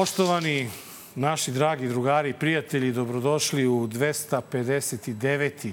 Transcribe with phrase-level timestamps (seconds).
[0.00, 0.70] Poštovani
[1.14, 5.72] naši dragi drugari i prijatelji, dobrodošli u 259.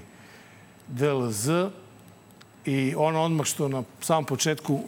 [0.87, 1.49] DLZ.
[2.65, 4.83] I ono odmah što na samom početku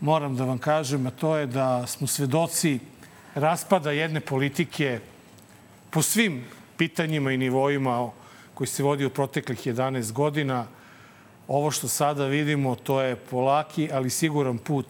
[0.00, 2.78] moram da vam kažem, a to je da smo svedoci
[3.34, 5.00] raspada jedne politike
[5.90, 6.44] po svim
[6.76, 8.10] pitanjima i nivoima
[8.54, 10.66] koji se vodi u proteklih 11 godina.
[11.48, 14.86] Ovo što sada vidimo, to je polaki, ali siguran put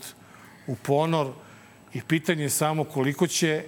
[0.66, 1.32] u ponor
[1.94, 3.64] i pitanje je samo koliko će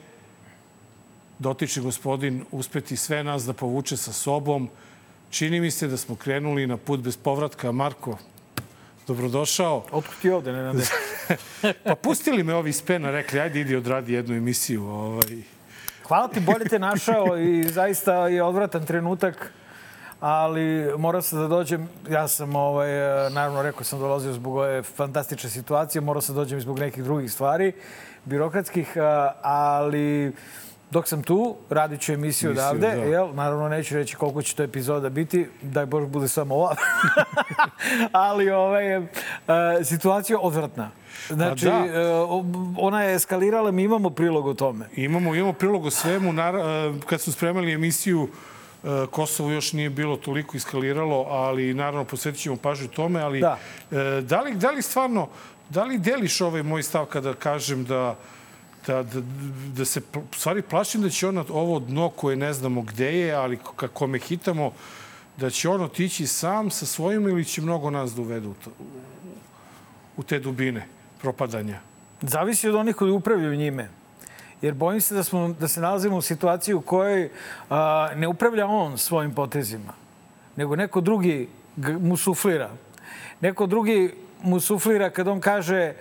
[1.38, 4.69] dotični gospodin uspeti sve nas da povuče sa sobom.
[5.30, 7.73] Čini mi se da smo krenuli na put bez povratka.
[7.73, 8.19] Marko,
[9.06, 9.84] dobrodošao.
[9.93, 10.84] Otkud ti ovde, Nenade?
[11.84, 14.84] pa pustili me ovi iz Pena, rekli, ajde idi odradi jednu emisiju.
[14.84, 15.43] Ovaj.
[16.09, 19.52] Hvala ti, bolje te našao i zaista je odvratan trenutak
[20.21, 22.90] ali morao sam da dođem, ja sam, ovaj,
[23.30, 27.32] naravno, rekao sam dolazio zbog ove fantastične situacije, morao sam da dođem zbog nekih drugih
[27.32, 27.73] stvari,
[28.24, 28.96] birokratskih,
[29.43, 30.32] ali
[30.90, 32.87] dok sam tu, radit ću emisiju odavde.
[32.87, 33.02] Da.
[33.02, 33.35] Jel?
[33.35, 35.49] Naravno, neću reći koliko će to epizoda biti.
[35.62, 36.77] Daj Bož bude samo ova.
[38.12, 39.04] Ali ovaj, uh,
[39.85, 40.90] situacija odvratna.
[41.29, 41.79] Znači, da.
[42.24, 42.46] uh,
[42.79, 44.88] ona je eskalirala, mi imamo prilog o tome.
[44.96, 46.30] Imamo, imamo prilog o svemu.
[46.30, 46.37] Uh,
[47.07, 48.29] kad smo spremali emisiju,
[49.10, 53.59] Kosovo još nije bilo toliko iskaliralo, ali naravno posvetit ćemo pažnju tome, ali da.
[54.21, 55.29] da, li, da li stvarno,
[55.71, 58.16] da li deliš ovaj moj stav kada kažem da
[58.87, 59.21] da, da,
[59.77, 60.01] da se,
[60.37, 64.19] stvari plašim da će ono, ovo dno koje ne znamo gde je, ali kako me
[64.19, 64.72] hitamo,
[65.37, 68.54] da će on otići sam sa svojim ili će mnogo nas da uvedu u,
[70.16, 70.87] u te dubine
[71.21, 71.81] propadanja?
[72.21, 73.88] Zavisi od onih koji upravljaju njime.
[74.62, 77.31] Jer bojim se da, smo, da se nalazimo u situaciji u kojoj
[77.71, 79.93] a, ne upravlja on svojim potezima,
[80.56, 81.49] nego neko drugi
[82.00, 82.71] mu suflira.
[83.41, 85.95] Neko drugi mu suflira kad on kaže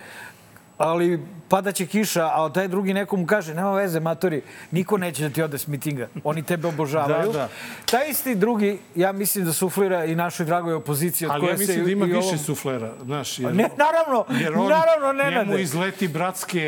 [0.80, 5.42] ali padaće kiša, a taj drugi nekom kaže, nema veze, matori, niko neće da ti
[5.42, 6.08] ode s mitinga.
[6.24, 7.32] Oni tebe obožavaju.
[7.32, 7.48] Da, da.
[7.84, 11.26] Taj isti drugi, ja mislim da suflira i našoj dragoj opoziciji.
[11.26, 12.38] Od ali ja mislim da ima više ovom...
[12.38, 12.92] suflera.
[13.04, 15.62] Znaš, jer, ne, naravno, jer on, naravno, ne njemu nade.
[15.62, 16.62] izleti bratske...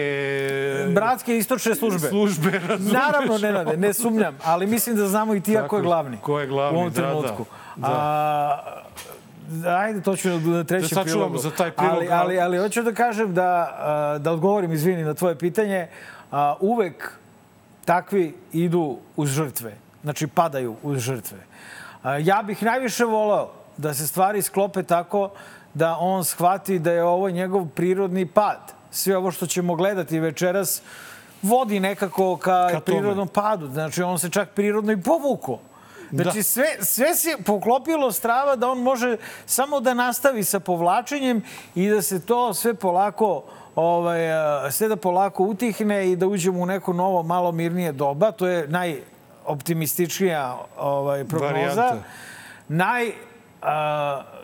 [0.94, 2.08] Bratske istočne službe.
[2.08, 2.92] Službe, razumeš.
[2.92, 4.38] Naravno, ne nade, ne sumnjam.
[4.44, 6.16] Ali mislim da znamo i ti ko je glavni.
[6.20, 7.44] Ko je glavni, u ovom da, trenutku.
[7.76, 7.88] Da.
[7.88, 7.94] da.
[7.94, 8.82] A,
[9.66, 11.38] ajde, to ću na trećem da prilogu.
[11.38, 11.96] za taj prilog.
[11.96, 15.88] Ali, ali, ali hoću da kažem da, da odgovorim, izvini, na tvoje pitanje.
[16.60, 17.12] Uvek
[17.84, 19.76] takvi idu uz žrtve.
[20.02, 21.38] Znači, padaju uz žrtve.
[22.20, 25.30] Ja bih najviše voleo da se stvari sklope tako
[25.74, 28.72] da on shvati da je ovo njegov prirodni pad.
[28.90, 30.82] Sve ovo što ćemo gledati večeras
[31.42, 33.68] vodi nekako ka, ka prirodnom padu.
[33.68, 35.58] Znači, on se čak prirodno i povukao.
[36.12, 36.42] Znači, da.
[36.42, 41.42] sve, sve se poklopilo strava da on može samo da nastavi sa povlačenjem
[41.74, 43.42] i da se to sve polako
[43.74, 44.20] ovaj,
[44.70, 48.32] sve da polako utihne i da uđemo u neko novo, malo mirnije doba.
[48.32, 51.82] To je najoptimističnija ovaj, prognoza.
[51.82, 51.96] Varijanta.
[52.68, 53.14] Naj, uh,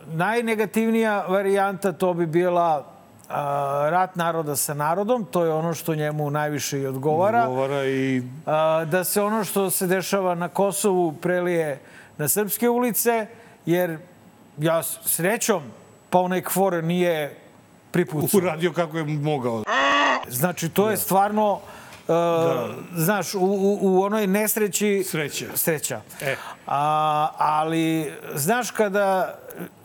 [0.07, 2.98] najnegativnija varijanta to bi bila
[3.91, 7.43] rat naroda sa narodom, to je ono što njemu najviše i odgovara.
[7.43, 8.23] Odgovara i...
[8.87, 11.81] Da se ono što se dešava na Kosovu prelije
[12.19, 13.27] na srpske ulice,
[13.67, 13.99] jer
[14.59, 15.63] ja srećom
[16.11, 17.39] pa onaj kvor nije
[17.91, 18.39] pripucao.
[18.39, 19.63] Uradio kako je mogao.
[20.29, 20.91] Znači, to da.
[20.91, 21.53] je stvarno...
[21.53, 22.69] Uh, da.
[22.95, 25.05] Znaš, u, u, u onoj nesreći...
[25.07, 25.47] Sreća.
[25.55, 26.01] Sreća.
[26.21, 26.37] E.
[26.67, 29.39] A, ali, znaš, kada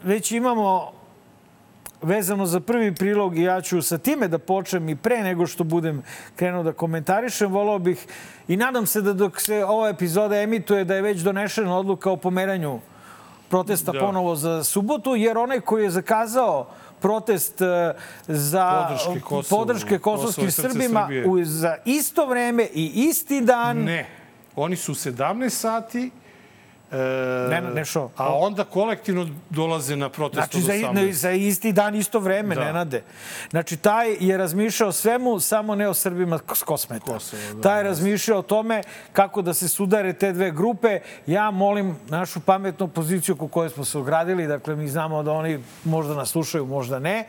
[0.04, 0.92] već imamo
[2.03, 5.64] vezano za prvi prilog i ja ću sa time da počnem i pre nego što
[5.64, 6.02] budem
[6.36, 7.52] krenuo da komentarišem.
[7.52, 8.08] Volao bih
[8.47, 12.18] i nadam se da dok se ova epizoda emituje da je već donešena odluka o
[12.18, 12.80] pomeranju
[13.50, 14.00] protesta da.
[14.00, 16.68] ponovo za subotu, jer onaj koji je zakazao
[17.00, 17.94] protest e,
[18.28, 23.78] za podrške, Kosovo, podrške kosovskim Srbima u, za isto vreme i isti dan.
[23.78, 24.07] Ne.
[24.56, 26.12] Oni su 17 sati
[26.94, 28.10] E, ne, ne šo.
[28.18, 32.63] A onda kolektivno dolaze na protest znači, za, ne, za isti dan, isto vreme, da.
[32.63, 33.04] Nenade.
[33.50, 37.13] Znači, taj je razmišljao svemu, samo ne o Srbima s kosmeta.
[37.13, 38.81] Kosovo, da, taj je razmišljao o tome
[39.13, 41.00] kako da se sudare te dve grupe.
[41.28, 45.60] Ja molim našu pametnu poziciju ko kojoj smo se ogradili, dakle, mi znamo da oni
[45.84, 47.25] možda nas slušaju, možda ne,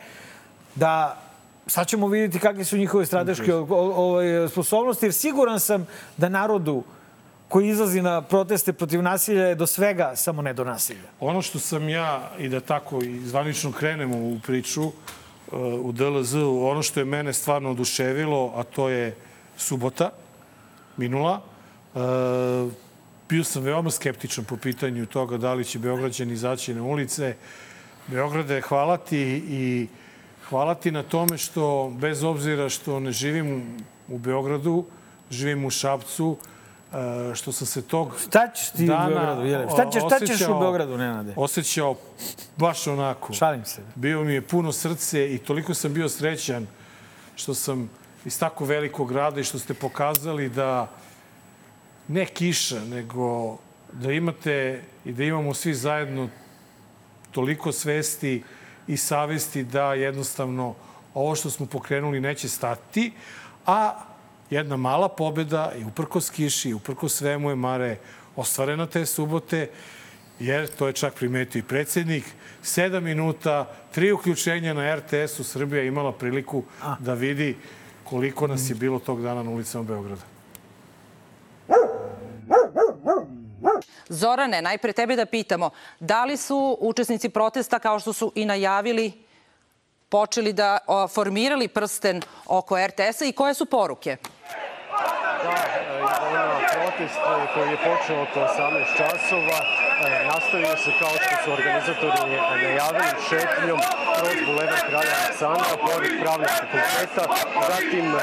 [0.75, 1.21] da
[1.67, 6.83] sad ćemo vidjeti kakve su njihove strateške ovaj, sposobnosti, jer siguran sam da narodu
[7.49, 11.09] koji izlazi na proteste protiv nasilja je do svega, samo ne do nasilja.
[11.19, 14.93] Ono što sam ja, i da tako i zvanično krenemo u priču, uh,
[15.83, 19.15] u DLZ, ono što je mene stvarno oduševilo, a to je
[19.57, 20.09] subota,
[20.97, 21.41] minula.
[21.93, 22.01] Uh,
[23.29, 27.35] bio sam veoma skeptičan po pitanju toga da li će Beograđani izaći na ulice.
[28.07, 29.87] Beograde, hvala ti i
[30.49, 33.77] hvala ti na tome što, bez obzira što ne živim
[34.07, 34.85] u Beogradu,
[35.31, 36.54] živim u Šapcu, e,
[37.35, 39.67] što sam se tog Šta ćeš ti dana u Beogradu, Jele?
[39.73, 41.33] Šta ćeš, šta ćeš u osjećao- Beogradu, Nenade?
[41.35, 41.95] Osjećao
[42.57, 43.33] baš onako.
[43.33, 43.81] Šalim se.
[43.95, 46.67] Bio mi je puno srce i toliko sam bio srećan
[47.35, 47.89] što sam
[48.25, 50.87] iz tako velikog grada i što ste pokazali da
[52.07, 53.57] ne kiša, nego
[53.91, 56.29] da imate i da imamo svi zajedno
[57.31, 58.43] toliko svesti
[58.87, 60.75] i savesti da jednostavno
[61.13, 63.13] ovo što smo pokrenuli neće stati,
[63.65, 63.93] a
[64.49, 67.97] jedna mala pobeda i uprkos kiši, i uprkos svemu je Mare
[68.35, 69.69] ostvarena te subote,
[70.39, 72.23] jer to je čak primetio i predsednik.
[72.61, 76.63] Sedam minuta, tri uključenja na RTS-u, Srbija je imala priliku
[76.99, 77.57] da vidi
[78.03, 80.21] koliko nas je bilo tog dana na ulicama Beograda.
[84.09, 85.69] Zorane, najpre tebe da pitamo,
[85.99, 89.11] da li su učesnici protesta, kao što su i najavili,
[90.09, 90.77] počeli da
[91.13, 94.17] formirali prsten oko RTS-a i koje su poruke?
[95.45, 99.59] Da, e, na protest e, koji je počeo oko 18 časova
[100.03, 102.11] nastavio se kao što su organizatori
[102.63, 103.79] najavili šetnjom
[104.17, 107.23] kroz bulevar Kralja Aleksandra, pored pravnog fakulteta,
[107.69, 108.19] zatim e,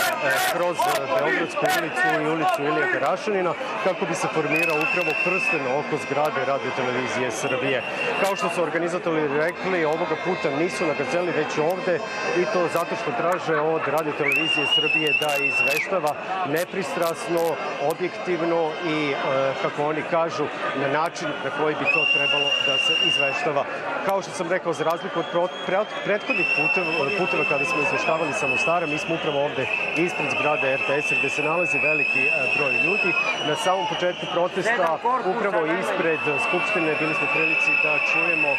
[0.53, 0.77] kroz
[1.17, 3.53] Beogradsku ulicu i ulicu Ilija Garašanina,
[3.85, 7.83] kako bi se formirao upravo prsten oko zgrade Radio Televizije Srbije.
[8.23, 11.95] Kao što su organizatori rekli, ovoga puta nisu na gazeli, već ovde
[12.41, 16.13] i to zato što traže od Radio Televizije Srbije da izveštava
[16.57, 17.43] nepristrasno,
[17.93, 18.61] objektivno
[18.95, 19.15] i, e,
[19.63, 20.45] kako oni kažu,
[20.83, 23.63] na način na koji bi to trebalo da se izveštava.
[24.07, 25.51] Kao što sam rekao, za razliku od
[26.07, 29.65] prethodnih puteva, puteva kada smo izveštavali samo stara, mi smo upravo ovde
[29.97, 33.11] ispred zgrade RTS gde se nalazi veliki e, broj ljudi.
[33.49, 34.89] Na samom početku protesta,
[35.35, 38.59] upravo ispred Skupštine, bili smo prilici da čujemo e,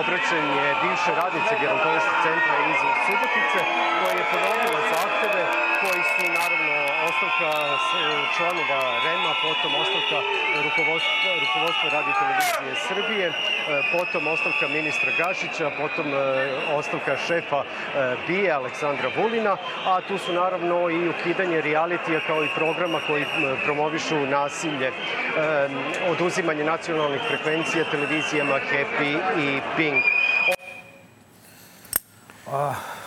[0.00, 3.60] obraćanje bivše radnice gerontološkog centra iz Subotice,
[3.98, 5.42] koja je ponovila zahteve
[5.82, 6.74] koji su naravno
[7.40, 10.18] ostavka članova REM-a, potom ostavka
[10.64, 13.32] rukovodstva, rukovodstva radio televizije Srbije, e,
[13.92, 16.18] potom ostavka ministra Gašića, potom e,
[16.78, 19.56] ostavka šefa e, BIA Aleksandra Vulina,
[19.86, 23.24] a tu su naravno i ukidanje realitija kao i programa koji
[23.64, 24.92] promovišu nasilje,
[26.10, 30.04] oduzimanje nacionalnih frekvencija televizijama Happy i Pink.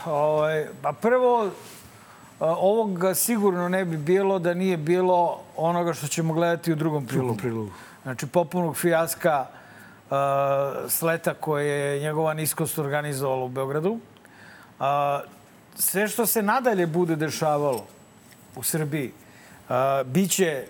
[0.05, 1.51] Ovaj, pa prvo,
[2.47, 7.37] ovoga sigurno ne bi bilo da nije bilo onoga što ćemo gledati u drugom prilogu.
[7.37, 7.71] prilogu.
[8.03, 9.45] Znači, popunog fijaska
[10.87, 13.99] sleta koje je njegova niskost organizovala u Beogradu.
[14.79, 15.21] A,
[15.75, 17.85] sve što se nadalje bude dešavalo
[18.55, 19.11] u Srbiji,
[19.69, 20.65] a, biće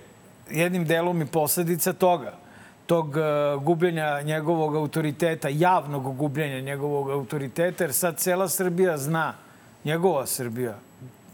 [0.50, 2.34] jednim delom i posledica toga
[2.86, 3.16] tog
[3.62, 9.34] gubljenja njegovog autoriteta, javnog gubljenja njegovog autoriteta, jer sad cela Srbija zna,
[9.84, 10.76] njegova Srbija,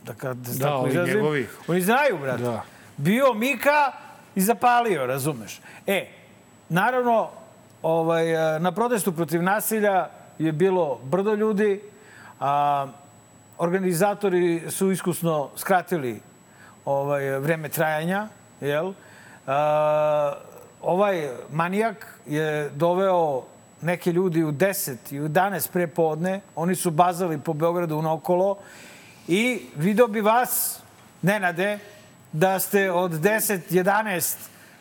[0.05, 1.47] da kad Da, tako ovi izrazim, njegovi.
[1.67, 2.43] Oni znaju, brate.
[2.43, 2.63] Da.
[2.97, 3.91] Bio Mika
[4.35, 5.61] i zapalio, razumeš?
[5.87, 6.07] E,
[6.69, 7.29] naravno,
[7.81, 10.09] ovaj, e, na protestu protiv nasilja
[10.39, 11.81] je bilo brdo ljudi,
[12.39, 12.87] a
[13.57, 16.21] organizatori su iskusno skratili
[16.85, 18.27] ovaj, vreme trajanja,
[18.61, 18.93] jel?
[19.47, 20.33] A,
[20.81, 23.44] ovaj manijak je doveo
[23.81, 26.41] neke ljudi u 10 i u 11 pre podne.
[26.56, 28.57] Oni su bazali po Beogradu unaokolo
[29.30, 30.80] i video bi vas,
[31.21, 31.80] Nenade,
[32.31, 34.36] da ste od 10, 11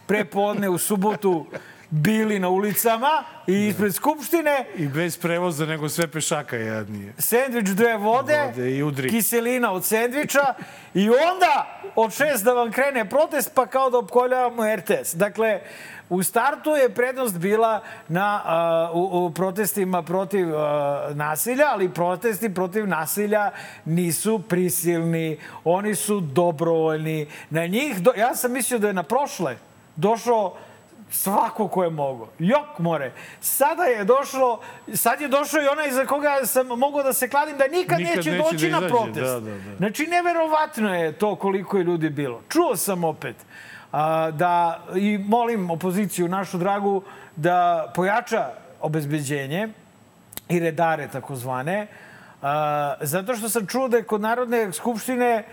[0.07, 1.47] pre podne u subotu
[1.91, 7.13] bili na ulicama i ispred Skupštine I bez prevoza, nego sve pešaka jadnije.
[7.19, 9.11] sendvič dve vode, Vode i udri.
[9.11, 10.55] kiselina od sendviča
[10.95, 15.15] i onda od šest da vam krene protest pa kao da opkoljavamo RTS.
[15.15, 15.61] Dakle,
[16.09, 22.55] u startu je prednost bila na, a, u, u protestima protiv a, nasilja, ali protesti
[22.55, 23.51] protiv nasilja
[23.85, 27.27] nisu prisilni, oni su dobrovoljni.
[27.51, 29.57] Na njih, do, ja sam mislio da je na prošle
[29.97, 30.57] došao
[31.11, 32.29] svako ko je mogao.
[32.39, 33.13] Jok more.
[33.41, 34.61] Sada je došlo,
[34.95, 38.17] sad je došao i onaj za koga sam mogao da se kladim da nikad, Nikad
[38.17, 39.21] neće, neće doći da na protest.
[39.21, 39.77] da, da, da.
[39.77, 42.43] Znači, neverovatno je to koliko je ljudi bilo.
[42.49, 43.37] Čuo sam opet
[43.93, 47.03] a, da, i molim opoziciju našu dragu
[47.37, 48.51] da pojača
[48.81, 49.69] obezbeđenje
[50.49, 51.87] i redare takozvane,
[52.43, 55.45] a, zato što sam čuo da je kod Narodne skupštine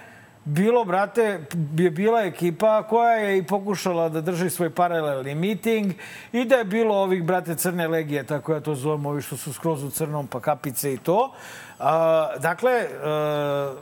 [0.46, 1.46] bilo, brate,
[1.78, 5.94] je bila ekipa koja je i pokušala da drži svoj paralelni miting
[6.32, 9.54] i da je bilo ovih, brate, crne legije, tako ja to zovem, ovi što su
[9.54, 11.34] skroz u crnom, pa kapice i to.
[11.80, 12.72] A, dakle,
[13.04, 13.74] a,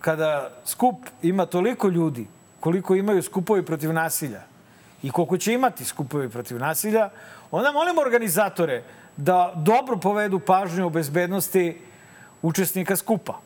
[0.00, 2.26] kada skup ima toliko ljudi,
[2.60, 4.42] koliko imaju skupovi protiv nasilja
[5.02, 7.08] i koliko će imati skupovi protiv nasilja,
[7.50, 8.82] onda molim organizatore
[9.16, 11.80] da dobro povedu pažnju o bezbednosti
[12.42, 13.40] učesnika skupa.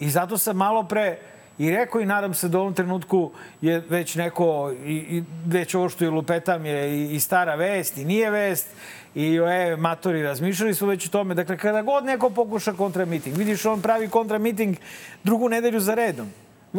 [0.00, 1.18] I zato sam malo pre
[1.58, 3.30] i rekao i nadam se da u ovom trenutku
[3.60, 7.98] je već neko, i, i već ovo što je lupetam je i, i stara vest
[7.98, 8.66] i nije vest
[9.14, 11.34] i e, matori razmišljali su već o tome.
[11.34, 14.76] Dakle, kada god neko pokuša kontramiting, vidiš on pravi kontramiting
[15.24, 16.26] drugu nedelju za redom.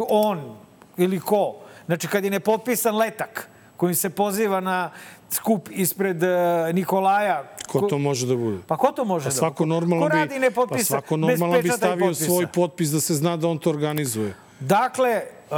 [0.08, 0.56] On
[0.96, 1.56] ili ko.
[1.86, 4.90] Znači, kad je nepotpisan letak kojim se poziva na
[5.30, 7.44] skup ispred uh, Nikolaja.
[7.68, 8.58] Ko to može da bude?
[8.66, 9.68] Pa ko to može pa svako da bude?
[9.68, 13.48] Normalno ko radi bi, pa svako normalno bi stavio svoj potpis da se zna da
[13.48, 14.34] on to organizuje.
[14.60, 15.56] Dakle, uh,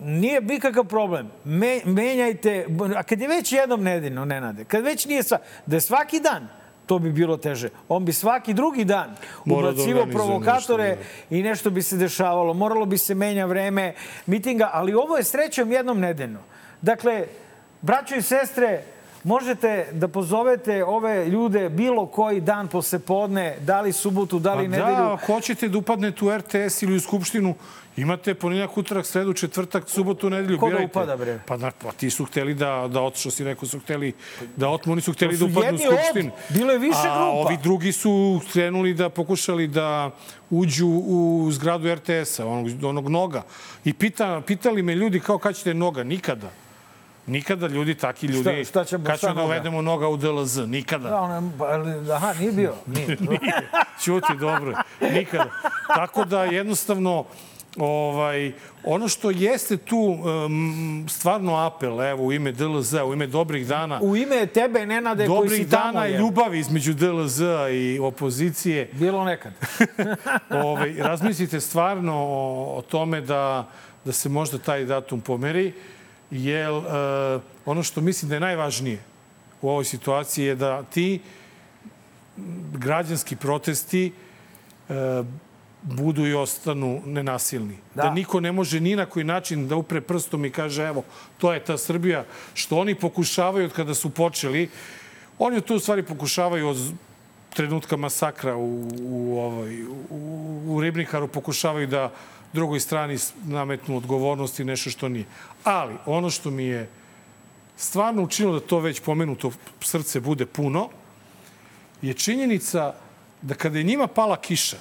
[0.00, 1.30] nije nikakav problem.
[1.44, 5.80] Me, menjajte, a kad je već jednom nedeljno, Nenade, kad već nije sva, da je
[5.80, 6.48] svaki dan,
[6.86, 7.68] to bi bilo teže.
[7.88, 11.36] On bi svaki drugi dan da ubacivo da provokatore nešto, da.
[11.36, 12.54] i nešto bi se dešavalo.
[12.54, 13.94] Moralo bi se menja vreme
[14.26, 16.40] mitinga, ali ovo je srećom jednom nedeljno.
[16.82, 17.26] Dakle,
[17.80, 18.82] braćo i sestre,
[19.24, 24.64] možete da pozovete ove ljude bilo koji dan posle podne, da li subotu, da li
[24.64, 24.96] pa nedelju.
[24.96, 27.54] Da, ako hoćete da upadnete u RTS ili u Skupštinu,
[27.96, 30.58] Imate ponedjeljak, utorak, sredu, četvrtak, subotu, nedelju.
[30.58, 31.40] Ko da upada, bre?
[31.46, 34.12] Pa, na, pa ti su hteli da, da što si rekao, su hteli
[34.56, 36.30] da otmu, oni su hteli da upadnu u Skupštinu.
[36.30, 37.18] Od, bilo je više grupa.
[37.18, 40.10] A ovi drugi su krenuli da pokušali da
[40.50, 43.42] uđu u zgradu RTS-a, onog, onog noga.
[43.84, 46.04] I pita, pitali me ljudi kao kad ćete noga?
[46.04, 46.50] Nikada.
[47.26, 50.58] Nikada ljudi, taki ljudi, šta, šta ćemo, kad ćemo da uvedemo noga u DLZ?
[50.58, 51.08] Nikada.
[51.08, 51.52] Da, on,
[52.12, 52.74] aha, nije bio.
[52.94, 53.06] Nije.
[53.20, 53.70] nije.
[54.04, 54.74] Čuti, dobro.
[55.00, 55.50] Nikada.
[55.86, 57.24] Tako da jednostavno
[57.76, 58.52] Ovaj,
[58.84, 63.98] ono što jeste tu um, stvarno apel, evo, u ime DLZ, u ime dobrih dana...
[64.02, 65.92] U ime tebe, Nenade, koji si tamo...
[65.92, 67.40] Dobrih dana i ljubavi između DLZ
[67.72, 68.90] i opozicije.
[68.92, 69.52] Bilo nekad.
[70.64, 73.68] ovaj, razmislite stvarno o, o tome da,
[74.04, 75.72] da se možda taj datum pomeri,
[76.30, 76.84] jer uh,
[77.66, 79.02] ono što mislim da je najvažnije
[79.62, 81.20] u ovoj situaciji je da ti
[82.72, 84.12] građanski protesti
[84.88, 84.94] uh,
[85.82, 87.76] budu i ostanu nenasilni.
[87.94, 88.02] Da.
[88.02, 91.04] da niko ne može ni na koji način da upre prstom i kaže evo,
[91.38, 94.68] to je ta Srbija, što oni pokušavaju od kada su počeli.
[95.38, 96.92] Oni to u stvari pokušavaju od
[97.54, 102.12] trenutka masakra u, u, ovaj, u, u Ribnikaru, pokušavaju da
[102.52, 105.24] drugoj strani nametnu odgovornost i nešto što nije.
[105.64, 106.88] Ali ono što mi je
[107.76, 110.88] stvarno učinilo da to već pomenuto srce bude puno,
[112.02, 112.94] je činjenica
[113.42, 114.76] da kada je njima pala kiša,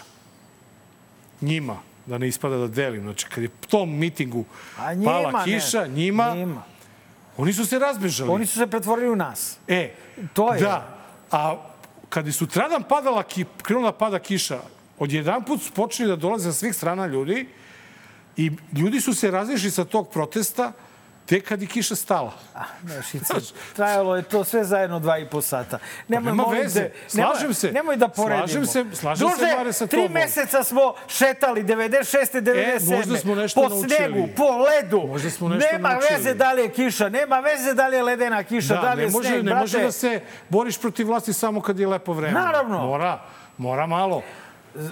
[1.42, 4.46] njima, da ne ispada da delim, znači kad je tom mitingu
[4.96, 5.90] njima, pala kiša, ne.
[5.90, 6.64] njima, njima,
[7.38, 8.32] oni su se razbežali.
[8.32, 9.58] Oni su se pretvorili u nas.
[9.68, 9.94] E,
[10.34, 10.62] to je.
[10.62, 10.98] Da,
[11.32, 11.56] a
[12.10, 14.60] kad je sutradan padala, ki, krenula pada kiša,
[15.00, 17.48] odjedan put su počeli da dolaze sa svih strana ljudi
[18.40, 20.72] i ljudi su se razišli sa tog protesta,
[21.26, 22.34] Tek kad je kiša stala.
[22.56, 23.34] Ah, ne, šica.
[23.76, 25.80] Trajalo je to sve zajedno dva i po sata.
[26.08, 26.82] Nemoj, nema veze.
[26.82, 27.72] De, slažem nemoj, se.
[27.72, 28.48] Nemoj da poredimo.
[28.48, 30.14] Slažem se, slažem Druže, se, Mare, sa tri tobom.
[30.14, 32.42] meseca smo šetali, 96.
[32.42, 32.94] 97.
[32.94, 33.96] E, možda smo nešto po naučili.
[33.96, 35.08] snegu, po ledu.
[35.08, 36.18] Možda smo nešto nema naučili.
[36.18, 39.02] veze da li je kiša, nema veze da li je ledena kiša, da, da li
[39.02, 39.60] je ne može, sneg, Ne brate.
[39.60, 42.34] može da se boriš protiv vlasti samo kad je lepo vreme.
[42.34, 42.78] Naravno.
[42.78, 43.22] Mora,
[43.58, 44.22] mora malo.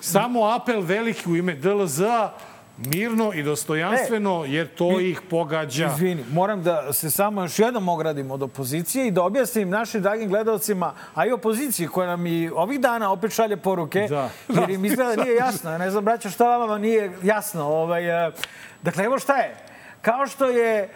[0.01, 2.31] Samo apel veliki u ime DLZ-a
[2.77, 5.89] mirno i dostojanstveno, e, jer to ih pogađa.
[5.95, 10.29] Izvini, moram da se samo još jednom ogradim od opozicije i da objasnim našim dragim
[10.29, 14.29] gledalcima, a i opoziciji koja nam i ovih dana opet šalje poruke, da.
[14.47, 15.71] jer im izgleda da nije jasno.
[15.71, 17.63] Ja ne znam, braćo, šta vama nije jasno.
[17.65, 18.33] Ovaj, uh,
[18.81, 19.55] dakle, evo šta je.
[20.01, 20.89] Kao što je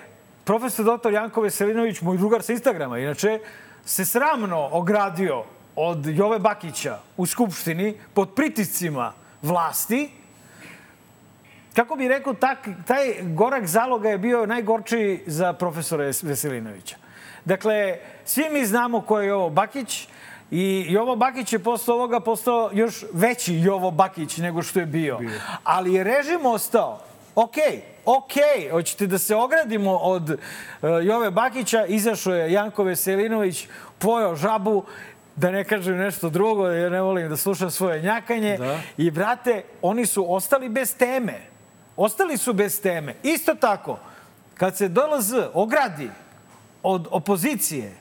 [0.44, 1.14] profesor dr.
[1.14, 3.40] Janko Veselinović, moj drugar sa Instagrama, inače,
[3.86, 5.44] se sramno ogradio
[5.76, 10.21] od Jove Bakića u Skupštini pod pritiscima vlasti,
[11.76, 16.96] kako bi rekao, tak, taj gorak zaloga je bio najgorčiji za profesora Veselinovića.
[17.46, 20.08] Dakle, svi mi znamo ko je Jovo Bakić
[20.52, 25.18] i Jovo Bakić je posle ovoga postao još veći Jovo Bakić nego što je bio.
[25.18, 25.40] bio.
[25.64, 27.00] Ali je režim ostao.
[27.36, 30.38] Okej, okay, okay, hoćete da se ogradimo od uh,
[31.04, 33.68] Jove Bakića, izašao je Janko Veselinović,
[34.00, 34.84] pojao žabu
[35.36, 38.58] da ne kažem nešto drugo, jer ne volim da slušam svoje njakanje.
[38.58, 38.80] Da.
[38.98, 41.51] I, brate, oni su ostali bez teme.
[41.98, 43.16] Ostali su bez teme.
[43.24, 44.00] Isto tako,
[44.58, 46.10] kad se DLZ ogradi
[46.84, 47.92] od opozicije,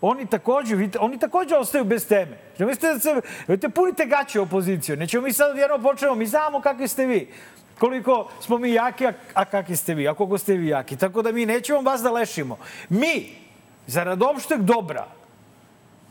[0.00, 2.38] oni takođe, oni takođe ostaju bez teme.
[2.58, 4.96] Ne mislite da se, vidite, punite gaće opoziciju.
[4.96, 7.32] Nećemo mi sad jedno počnemo, mi znamo kakvi ste vi.
[7.78, 10.96] Koliko smo mi jaki, a, a kakvi ste vi, a koliko ste vi jaki.
[10.96, 12.58] Tako da mi nećemo vas da lešimo.
[12.88, 13.36] Mi,
[13.86, 15.06] zarad opšteg dobra,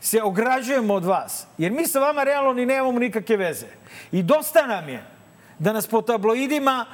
[0.00, 1.46] se ograđujemo od vas.
[1.58, 3.66] Jer mi sa vama realno ni nemamo nikakve veze.
[4.12, 5.04] I dosta nam je
[5.58, 6.86] da nas po tabloidima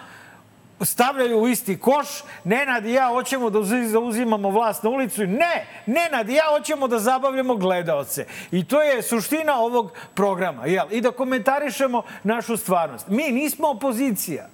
[0.80, 2.08] stavljaju u isti koš.
[2.44, 5.26] Nenad i ja hoćemo da zauzimamo vlast na ulicu.
[5.26, 8.26] Ne, Nenad i ja hoćemo da zabavljamo gledaoce.
[8.50, 10.66] I to je suština ovog programa.
[10.66, 10.86] Jel?
[10.90, 13.08] I da komentarišemo našu stvarnost.
[13.08, 14.48] Mi nismo opozicija.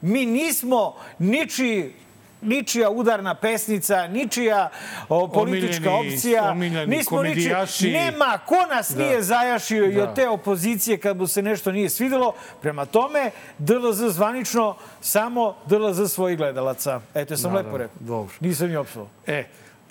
[0.00, 1.94] Mi nismo ničiji
[2.42, 4.70] ničija udarna pesnica, ničija
[5.08, 6.44] o, politička Omiljeni- opcija.
[6.44, 7.90] omiljeni Nismo komedijaši.
[7.90, 9.02] nema ko nas Da.
[9.02, 10.02] nije zajašio i Da.
[10.02, 12.32] od te opozicije kad mu se nešto nije svidelo.
[12.62, 13.74] Prema tome, DLZ
[14.06, 17.00] zvanično samo DLZ svojih gledalaca.
[17.14, 17.96] Eto, sam Naravno, lepo rekao.
[18.00, 18.34] dobro.
[18.40, 19.08] Nisam ni opsao.
[19.26, 19.44] E,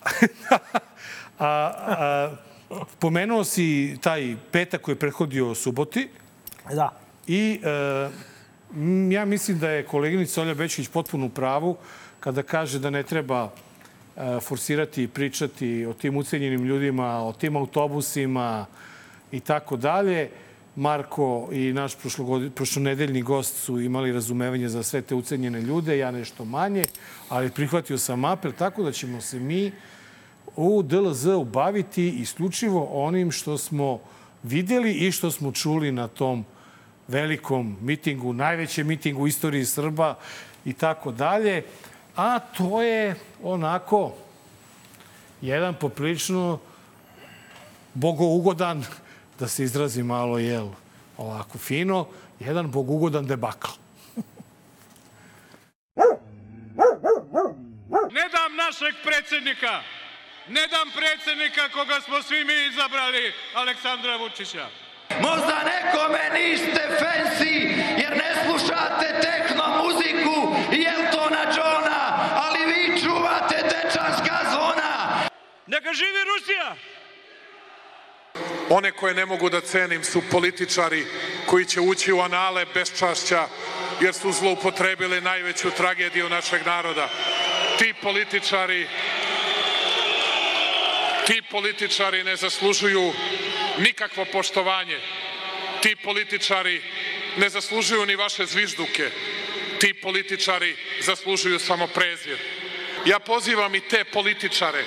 [1.40, 1.46] a,
[1.80, 2.32] a,
[3.00, 3.70] pomenuo si
[4.02, 6.08] taj petak koji je prethodio suboti
[6.72, 6.90] Da.
[7.28, 8.10] i e,
[9.12, 11.78] ja mislim da je koleginica Olja Bečić potpuno u pravu
[12.20, 17.56] kada kaže da ne treba e, forsirati i pričati o tim ucenjenim ljudima, o tim
[17.56, 18.66] autobusima
[19.32, 20.30] i tako dalje.
[20.76, 21.94] Marko i naš
[22.56, 26.86] prošlonedeljni gost su imali razumevanje za sve te ucenjene ljude, ja nešto manje,
[27.30, 29.72] ali prihvatio sam apel tako da ćemo se mi
[30.56, 34.00] u DLZ baviti isključivo onim što smo
[34.44, 36.46] videli i što smo čuli na tom
[37.08, 40.16] velikom mitingu, najvećem mitingu u istoriji Srba
[40.66, 41.64] i tako dalje.
[42.20, 44.12] A to je onako
[45.42, 46.60] jedan poprilično
[47.94, 48.86] bogougodan,
[49.40, 50.68] da se izrazi malo, jel,
[51.18, 52.08] ovako fino,
[52.40, 53.70] jedan bogougodan debakl.
[58.12, 59.82] Ne dam našeg predsjednika.
[60.48, 64.68] Ne dam predsjednika koga smo svi mi izabrali, Aleksandra Vučića.
[65.22, 67.56] Možda nekome niste fancy
[68.02, 70.38] jer ne slušate tehno muziku
[70.74, 72.02] i Eltona Johna,
[72.36, 74.92] ali vi čuvate dečanska zvona.
[75.68, 76.76] Neka živi Rusija!
[78.70, 81.06] One koje ne mogu da cenim su političari
[81.46, 83.48] koji će ući u anale beščašća
[84.02, 87.10] jer su zloupotrebili najveću tragediju našeg naroda.
[87.78, 88.88] Ti političari
[91.28, 93.14] ti političari ne zaslužuju
[93.78, 95.00] nikakvo poštovanje.
[95.82, 96.82] Ti političari
[97.38, 99.12] ne zaslužuju ni vaše zvižduke.
[99.80, 102.38] Ti političari zaslužuju samo prezir.
[103.06, 104.86] Ja pozivam i te političare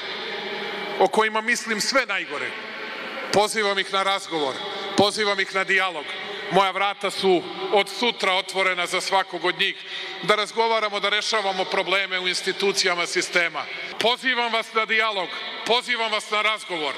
[0.99, 2.51] o kojima mislim sve najgore.
[3.33, 4.55] Pozivam ih na razgovor,
[4.97, 6.05] pozivam ih na dijalog.
[6.51, 7.43] Moja vrata su
[7.73, 9.77] od sutra otvorena za svakog od njih
[10.23, 13.65] da razgovaramo, da rešavamo probleme u institucijama sistema.
[13.99, 15.29] Pozivam vas na dijalog,
[15.67, 16.95] pozivam vas na razgovor.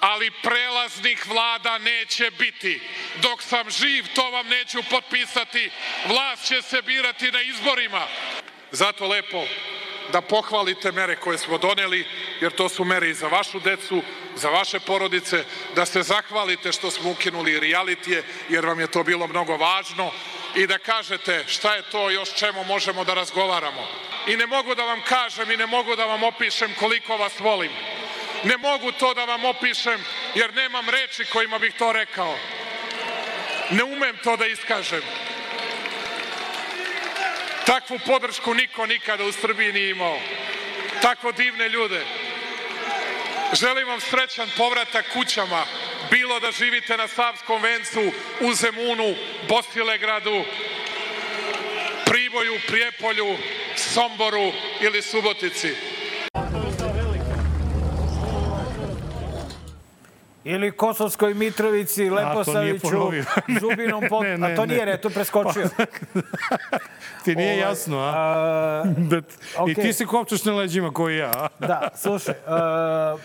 [0.00, 2.80] Ali prelaznih vlada neće biti.
[3.22, 5.70] Dok sam živ, to vam neću potpisati.
[6.08, 8.06] Vlast će se birati na izborima.
[8.70, 9.44] Zato lepo
[10.12, 12.06] da pohvalite mere koje smo doneli,
[12.40, 14.02] jer to su mere i za vašu decu,
[14.36, 19.26] za vaše porodice, da se zahvalite što smo ukinuli realitije, jer vam je to bilo
[19.26, 20.10] mnogo važno
[20.54, 23.88] i da kažete šta je to još čemu možemo da razgovaramo.
[24.26, 27.72] I ne mogu da vam kažem i ne mogu da vam opišem koliko vas volim.
[28.44, 32.38] Ne mogu to da vam opišem jer nemam reči kojima bih to rekao.
[33.70, 35.02] Ne umem to da iskažem.
[37.66, 40.18] Takvu podršku niko nikada u Srbiji nije imao.
[41.02, 42.04] Tako divne ljude.
[43.52, 45.64] Želim vam srećan povratak kućama,
[46.10, 48.00] bilo da živite na Savskom vencu,
[48.40, 49.14] u Zemunu,
[49.48, 50.44] Bosilegradu,
[52.06, 53.36] Priboju, Prijepolju,
[53.76, 55.74] Somboru ili Subotici.
[60.44, 62.88] Ili Kosovskoj Mitrovici, Leposaviću,
[63.60, 64.22] Zubinom pod...
[64.22, 64.84] ne, ne, a to nije ne.
[64.84, 65.68] re, to preskočio.
[67.24, 68.12] Ti nije Ovaj, jasno, a?
[68.14, 69.20] a, Da,
[69.68, 71.30] I ti se kopčaš na leđima koji ja.
[71.36, 71.48] a?
[71.58, 73.20] Da, slušaj, uh,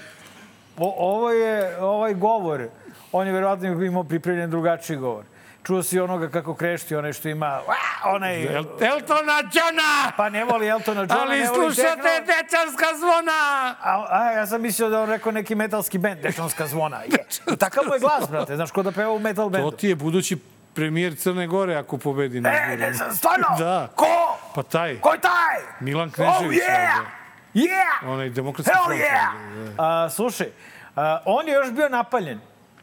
[0.77, 2.67] o, ovo je, ovaj govor,
[3.11, 5.23] on je verovatno imao pripremljen drugačiji govor.
[5.63, 7.61] Čuo si onoga kako krešti, onaj što ima,
[8.05, 10.11] onaj, El, Eltona Johna!
[10.17, 13.39] pa ne voli Eltona Johna, Ali ne voli slušate dečanska zvona!
[13.81, 16.97] A, a, ja sam mislio da on rekao neki metalski bend, Dečanska zvona.
[16.99, 17.25] Je.
[17.59, 18.55] Takav mu je glas, brate.
[18.55, 19.71] Znaš, ko da peva u metal To bendu.
[19.71, 20.37] ti je budući
[20.73, 22.75] premijer Crne Gore ako pobedi na E, izborima.
[22.77, 23.45] ne znam, stvarno?
[23.59, 23.87] Da.
[23.95, 24.37] Ko?
[24.55, 25.57] Pa taj, Ko je taj?
[25.79, 26.59] Milan Knežević.
[26.59, 26.87] Oh, yeah!
[26.87, 27.11] valjda.
[27.55, 28.07] Yeah!
[28.07, 29.01] Onaj demokratski Hell front.
[29.01, 29.75] yeah!
[29.75, 29.83] da.
[30.03, 30.47] A, slušaj,
[30.95, 32.39] a, on je još bio napaljen.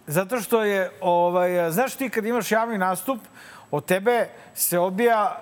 [0.07, 3.19] Zato što je, ovaj, znaš ti kad imaš javni nastup,
[3.71, 5.41] od tebe se odbija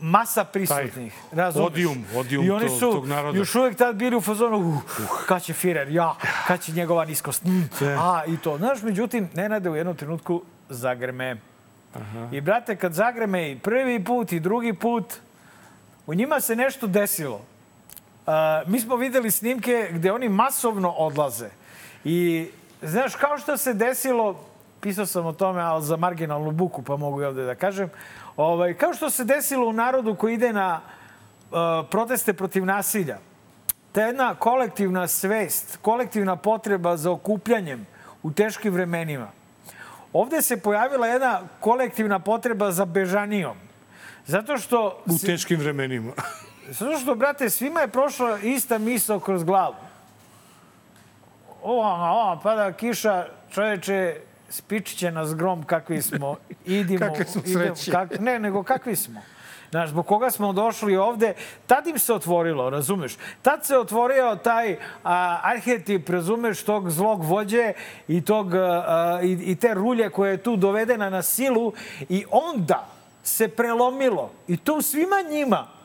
[0.00, 1.14] masa prisutnih.
[1.32, 1.66] razumeš?
[1.66, 3.38] odijum, odijum I oni su tog naroda.
[3.38, 4.82] još uvijek tad bili u fazonu, uh,
[5.26, 6.14] kad će Firer, ja,
[6.46, 8.58] kad će njegova niskost, mm, a, i to.
[8.58, 11.36] Znaš, međutim, Nenade u jednom trenutku zagrme.
[12.32, 15.14] I, brate, kad zagreme i prvi put i drugi put,
[16.06, 17.40] u njima se nešto desilo.
[18.26, 18.32] Uh,
[18.66, 21.48] mi smo videli snimke gde oni masovno odlaze.
[22.04, 22.48] I,
[22.82, 24.44] znaš, kao što se desilo,
[24.80, 27.90] pisao sam o tome, ali za marginalnu buku, pa mogu i ovde da kažem,
[28.36, 31.58] ovaj, kao što se desilo u narodu koji ide na uh,
[31.90, 33.18] proteste protiv nasilja,
[33.92, 37.86] ta jedna kolektivna svest, kolektivna potreba za okupljanjem
[38.22, 39.28] u teškim vremenima.
[40.12, 43.56] Ovde se pojavila jedna kolektivna potreba za bežanijom,
[44.26, 45.02] Zato što...
[45.06, 46.12] U teškim vremenima.
[46.78, 49.74] Zato što, brate, svima je prošla ista misao kroz glavu.
[51.68, 54.16] O, a, a, pada kiša, čoveče,
[54.48, 56.36] spičiće nas grom kakvi smo.
[56.66, 57.90] Idimo, Kakve smo idemo, sreće.
[57.90, 59.20] kak, ne, nego kakvi smo.
[59.70, 61.34] Znaš, zbog koga smo došli ovde,
[61.66, 63.16] tad im se otvorilo, razumeš?
[63.42, 67.72] Tad se otvorio taj a, arhetip, razumeš, tog zlog vođe
[68.08, 71.72] i, tog, a, i, i te rulje koja je tu dovedena na silu
[72.08, 72.86] i onda
[73.22, 75.75] se prelomilo i to svima njima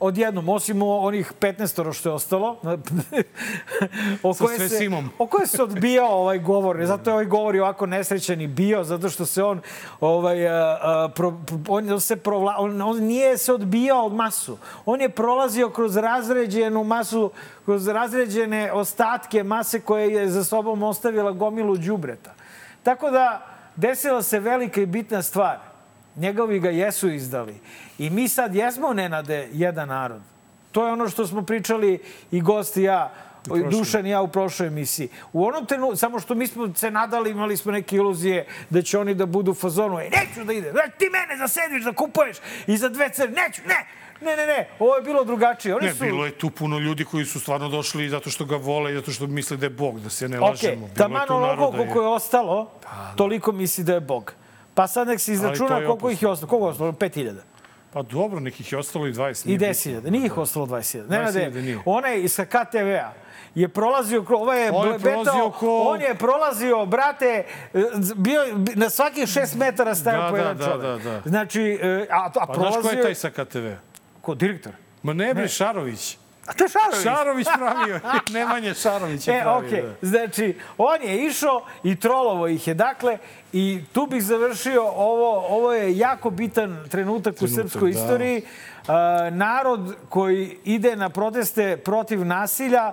[0.00, 2.56] odjednom, osim onih 15 što je ostalo,
[4.22, 5.10] o koje se, simom.
[5.18, 6.86] o koje se odbijao ovaj govor.
[6.86, 9.60] Zato je ovaj govor i ovako nesrećan i bio, zato što se on,
[10.00, 14.58] ovaj, a, a, pro, on, on se provla, on, on nije se odbijao od masu.
[14.86, 17.30] On je prolazio kroz razređenu masu,
[17.64, 22.34] kroz razređene ostatke mase koje je za sobom ostavila gomilu đubreta.
[22.82, 25.58] Tako da desila se velika i bitna stvar.
[26.16, 27.54] Njegovi ga jesu izdali.
[28.00, 30.22] I mi sad jesmo, Nenade, jedan narod.
[30.72, 31.98] To je ono što smo pričali
[32.30, 33.12] i gosti i ja,
[33.70, 35.08] Dušan i ja u prošloj emisiji.
[35.32, 38.98] U onom trenutku, samo što mi smo se nadali, imali smo neke iluzije da će
[38.98, 42.36] oni da budu u fazonu, e, neću da ide, ti mene zasediš da kupuješ
[42.66, 43.86] i za dve cene, neću, ne,
[44.20, 45.76] ne, ne, ne, ovo je bilo drugačije.
[45.76, 46.04] Oni Ne, su...
[46.04, 49.10] bilo je tu puno ljudi koji su stvarno došli zato što ga vole i zato
[49.10, 50.86] što misle da je Bog, da se ne Ok, lažemo.
[50.86, 52.70] Bilo taman onoliko koliko je ostalo,
[53.16, 54.32] toliko misli da je Bog.
[54.74, 56.48] Pa sad nek se izračuna koliko ih je ostalo.
[56.48, 56.92] Koliko je ostalo?
[56.92, 57.49] 5000.
[57.92, 59.46] Pa dobro, nekih je ostalo i 20.
[59.46, 60.10] I nije 10.000.
[60.10, 60.98] Nije ih ostalo 20.000.
[61.00, 63.12] 20.000 Nenade, onaj sa KTV-a
[63.54, 67.44] je prolazio, kro- ovo je, On je betao- prolazio ko- on je prolazio, brate,
[68.16, 68.40] bio,
[68.74, 70.82] na svakih šest metara stajao Da, po da, jedan da, čovek.
[70.82, 71.22] da, da.
[71.26, 72.82] Znači, e, a, a Pa znaš prolazio...
[72.82, 73.66] ko je taj sa KTV?
[74.20, 74.72] Ko, direktor?
[75.02, 76.18] Ma ne bre, Šarović.
[76.50, 77.02] A to je Šarović.
[77.04, 78.00] Šarović pravio.
[78.32, 79.68] Nemanje Šarović je E, pravio.
[79.68, 79.82] okej.
[79.82, 80.08] da.
[80.08, 80.46] Znači,
[80.78, 82.74] on je išao i trolovo ih je.
[82.74, 83.18] Dakle,
[83.52, 85.46] i tu bih završio ovo.
[85.48, 87.98] Ovo je jako bitan trenutak, u Trenutak, srpskoj da.
[87.98, 88.42] istoriji.
[88.80, 88.86] Uh,
[89.30, 92.92] narod koji ide na proteste protiv nasilja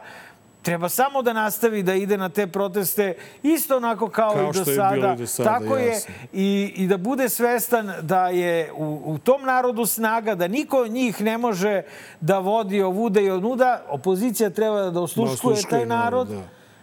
[0.61, 4.71] treba samo da nastavi da ide na te proteste isto onako kao, Kao i do
[4.71, 5.15] je sada.
[5.15, 5.87] do sada, Tako je.
[5.87, 6.13] jasno.
[6.33, 10.91] I, I da bude svestan da je u, u tom narodu snaga, da niko od
[10.91, 11.81] njih ne može
[12.21, 13.81] da vodi ovuda i onuda.
[13.89, 16.41] Opozicija treba da osluškuje osluškuje taj narod, da.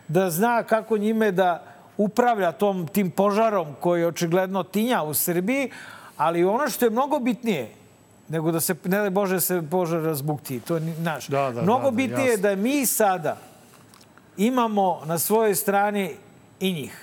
[0.09, 1.63] da zna kako njime da
[1.97, 5.71] upravlja tom, tim požarom koji je očigledno tinja u Srbiji,
[6.17, 7.71] ali ono što je mnogo bitnije,
[8.29, 10.61] nego da se, ne daj Bože, se požar razbukti.
[10.61, 11.27] To je naš.
[11.27, 12.43] Da, da, mnogo da, da, bitnije je jasno.
[12.43, 13.37] da mi sada
[14.37, 16.11] imamo na svojoj strani
[16.61, 17.01] i njih.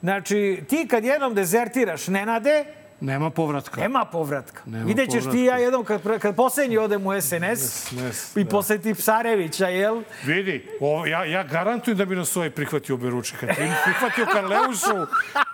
[0.00, 2.64] Znači, ti kad jednom dezertiraš Nenade,
[3.00, 3.80] Nema povratka.
[3.80, 4.62] nema povratka.
[4.66, 5.40] Nema Vidjet ćeš ti povratka.
[5.40, 8.50] i ja jednom kad, kad poslednji odem u SNS SNS, i da.
[8.50, 10.02] poseti Psarevića, jel?
[10.24, 13.36] Vidi, ovo, ja, ja garantujem da bi nas ovaj prihvatio Beruče.
[13.40, 15.06] Kad bi prihvatio Karleušu,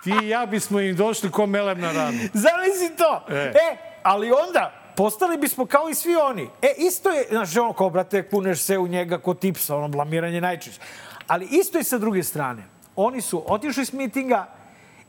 [0.03, 2.17] ti i ja bismo im došli ko melem na ranu.
[2.33, 3.25] Zamisli to.
[3.29, 3.35] E.
[3.35, 3.77] E.
[4.03, 6.49] ali onda postali bismo kao i svi oni.
[6.61, 10.41] E, isto je, znaš, ono, kao, brate, kuneš se u njega ko tipsa, ono, blamiranje
[10.41, 10.81] najčešće.
[11.27, 12.63] Ali isto je sa druge strane.
[12.95, 14.47] Oni su otišli s mitinga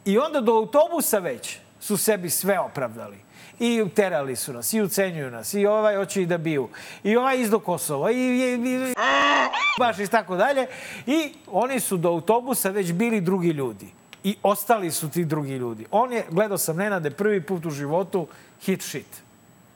[0.04, 3.16] i onda do autobusa već su sebi sve opravdali.
[3.58, 6.68] I uterali su nas, i ucenjuju nas, i ovaj hoće i da biju,
[7.02, 8.94] i ovaj izdo Kosova, i, i, i
[9.78, 10.66] baš i tako dalje.
[11.06, 13.86] I oni su do autobusa već bili drugi ljudi.
[14.24, 15.86] I ostali su ti drugi ljudi.
[15.90, 18.26] On je, gledao sam Nenade prvi put u životu,
[18.60, 19.23] hit shit.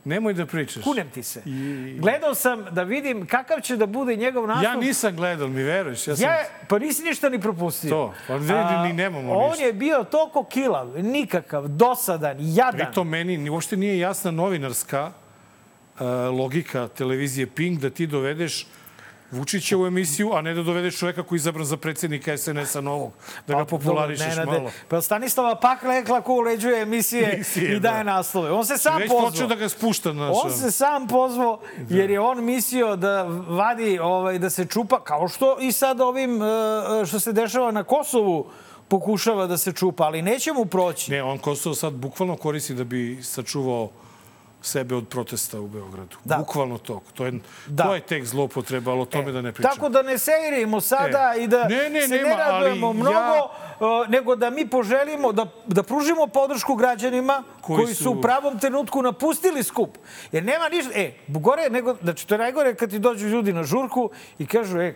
[0.08, 0.84] Nemoj da pričaš.
[0.84, 1.42] Kunem ti se.
[1.46, 4.64] I- Gledao sam da vidim kakav će da bude njegov nastup.
[4.64, 6.06] Ja nisam gledal, mi veruješ.
[6.06, 6.24] Ja sam...
[6.24, 6.36] Ja,
[6.68, 7.90] pa nisi ništa ni propustio.
[7.90, 9.64] To, pa ne, ni nemamo On ništa.
[9.64, 12.80] je bio toliko kilav, nikakav, dosadan, jadan.
[12.80, 15.12] Pritom meni ni- uopšte nije jasna novinarska
[15.94, 16.00] uh,
[16.32, 18.66] logika televizije Pink da ti dovedeš
[19.30, 23.12] Vučića u emisiju, a ne da dovedeš čoveka koji je izabran za predsjednika SNS-a novog,
[23.46, 24.70] da ga popularišeš Pa, Nenade, malo.
[24.88, 28.12] Pa Stanislava Pak rekla ko uređuje emisije, Emisije, i daje da.
[28.12, 28.50] naslove.
[28.50, 29.48] On se sam Već pozvao.
[29.48, 30.36] da ga spušta naš.
[30.44, 35.28] On se sam pozvao jer je on mislio da vadi, ovaj, da se čupa, kao
[35.28, 36.46] što i sad ovim e,
[37.06, 38.46] što se dešava na Kosovu
[38.88, 41.10] pokušava da se čupa, ali neće mu proći.
[41.10, 43.88] Ne, on Kosovo sad bukvalno koristi da bi sačuvao
[44.62, 46.16] sebe od protesta u Beogradu.
[46.24, 46.36] Da.
[46.36, 47.00] Bukvalno to.
[47.14, 47.32] To je,
[47.66, 47.84] Da.
[47.84, 49.72] to je tek zloupotreba, ali o tome da ne pričam.
[49.72, 53.10] Tako da ne seirimo sada E, i da ne, ne, se nema, ne radujemo mnogo,
[53.10, 53.48] ja-
[54.04, 58.02] e, nego da mi poželimo da, da pružimo podršku građanima koji, Koji su...
[58.02, 59.98] su u pravom trenutku napustili skup.
[60.32, 60.90] Jer nema ništa...
[60.94, 61.96] E, gore nego...
[62.02, 64.94] Znači, to je najgore kad ti dođu ljudi na žurku i kažu, e,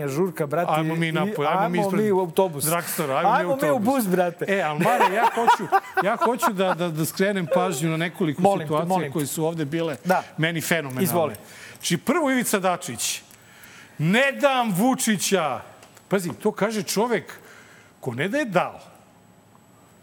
[0.16, 0.72] žurka, brate...
[0.72, 2.64] Ajmo mi napoj, ajmo mi ispred mi u autobus.
[2.64, 3.94] Dragstora, ajmo, mi u ajmo mi u autobus.
[3.94, 4.44] bus, brate.
[4.48, 5.64] E, ali Mare, ja hoću,
[6.04, 9.12] ja hoću da, da, da skrenem pažnju na nekoliko Molim te, situacija molim te.
[9.12, 10.22] koje su ovde bile Da.
[10.38, 11.02] meni fenomenalne.
[11.04, 11.34] Izvoli.
[11.74, 13.22] Znači, prvo Ivica Dačić.
[13.98, 15.60] Ne dam Vučića.
[16.08, 17.32] Pazi, to kaže čovek
[18.00, 18.80] ko ne da je dao,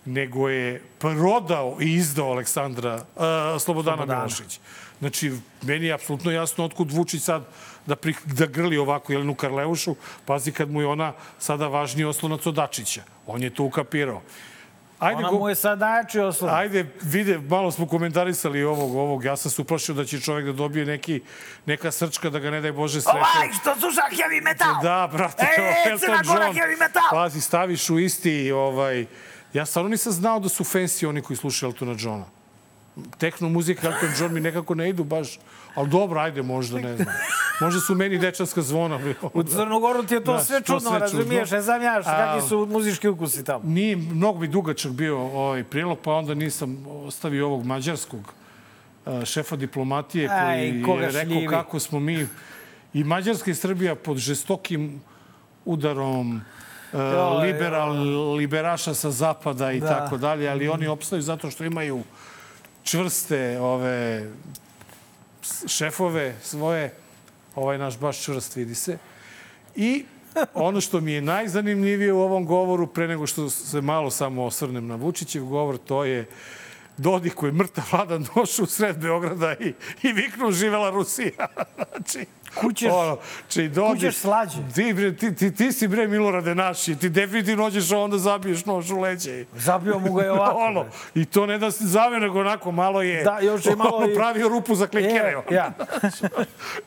[0.06, 4.60] nego je prodao i izdao Aleksandra, uh, Slobodana, Slobodana Milošić.
[5.00, 7.44] Znači, meni je apsolutno jasno otkud Vučić sad
[7.86, 9.96] da, pri, da grli ovako Jelenu Karleušu.
[10.26, 13.04] Pazi kad mu je ona sada važniji oslonac od Dačića.
[13.28, 14.22] On je to ukapirao.
[15.00, 16.50] Ajde, Ona mu je sad najjači oslon.
[16.54, 19.24] Ajde, vide, malo smo komentarisali ovog, ovog.
[19.24, 21.22] Ja sam se uplašio da će čovjek da dobije neki,
[21.66, 23.18] neka srčka, da ga ne daj Bože sreće.
[23.18, 24.82] Ovaj, što sluša heavy metal!
[24.82, 26.56] Da, brate, e, Elton John.
[27.12, 29.06] Pazi, staviš u isti, ovaj...
[29.54, 32.26] Ja stvarno nisam znao da su fancy oni koji slušaju Eltona Johna.
[33.18, 35.40] Tehno muzika Elton John mi nekako ne idu baš
[35.76, 37.08] Ali dobro, ajde, možda, ne znam.
[37.62, 39.00] Možda su meni dečanska zvona.
[39.34, 42.68] U Crnogoru ti je to da, sve čudno, sve razumiješ, ne znam ja kakvi su
[42.72, 43.64] muzički ukusi tamo.
[43.64, 48.34] Nije, mnogo bi dugačak bio ovaj prilog, pa onda nisam ostavio ovog mađarskog
[49.26, 51.48] šefa diplomatije koji Aj, je rekao šljivi.
[51.48, 52.28] kako smo mi
[52.94, 55.02] i Mađarska i Srbija pod žestokim
[55.66, 56.42] udarom
[56.94, 57.92] uh, liberal,
[58.36, 59.88] liberaša sa zapada i da.
[59.88, 62.04] tako dalje, ali oni opstaju zato što imaju
[62.84, 64.30] čvrste ove
[65.68, 66.94] šefove svoje,
[67.56, 68.98] ovaj naš baš čvrst vidi se.
[69.76, 70.06] I
[70.54, 74.88] ono što mi je najzanimljivije u ovom govoru, pre nego što se malo samo osvrnem
[74.88, 76.28] na Vučićev govor, to je
[76.98, 81.32] Dodik koji je mrtav vladan došao u sred Beograda i, i viknu živela Rusija.
[81.92, 82.26] znači,
[82.56, 83.18] kućeš, ono,
[83.50, 84.58] či Dodik, kućeš slađe.
[84.76, 88.92] Ti, bre, ti, ti, ti si bre Milorade naši, ti definitivno hoćeš onda zabiješ nož
[88.92, 89.46] u leđe.
[89.56, 90.58] Zabio mu ga je ovako.
[90.68, 93.98] ono, I to ne da se zavio, nego onako malo je da, još je malo
[93.98, 95.36] ono, pravio rupu za klikere.
[95.50, 95.74] E, ja.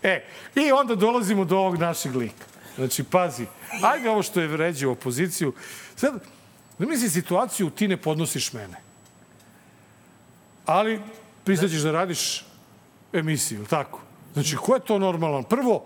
[0.02, 2.44] e, I onda dolazimo do ovog našeg lika.
[2.76, 3.46] Znači, pazi,
[3.82, 5.52] ajde ovo što je vređao opoziciju.
[5.96, 6.14] Sad,
[6.78, 8.85] da misli situaciju, ti ne podnosiš mene
[10.66, 11.00] ali
[11.44, 12.44] pristaćeš da radiš
[13.12, 14.00] emisiju, tako?
[14.32, 15.44] Znači, ko je to normalan?
[15.44, 15.84] Prvo,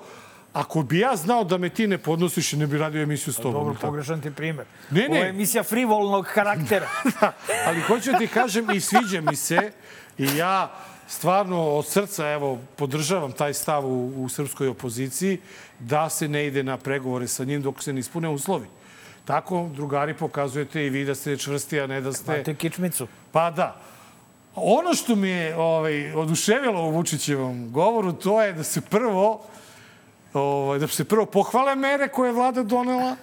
[0.52, 3.36] ako bi ja znao da me ti ne podnosiš i ne bi radio emisiju s
[3.36, 3.52] tobom.
[3.52, 4.66] Dobro, pogrešan ti primer.
[4.90, 5.06] Ne, ne.
[5.08, 6.88] Ovo je emisija frivolnog karaktera.
[7.20, 7.32] da,
[7.66, 9.72] ali hoću da ti kažem i sviđa mi se
[10.18, 10.72] i ja
[11.08, 15.38] stvarno od srca evo podržavam taj stav u, u srpskoj opoziciji
[15.78, 18.66] da se ne ide na pregovore sa njim dok se ne ispune uslovi.
[19.24, 22.34] Tako, drugari, pokazujete i vi da ste čvrsti, a ne da ste...
[22.34, 23.06] Imate kičmicu.
[23.32, 23.89] Pa da.
[24.54, 29.40] Ono što mi je ovaj, oduševilo u Vučićevom govoru, to je da se prvo
[30.34, 33.16] ovaj, da se prvo pohvale mere koje je vlada donela,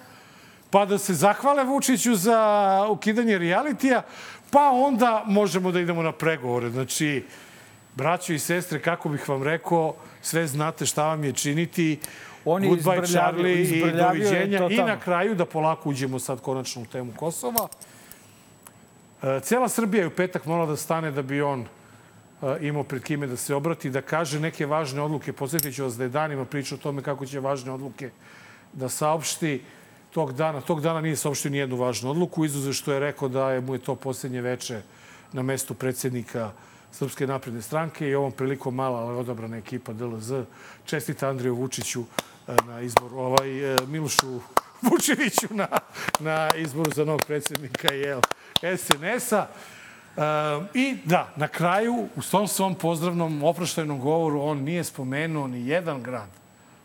[0.70, 4.02] pa da se zahvale Vučiću za ukidanje realitija,
[4.50, 6.70] pa onda možemo da idemo na pregovore.
[6.70, 7.24] Znači,
[7.94, 11.98] braćo i sestre, kako bih vam rekao, sve znate šta vam je činiti.
[12.44, 14.68] Oni Goodbye Charlie i doviđenja.
[14.70, 17.68] I na kraju da polako uđemo sad konačno u temu Kosova.
[19.22, 21.66] E, Cijela Srbija je u petak morala da stane da bi on e,
[22.60, 25.32] imao pred kime da se obrati, da kaže neke važne odluke.
[25.32, 28.10] Posjetit ću vas da je danima priča o tome kako će važne odluke
[28.72, 29.62] da saopšti
[30.10, 30.60] tog dana.
[30.60, 33.78] Tog dana nije saopštio nijednu važnu odluku, izuze što je rekao da je mu je
[33.78, 34.82] to posljednje veče
[35.32, 36.50] na mestu predsednika
[36.92, 40.32] Srpske napredne stranke i ovom prilikom mala, ali odabrana ekipa DLZ.
[40.84, 42.04] Čestita Andriju Vučiću
[42.48, 43.48] e, na izbor, ovaj,
[43.86, 44.40] Milošu
[44.90, 45.68] Vučeviću na,
[46.20, 48.20] na izboru za novog predsednika jel,
[48.76, 49.46] SNS-a.
[49.46, 50.20] E,
[50.74, 56.02] I da, na kraju, u tom svom pozdravnom oproštajnom govoru, on nije spomenuo ni jedan
[56.02, 56.28] grad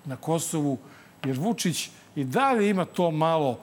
[0.05, 0.77] na Kosovu,
[1.25, 3.59] jer Vučić i dalje ima to malo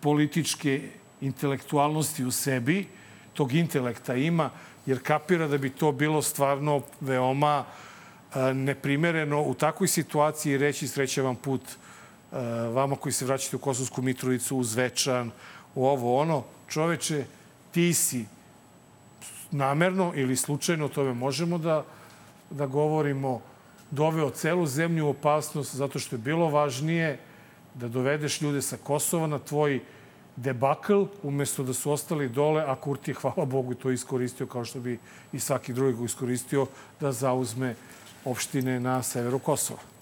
[0.00, 2.86] političke intelektualnosti u sebi,
[3.34, 4.50] tog intelekta ima,
[4.86, 7.64] jer kapira da bi to bilo stvarno veoma
[8.34, 11.87] e, neprimereno u takvoj situaciji reći sreća vam put Eh,
[12.72, 15.30] vama koji se vraćate u Kosovsku Mitrovicu, u Zvečan,
[15.74, 17.24] u ovo ono, čoveče,
[17.70, 18.26] ti si
[19.50, 21.84] namerno ili slučajno, o tome možemo da,
[22.50, 23.40] da govorimo,
[23.90, 27.18] doveo celu zemlju u opasnost zato što je bilo važnije
[27.74, 29.80] da dovedeš ljude sa Kosova na tvoj
[30.36, 34.98] debakl, umesto da su ostali dole, a Kurti hvala Bogu, to iskoristio kao što bi
[35.32, 36.66] i svaki drugi go iskoristio
[37.00, 37.74] da zauzme
[38.24, 39.97] opštine na severu Kosova.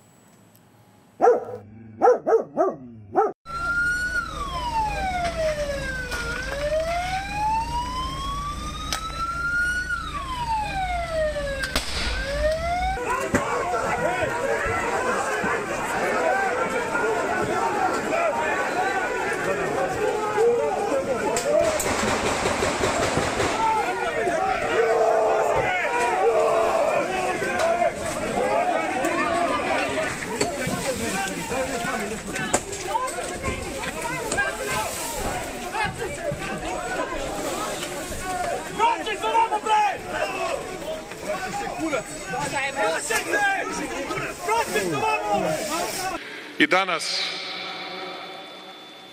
[46.96, 47.20] I danas,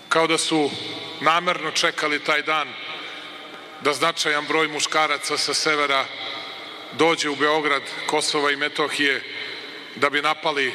[0.08, 0.70] kao da su
[1.20, 2.68] namerno čekali taj dan,
[3.80, 6.06] da značajan broj muškaraca sa severa
[6.92, 9.22] dođe u Beograd, Kosova i Metohije
[9.96, 10.72] da bi napali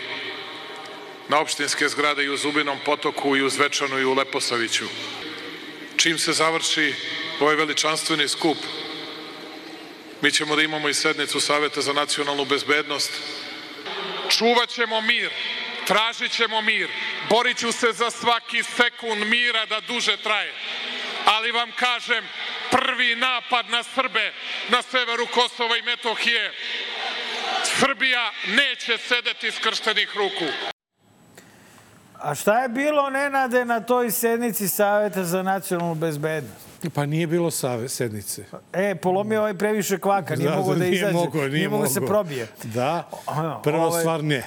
[1.29, 4.85] na opštinske zgrade i u Zubinom potoku i u Zvečanu i u Leposaviću.
[5.97, 6.93] Čim se završi
[7.39, 8.57] ovaj veličanstveni skup,
[10.21, 13.11] mi ćemo da imamo i sednicu Saveta za nacionalnu bezbednost.
[14.29, 15.31] Čuvat ćemo mir,
[15.91, 16.89] tražit ćemo mir,
[17.29, 20.51] borit ću se za svaki sekund mira da duže traje.
[21.25, 22.23] Ali vam kažem,
[22.71, 24.25] prvi napad na Srbe
[24.69, 26.51] na severu Kosova i Metohije,
[27.79, 30.49] Srbija neće sedeti skrštenih ruku.
[32.21, 36.69] A šta je bilo, Nenade, na toj sednici Saveta za nacionalnu bezbednost?
[36.93, 38.45] Pa nije bilo save, sednice.
[38.73, 41.89] E, polomio ovaj previše kvaka, nije Da, mogo da nije izađe, mogao, nije mogo da
[41.89, 42.47] se probije.
[42.63, 43.09] Da,
[43.63, 44.43] prva ovaj- stvar ne.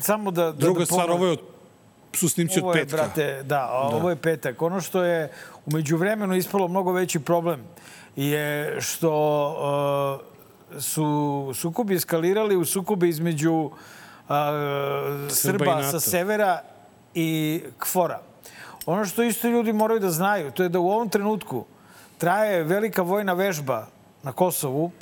[0.00, 1.22] Samo da, da Druga da stvar, ponovim.
[1.22, 1.40] ovo je od,
[2.12, 2.96] su snimci Ovo od petka.
[2.96, 4.62] brate, da, a ovo je petak.
[4.62, 5.30] Ono što je
[5.66, 7.60] umeđu vremenu ispalo mnogo veći problem
[8.16, 9.10] je što
[10.74, 13.70] uh, su sukobi eskalirali u sukobi između uh,
[15.28, 15.90] Srba NATO.
[15.90, 16.60] sa severa
[17.14, 18.20] i Kfora.
[18.86, 21.64] Ono što isto ljudi moraju da znaju, to je da u ovom trenutku
[22.18, 23.86] traje velika vojna vežba
[24.22, 24.92] na Kosovu uh,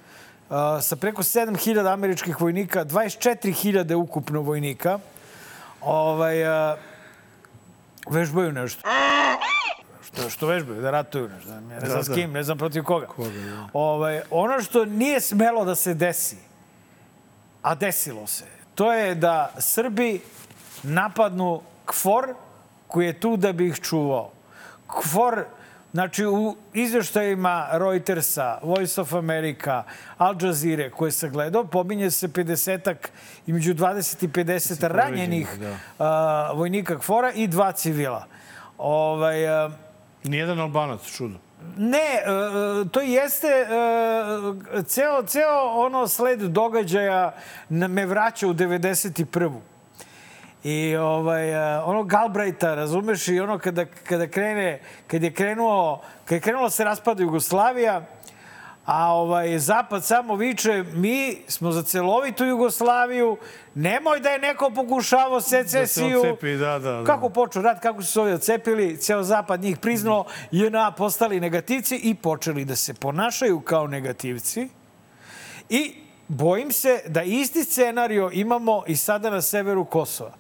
[0.83, 4.99] sa preko 7000 američkih vojnika, 24.000 ukupno vojnika.
[5.81, 6.79] Ovaj, uh,
[8.11, 8.89] vežbaju nešto.
[10.03, 11.51] Što, što vežbaju, da ratuju nešto.
[11.61, 12.15] Ne znam Da, s da.
[12.15, 13.07] kim, ne znam protiv koga.
[13.73, 16.37] ovaj, ono što nije smelo da se desi,
[17.63, 20.21] a desilo se, to je da Srbi
[20.83, 22.35] napadnu KFOR
[22.87, 24.31] koji je tu da bi ih čuvao.
[24.87, 25.45] KFOR,
[25.93, 29.83] znači u izveštajima Reutersa, Voice of America,
[30.19, 33.09] Al Jazeera koje se gledao, pominje se 50-ak,
[33.47, 35.49] između 20 i 50 ranjenih
[35.99, 38.27] a, vojnika KFOR-a i dva civila.
[38.79, 39.71] Ovaj, a,
[40.25, 41.35] Nijedan Albanac, čudo.
[41.77, 47.35] Ne, e, to jeste e, ceo, ceo ono sled događaja
[47.69, 49.59] me vraća u 91.
[50.69, 56.37] I ovaj, e, ono Galbraita, razumeš, i ono kada, kada krene, kad je krenuo, kad
[56.37, 58.03] je krenulo da se raspada Jugoslavija,
[58.85, 63.37] a ovaj, Zapad samo viče, mi smo za celovitu Jugoslaviju,
[63.75, 66.19] nemoj da je neko pokušavao secesiju.
[66.19, 67.05] odcepi, da, da, da.
[67.05, 71.97] Kako počeo rat, kako su se ovi odcepili, ceo Zapad njih priznao, JNA postali negativci
[71.97, 74.69] i počeli da se ponašaju kao negativci.
[75.69, 75.95] I
[76.29, 80.33] bojim se da isti scenario imamo i sada na severu Kosova.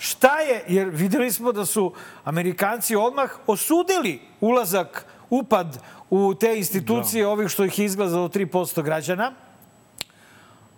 [0.00, 1.92] Šta je, jer videli smo da su
[2.24, 5.78] Amerikanci odmah osudili ulazak, upad
[6.10, 9.32] u te institucije ovih što ih izglazalo 3% građana.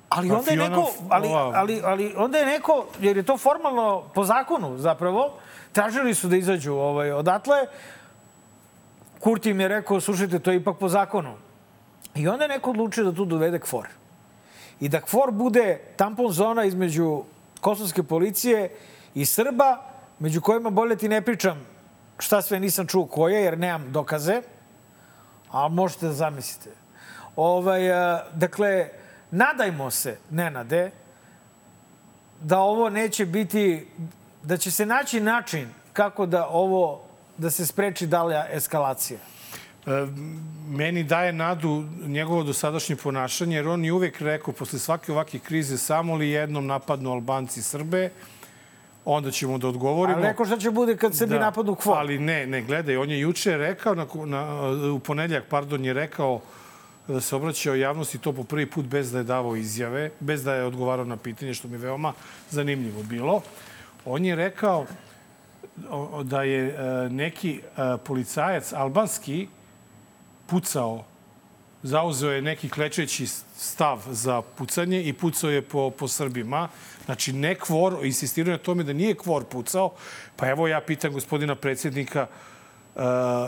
[0.09, 4.03] Ali Pa onda je neko, ali, ali, ali onda je neko, jer je to formalno
[4.15, 5.39] po zakonu zapravo,
[5.73, 7.67] tražili su da izađu ovaj, odatle.
[9.21, 11.35] Kurti im je rekao, slušajte, to je ipak po zakonu.
[12.15, 13.89] I onda je neko odlučio da tu dovede KFOR.
[14.81, 17.23] I da KFOR bude tampon zona između
[17.61, 18.92] kosovske policije i
[19.27, 19.83] Srba,
[20.19, 21.67] među kojima bolje ti ne pričam
[22.19, 24.43] šta sve nisam čuo koje, jer nemam dokaze,
[25.51, 26.71] a možete da zamislite.
[27.37, 28.89] Ovaj, a, dakle,
[29.31, 30.91] nadajmo se, Nenade,
[32.41, 33.87] da ovo neće biti,
[34.43, 37.05] da će se naći način kako da ovo,
[37.39, 39.19] da se spreči dalja eskalacija.
[39.87, 39.91] E,
[40.69, 45.79] meni daje nadu njegovo dosadašnje ponašanje, jer on je uvek rekao posle svake ovakve krize
[45.79, 48.11] samo li jednom napadnu Albanci i Srbe,
[49.05, 50.19] onda ćemo da odgovorimo.
[50.19, 51.99] Ali rekao šta će bude kad Srbi napadnu KFOR.
[51.99, 56.41] Ali ne, ne, gledaj, on je juče rekao, na, na, u ponedljak, pardon, je rekao
[57.09, 60.55] da se obraćao javnosti to po prvi put bez da je davao izjave, bez da
[60.55, 62.13] je odgovarao na pitanje, što mi je veoma
[62.51, 63.43] zanimljivo bilo.
[64.05, 64.87] On je rekao
[66.23, 69.49] da je e, neki e, policajac albanski
[70.47, 71.05] pucao,
[71.83, 73.27] zauzeo je neki klečeći
[73.57, 76.69] stav za pucanje i pucao je po, po Srbima.
[77.05, 79.93] Znači, ne kvor, insistirao je na tome da nije kvor pucao.
[80.37, 82.27] Pa evo ja pitam gospodina predsjednika,
[82.95, 83.03] uh,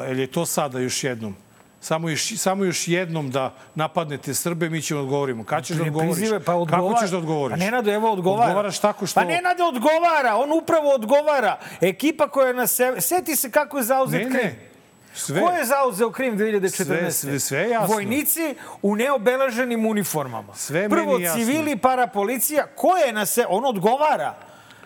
[0.08, 1.36] je li to sada još jednom?
[1.80, 5.44] Samo još, samo još jednom da napadnete Srbe, mi ćemo odgovorimo.
[5.44, 6.14] Kad ćeš da odgovoriš?
[6.16, 6.88] prizivaj, pa odgovara.
[6.88, 7.58] Kako ćeš da odgovoriš?
[7.58, 8.44] Pa Nenado, evo odgovara.
[8.44, 9.20] Odgovaraš tako što...
[9.20, 11.58] Pa Nenade odgovara, on upravo odgovara.
[11.80, 13.00] Ekipa koja je na sebe...
[13.00, 14.42] Seti se kako je zauzet Ne, Krim.
[14.42, 14.73] ne.
[15.14, 17.10] Sve, Ko je zauzeo Krim 2014?
[17.10, 17.94] Sve- sve- jasno.
[17.94, 18.40] Vojnici
[18.82, 20.54] u neobeleženim uniformama.
[20.54, 21.40] Sve Prvo meni jasno.
[21.40, 22.66] civili, parapolicija.
[22.68, 23.46] Ko je na se...
[23.48, 24.34] On odgovara.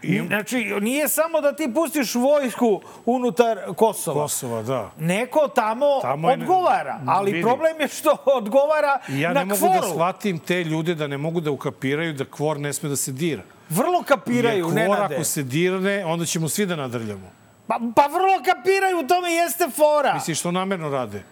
[0.02, 4.22] I- Znači, nije samo da ti pustiš vojsku unutar Kosova.
[4.22, 4.90] Kosova, da.
[4.98, 7.42] Neko tamo, Tamo je- odgovara, ali vidi.
[7.42, 9.80] problem je što odgovara ja na ne mogu kvoru.
[9.80, 13.12] da shvatim te ljude da ne mogu da ukapiraju da kvor ne sme da se
[13.12, 13.42] dira.
[13.70, 15.14] Vrlo kapiraju, Jer kvor Nenade.
[15.14, 17.30] ako se dirne, onda ćemo svi da nadrljamo.
[17.68, 20.14] Pa, pa vrlo kapiraju, u tome jeste fora.
[20.14, 21.22] Misliš što namerno rade?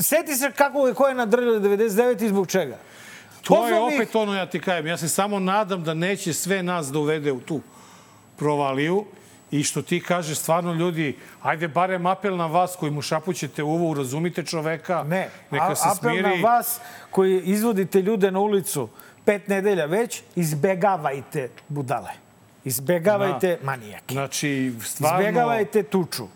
[0.00, 2.76] Seti se kako je, ko je nadrljao 99 i zbog čega.
[3.42, 4.86] To je Pozvao bih- opet ono, ja ti kajem.
[4.86, 7.60] Ja se samo nadam da neće sve nas da uvede u tu
[8.36, 9.04] provaliju
[9.50, 13.94] i što ti kažeš, stvarno ljudi, ajde barem apel na vas koji mu šapućete uvo,
[13.94, 16.22] razumite čoveka, Ne, neka se apel smiri.
[16.36, 18.88] na vas koji izvodite ljude na ulicu
[19.24, 22.10] pet nedelja već, izbegavajte budale.
[22.68, 24.12] Izbegavajte manijake.
[24.12, 26.26] Znači, stvarno, Izbegavajte tuču.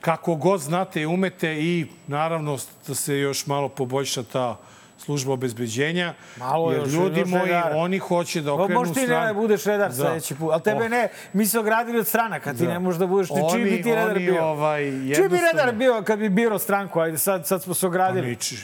[0.00, 4.56] kako god znate i umete i naravno da se još malo poboljša ta
[4.98, 6.14] služba obezbeđenja.
[6.36, 9.26] Malo jer još, ljudi još moji, oni hoće da Pa okrenu možeš ti stranu.
[9.26, 9.94] ne budeš redar Da.
[9.96, 10.52] sledeći put.
[10.52, 10.90] Ali tebe Oh.
[10.90, 12.68] ne, mi se ogradili od stranaka, ti Da.
[12.68, 14.44] ne možeš da budeš, ni čiji bi ti redar oni, bio.
[14.44, 17.00] ovaj, Čiji bi jednostavno- redar bio kad bi birao stranku?
[17.00, 18.26] Ajde, sad, sad smo se ogradili.
[18.28, 18.56] Niči.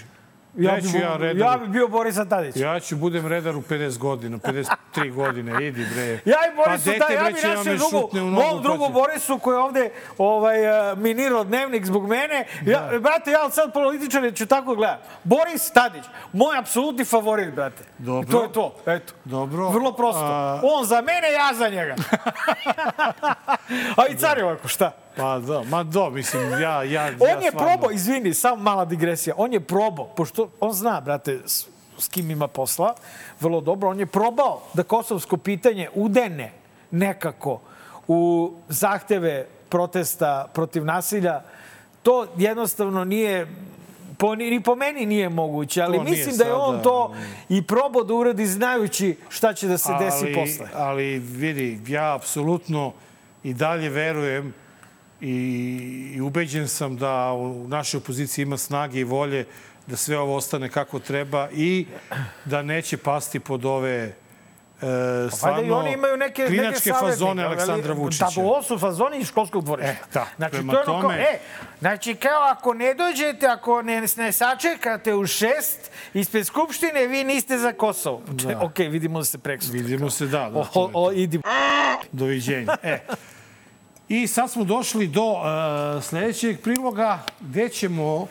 [0.57, 1.37] Ja bi, ja redar.
[1.43, 2.57] ja bi bio Borisa Tadić.
[2.57, 4.75] Ja ću budem redar u 50 godina, 53
[5.13, 6.07] godine, idi bre.
[6.25, 8.79] Ja i Borisu, pa da, ja bre, bi će da našem me drugu, mom drugu
[8.81, 10.59] pa će- Borisu koji je ovde ovaj,
[10.93, 12.47] uh, minirao dnevnik zbog mene.
[12.65, 14.99] Ja, brate, ja sad političare ću tako gledam.
[15.25, 17.85] Boris Tadić, moj apsolutni favorit, brate.
[17.99, 18.29] Dobro.
[18.29, 19.13] I to je to, eto.
[19.25, 19.69] Dobro.
[19.69, 20.23] Vrlo prosto.
[20.23, 21.95] A- On za mene, ja za njega.
[23.97, 24.93] A i car je ovako, šta?
[25.17, 27.11] Pa da, ma do, mislim, ja, ja, On ja je
[27.43, 31.67] stvarno- probao, izvini, samo mala digresija, on je probao, pošto on zna, brate, s,
[31.99, 32.95] s kim ima posla,
[33.41, 36.53] vrlo dobro, on je probao da kosovsko pitanje udene
[36.91, 37.61] nekako
[38.09, 41.43] u zahteve protesta protiv nasilja.
[42.03, 43.47] To jednostavno nije
[44.19, 47.14] po, ni, po meni nije moguće, ali To mislim da je on to
[47.49, 50.67] i probao da uradi znajući šta će da se desi ali, posle.
[50.75, 52.93] Ali vidi, ja apsolutno
[53.43, 54.55] i dalje verujem
[55.21, 59.47] i, ubeđen sam da u našoj opoziciji ima snage i volje
[59.87, 61.87] da sve ovo ostane kako treba i
[62.45, 64.12] da neće pasti pod ove e,
[65.29, 68.27] i stvarno oni imaju neke, neke klinačke savjetnike, fazone Aleksandra Vučića.
[68.37, 69.93] Da, ovo su fazoni iz školskog dvorišta.
[69.93, 71.39] E, da, Znači, prema to je ono kao, tome- e,
[71.81, 77.59] znači, kao ako ne dođete, ako ne, ne sačekate u šest ispred Skupštine, vi niste
[77.59, 78.23] za Kosovo.
[78.27, 78.61] Da.
[78.67, 79.81] Ok, vidimo se preksutra.
[79.81, 80.51] Vidimo se, da.
[80.51, 81.41] da O, o, idi.
[82.12, 82.77] Doviđenja.
[82.83, 82.99] E.
[84.09, 88.29] I sad smo došli do uh, sledećeg priloga gde ćemo uh,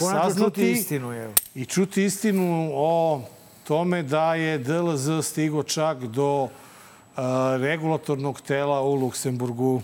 [0.00, 1.32] saznati čuti istinu, evo.
[1.54, 3.20] i čuti istinu o
[3.66, 6.50] tome da je DLZ stigo čak do uh,
[7.60, 9.82] regulatornog tela u Luksemburgu.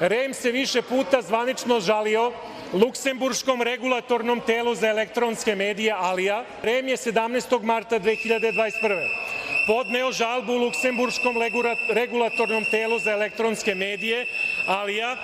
[0.00, 2.32] REM se više puta zvanično žalio
[2.72, 6.44] Luksemburškom regulatornom telu za elektronske medije Alija.
[6.62, 7.62] REM je 17.
[7.62, 9.28] marta 2021.
[9.68, 14.26] podneo žalbu Luksemburškom legura- regulatornom telu za elektronske medije
[14.66, 15.16] Alija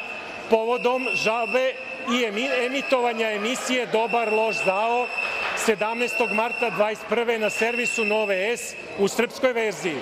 [0.50, 1.72] povodom žalbe
[2.08, 5.06] i emi- emitovanja emisije Dobar loš zao
[5.66, 6.32] 17.
[6.34, 7.38] marta 21.
[7.38, 9.96] na servisu Nove S u srpskoj verziji.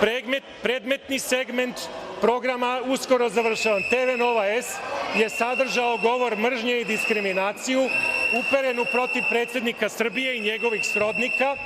[0.00, 1.76] Predmet, predmetni segment
[2.20, 3.82] programa uskoro završavan.
[3.90, 4.76] TV Nova S
[5.16, 7.88] je sadržao govor mržnje i diskriminaciju
[8.38, 11.56] uperenu protiv predsednika Srbije i njegovih srodnika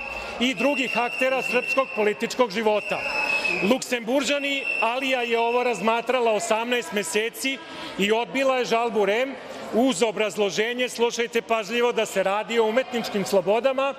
[0.40, 3.00] i drugih aktera srpskog političkog života.
[3.70, 7.58] Luksemburžani Alija je ovo razmatrala 18 meseci
[7.98, 9.34] i odbila je žalbu REM
[9.74, 13.94] uz obrazloženje, slušajte pažljivo, da se radi o umetničkim slobodama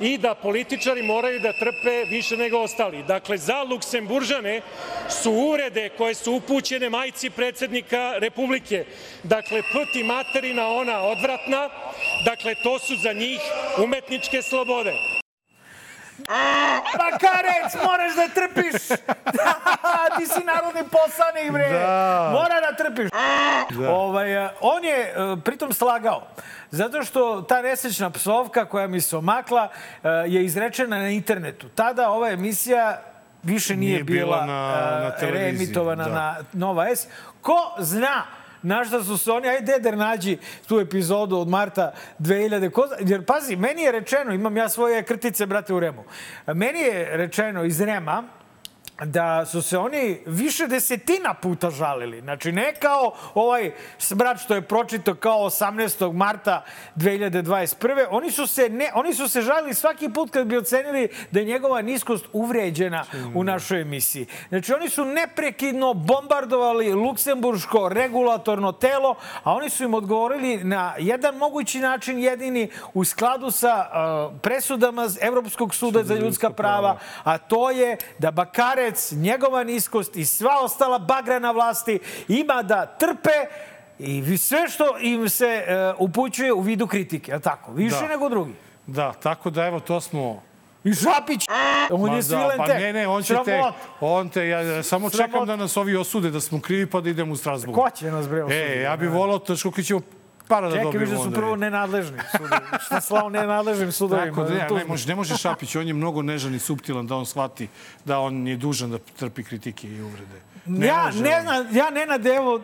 [0.00, 3.02] i da političari moraju da trpe više nego ostali.
[3.02, 4.60] Dakle, za Luksemburžane
[5.08, 8.84] su uvrede koje su upućene majci predsednika Republike,
[9.22, 9.62] dakle,
[9.94, 11.68] i materina ona odvratna,
[12.24, 13.40] dakle, to su za njih
[13.84, 15.23] umetničke slobode.
[16.94, 18.88] Bakarec, moraš da trpiš.
[20.16, 21.68] Ti si narodni poslanik, bre.
[21.70, 22.30] Da.
[22.32, 23.10] Mora da trpiš.
[23.72, 23.90] Da.
[23.90, 26.26] Ovaj, eh, on je eh, pritom slagao.
[26.70, 29.68] Zato što ta nesrećna psovka koja mi se omakla
[30.02, 31.68] eh, je izrečena na internetu.
[31.68, 33.00] Tada ova emisija
[33.42, 36.10] više nije, Nije bila bila na- na reemitovana da.
[36.10, 37.06] na Nova S.
[37.42, 38.22] Ko zna
[38.64, 40.38] na šta su se oni, ajde Deder nađi
[40.68, 45.02] tu epizodu od marta 2000, ko, zna- jer pazi, meni je rečeno, imam ja svoje
[45.02, 46.04] krtice, brate, u Remu,
[46.46, 48.22] meni je rečeno iz Rema,
[49.02, 52.20] da su se oni više desetina puta žalili.
[52.20, 53.72] Znači, ne kao ovaj
[54.14, 56.12] brat što je pročito kao 18.
[56.12, 56.64] marta
[56.96, 58.06] 2021.
[58.10, 61.46] Oni su se, ne, oni su se žalili svaki put kad bi ocenili da je
[61.46, 64.26] njegova niskost uvređena u našoj emisiji.
[64.48, 71.36] Znači, oni su neprekidno bombardovali Luksemburško regulatorno telo, a oni su im odgovorili na jedan
[71.36, 77.70] mogući način jedini u skladu sa uh, presudama Evropskog suda za ljudska prava, a to
[77.70, 78.30] je da
[78.94, 83.30] Bakarec, njegova niskost i sva ostala bagra na vlasti ima da trpe
[83.98, 87.72] i sve što im se uh, upućuje u vidu kritike, je tako?
[87.72, 88.08] Više Da.
[88.08, 88.54] nego drugi.
[88.86, 90.42] Da, tako da evo to smo
[90.84, 91.46] I Šapić,
[91.90, 92.78] on Ma je da, svilen pa tek.
[92.80, 93.62] ne, ne, on će te,
[94.00, 97.10] on te, ja ja samo čekam da nas ovi osude, da smo krivi pa da
[97.10, 97.74] idemo u Strasbourg.
[97.74, 98.72] Ko će nas bre osuditi?
[98.72, 100.00] E, ja bih volao to što ćemo
[100.48, 101.10] para da Čekaj, dobijemo.
[101.10, 102.60] viš da su prvo nenadležni sudovi.
[102.86, 104.26] Šta slao nenadležnim sudovima?
[104.26, 107.16] Tako da, ne, ne, može, ne može Šapić, on je mnogo nežan i suptilan da
[107.16, 107.68] on shvati
[108.04, 110.40] da on je dužan da trpi kritike i uvrede.
[110.66, 111.76] Ne ja može ne on.
[111.76, 112.60] ja Nenade, evo,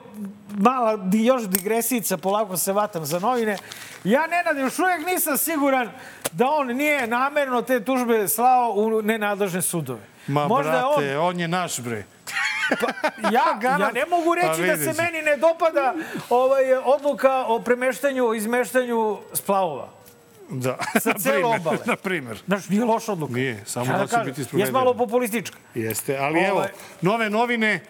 [0.59, 3.57] mala di, još digresica, polako se vatam za novine.
[4.05, 5.91] Ja Nenade, još uvijek nisam siguran
[6.33, 10.01] da on nije namerno te tužbe slao u nenadležne sudove.
[10.27, 11.41] Ma, Možda brate, on...
[11.41, 12.05] je naš, bre.
[13.33, 15.95] Ja, ja ne mogu reći Pa da se meni ne dopada
[16.31, 19.89] ovaj, odluka o premeštanju, izmeštanju splavova.
[20.51, 21.79] Da, Sa na cele obale.
[21.85, 22.39] Na primer.
[22.47, 23.33] Znaš, nije loša odluka.
[23.33, 24.79] Nije, samo Šta da će biti sprovedena.
[24.79, 25.57] malo populistička.
[25.75, 26.65] Jeste, ali Ovaj- evo,
[27.01, 27.81] nove novine.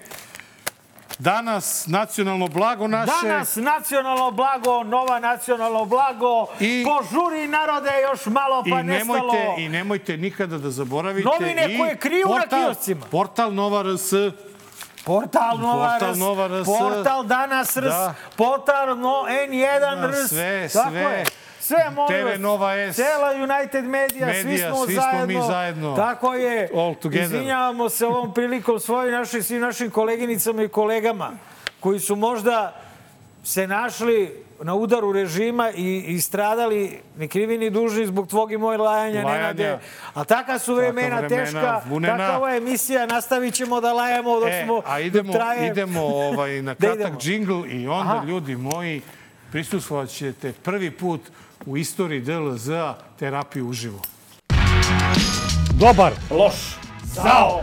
[1.19, 3.13] Danas nacionalno blago naše.
[3.23, 6.47] Danas nacionalno blago, nova nacionalno blago.
[6.61, 9.19] I- Požuri narode još malo pa I nestalo.
[9.33, 11.29] nemojte, I nemojte nikada da zaboravite.
[11.31, 13.07] Novine i koje kriju na portal, kioscima.
[13.11, 14.13] Portal Nova RS.
[15.05, 16.67] Portal Nova Portal RS, Nova RS.
[16.67, 18.15] portal Danas RS, Da.
[18.37, 20.29] portal no, N1 Da, RS.
[20.29, 21.01] sve, Tako sve.
[21.01, 21.25] je.
[21.61, 22.41] Sve, molim TV.
[22.41, 22.97] Nova S.
[22.97, 25.27] Cela United Media, svi Medija, smo svi smo zajedno.
[25.27, 25.97] mi zajedno.
[25.97, 26.69] Tako je.
[26.75, 27.25] All together.
[27.25, 31.31] Izvinjavamo se ovom prilikom svojim našim, svim našim koleginicama i kolegama
[31.81, 32.75] koji su možda
[33.45, 38.59] se našli na udaru režima i, i stradali ni krivi ni dužni zbog tvog i
[38.59, 39.43] moje lajanja, Lajanja.
[39.43, 39.79] Nenade.
[40.15, 42.17] A taka su vremena, vremena, teška, vunena.
[42.19, 45.67] takava je emisija, nastavit ćemo da lajemo dok E, smo, a idemo, traje.
[45.67, 47.19] idemo ovaj, na Da kratak idemo.
[47.19, 48.25] džingl i onda, Aha.
[48.25, 49.03] ljudi moji,
[49.53, 51.21] prisustvovat ćete prvi put
[51.67, 53.99] u istoriji DLZ-a terapiju uživo.
[55.73, 56.13] Dobar.
[56.31, 56.55] Loš.
[57.05, 57.63] Zao.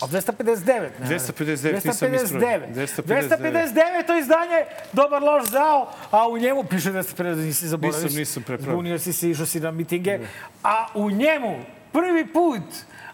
[0.00, 1.06] A 259, ne?
[1.06, 2.68] 259, nisam ispravio.
[2.74, 2.98] 259.
[3.04, 3.74] 259.
[3.74, 4.20] 259.
[4.20, 8.02] izdanje, dobar loš zao, a u njemu, piše 259, nisi zaboravio.
[8.02, 8.76] Nisam, nisam prepravio.
[8.76, 10.18] Bunio si se, išao si na mitinge.
[10.64, 11.56] A u njemu,
[11.92, 12.62] prvi put,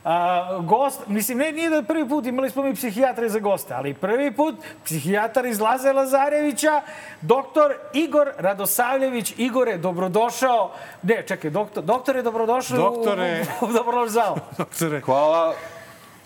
[0.04, 3.74] a, gost, mislim, ne, nije da je prvi put, imali smo mi psihijatre za goste,
[3.74, 4.54] ali prvi put
[4.84, 6.82] psihijatar iz Laze Lazarevića,
[7.20, 9.34] doktor Igor Radosavljević.
[9.36, 10.72] Igore, dobrodošao.
[11.02, 13.44] Ne, čekaj, doktor, doktor je dobrodošao Doktore.
[13.60, 14.36] u, u, u dobro loš zao.
[14.58, 15.54] Doktore, Hvala.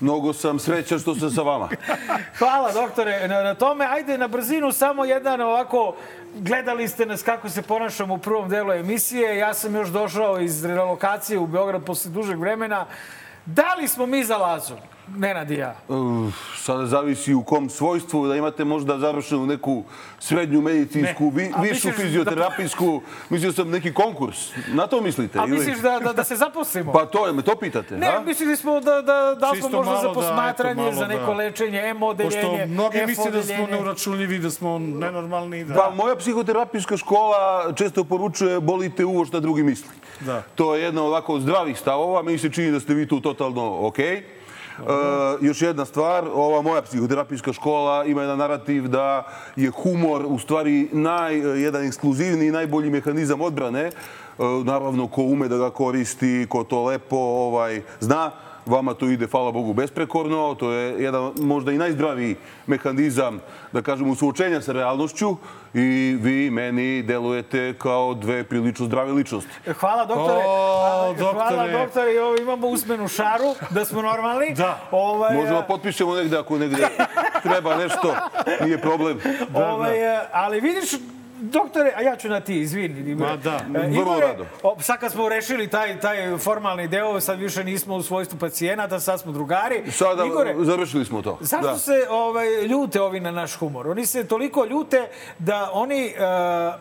[0.00, 1.68] Mnogo sam srećan što sam sa vama.
[2.38, 3.86] Hvala, doktore, na, na tome.
[3.90, 5.94] Ajde, na brzinu, samo jedan ovako...
[6.34, 9.36] Gledali ste nas kako se ponašamo u prvom delu emisije.
[9.36, 12.86] Ja sam još došao iz relokacije u Beograd posle dužeg vremena.
[13.46, 14.74] Da li smo mi za Lazu?
[15.16, 15.74] Nenad i ja.
[16.56, 19.84] Sada zavisi u kom svojstvu, da imate možda završenu neku
[20.18, 23.00] srednju medicinsku, vi, A višu da- fizioterapijsku,
[23.30, 24.36] mislio sam neki konkurs.
[24.68, 25.38] Na to mislite?
[25.38, 25.50] A ili?
[25.50, 26.92] misliš da, da, da se zaposlimo?
[26.92, 28.20] Pa to je, me to pitate, Ne, a?
[28.20, 31.26] mislili smo da, da, da smo možda malo za da, posmatranje, eto, malo za neko
[31.26, 31.32] da.
[31.32, 35.64] lečenje, M odeljenje, pošto mnogi misle da smo neuračunljivi, da smo nenormalni.
[35.64, 35.74] Da...
[35.74, 37.38] Pa moja psihoterapijska škola
[37.74, 39.90] često poručuje bolite uvo šta drugi misli.
[40.20, 40.42] Da.
[40.54, 42.22] To je jedna ovako od zdravih stavova.
[42.22, 44.37] Meni se čini da ste vi tu totalno okej.
[44.78, 44.84] E,
[45.40, 49.26] još jedna stvar, ova moja psihoterapijska škola ima jedan narativ da
[49.56, 53.84] je humor u stvari naj, jedan ekskluzivni i najbolji mehanizam odbrane.
[53.84, 53.92] E,
[54.64, 58.30] naravno, ko ume da ga koristi, ko to lepo ovaj, zna,
[58.68, 60.54] Vama to ide, hvala Bogu, besprekorno.
[60.54, 63.40] To je jedan možda i najzdraviji mehanizam,
[63.72, 65.36] da kažemo, suočenja sa realnošću
[65.74, 69.50] i vi meni delujete kao dve prilično zdrave ličnosti.
[69.80, 70.44] Hvala, doktore.
[70.46, 71.72] O, Hvala, doktore.
[71.72, 72.14] doktore.
[72.14, 74.54] I ovo imamo usmenu šaru, da smo normalni.
[74.54, 74.80] Da.
[74.90, 76.88] Ovaj, Možemo potpišemo negde ako negde
[77.42, 78.14] treba nešto,
[78.64, 79.18] nije problem.
[79.54, 80.90] ovaj, e, Ali vidiš,
[81.40, 83.14] doktore, a ja ću na ti, izvini.
[83.14, 84.46] Ma da, E, vrlo rado.
[84.80, 89.20] sad kad smo rešili taj, taj formalni deo, sad više nismo u svojstvu pacijenata, sad
[89.20, 89.90] smo drugari.
[89.90, 91.38] Sada Igore, završili smo to.
[91.40, 91.78] Zašto Da.
[91.78, 93.88] se ovaj, ljute ovi na naš humor?
[93.88, 95.08] Oni se toliko ljute
[95.38, 96.22] da oni, uh,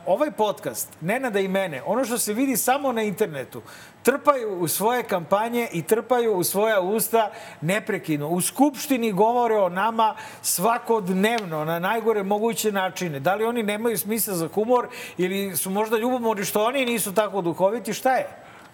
[0.08, 3.62] ovaj podcast, Nenada i mene, ono što se vidi samo na internetu,
[4.08, 7.32] trpaju u svoje kampanje i trpaju u svoja usta
[7.62, 8.28] neprekidno.
[8.28, 13.20] U Skupštini govore o nama svakodnevno, na najgore moguće načine.
[13.20, 14.88] Da li oni nemaju smisla za humor
[15.18, 17.94] ili su možda ljubomorni što oni nisu tako duhoviti?
[17.94, 18.28] Šta je?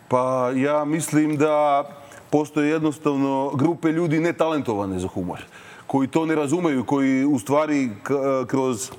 [0.08, 1.84] Pa ja mislim da
[2.30, 5.42] postoje jednostavno grupe ljudi netalentovane za humor,
[5.88, 8.14] koji to ne razumeju, koji u stvari k-
[8.48, 8.92] kroz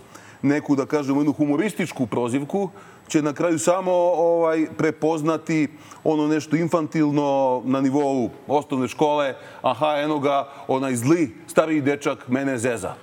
[0.42, 2.70] neku, da kažemo, jednu humorističku prozivku
[3.08, 5.68] će na kraju samo ovaj prepoznati
[6.04, 9.34] ono nešto infantilno na nivou osnovne škole.
[9.62, 12.94] Aha, eno ga, onaj zli stariji dečak mene zeza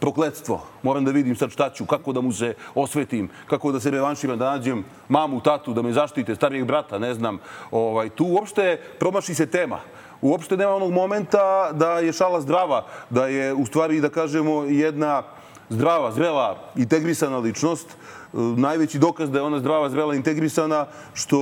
[0.00, 0.60] prokletstvo.
[0.82, 4.38] Moram da vidim sad šta ću, kako da mu se osvetim, kako da se revanširam,
[4.38, 7.38] da nađem mamu, tatu, da me zaštite, starijeg brata, ne znam.
[7.70, 9.80] Ovaj, tu uopšte promaši se tema.
[10.20, 15.22] Uopšte nema onog momenta da je šala zdrava, da je u stvari, da kažemo, jedna
[15.68, 17.96] zdrava, zrela, integrisana ličnost
[18.32, 21.38] najveći dokaz da je ona zdrava, zrela, integrisana, što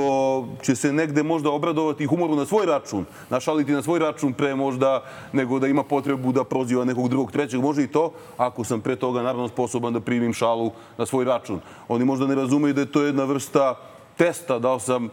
[0.63, 5.03] će se negde možda obradovati humoru na svoj račun, našaliti na svoj račun pre možda
[5.33, 7.61] nego da ima potrebu da proziva nekog drugog, trećeg.
[7.61, 11.61] Može i to, ako sam pre toga naravno sposoban da primim šalu na svoj račun.
[11.89, 13.75] Oni možda ne razumeju da je to jedna vrsta
[14.17, 15.09] testa, da sam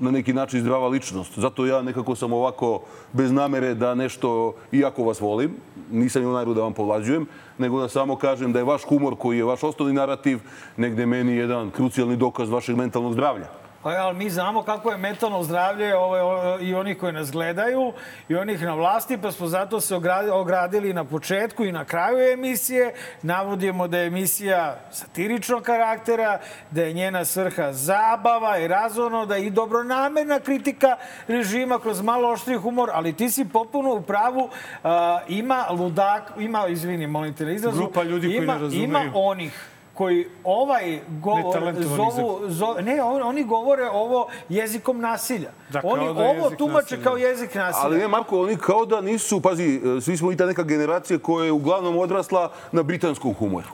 [0.00, 1.38] na neki način zdrava ličnost.
[1.38, 2.80] Zato ja nekako sam ovako
[3.12, 5.56] bez namere da nešto, iako vas volim,
[5.90, 7.26] nisam imao nameru da vam povlađujem,
[7.58, 10.40] nego da samo kažem da je vaš humor koji je vaš osnovni narativ
[10.76, 13.63] negde meni jedan krucijalni dokaz vašeg mentalnog zdravlja.
[13.84, 17.92] Pa ali mi znamo kako je mentalno zdravlje ove, o- i oni koji nas gledaju
[18.28, 22.32] i onih na vlasti, pa smo zato se ogra- ogradili na početku i na kraju
[22.32, 22.94] emisije.
[23.22, 26.38] Navodimo da je emisija satiričnog karaktera,
[26.70, 30.96] da je njena svrha zabava i razvojno, da je i dobronamerna kritika
[31.28, 34.48] režima kroz malo oštri humor, ali ti si potpuno u pravu.
[34.84, 38.84] A, ima ludak, ima, izvini, molim te na izrazu, Grupa ljudi koji ima, ne razumeju.
[38.84, 45.50] Ima onih koji ovaj govor zovu, zo, ne, on- oni govore ovo jezikom nasilja.
[45.70, 47.02] Da, oni da ovo tumače nasilja.
[47.02, 47.84] kao jezik nasilja.
[47.84, 49.64] Ali ne, Marko, oni kao da nisu, pazi,
[49.98, 53.66] e, svi smo i ta neka generacija koja je uglavnom odrasla na britanskom humoru.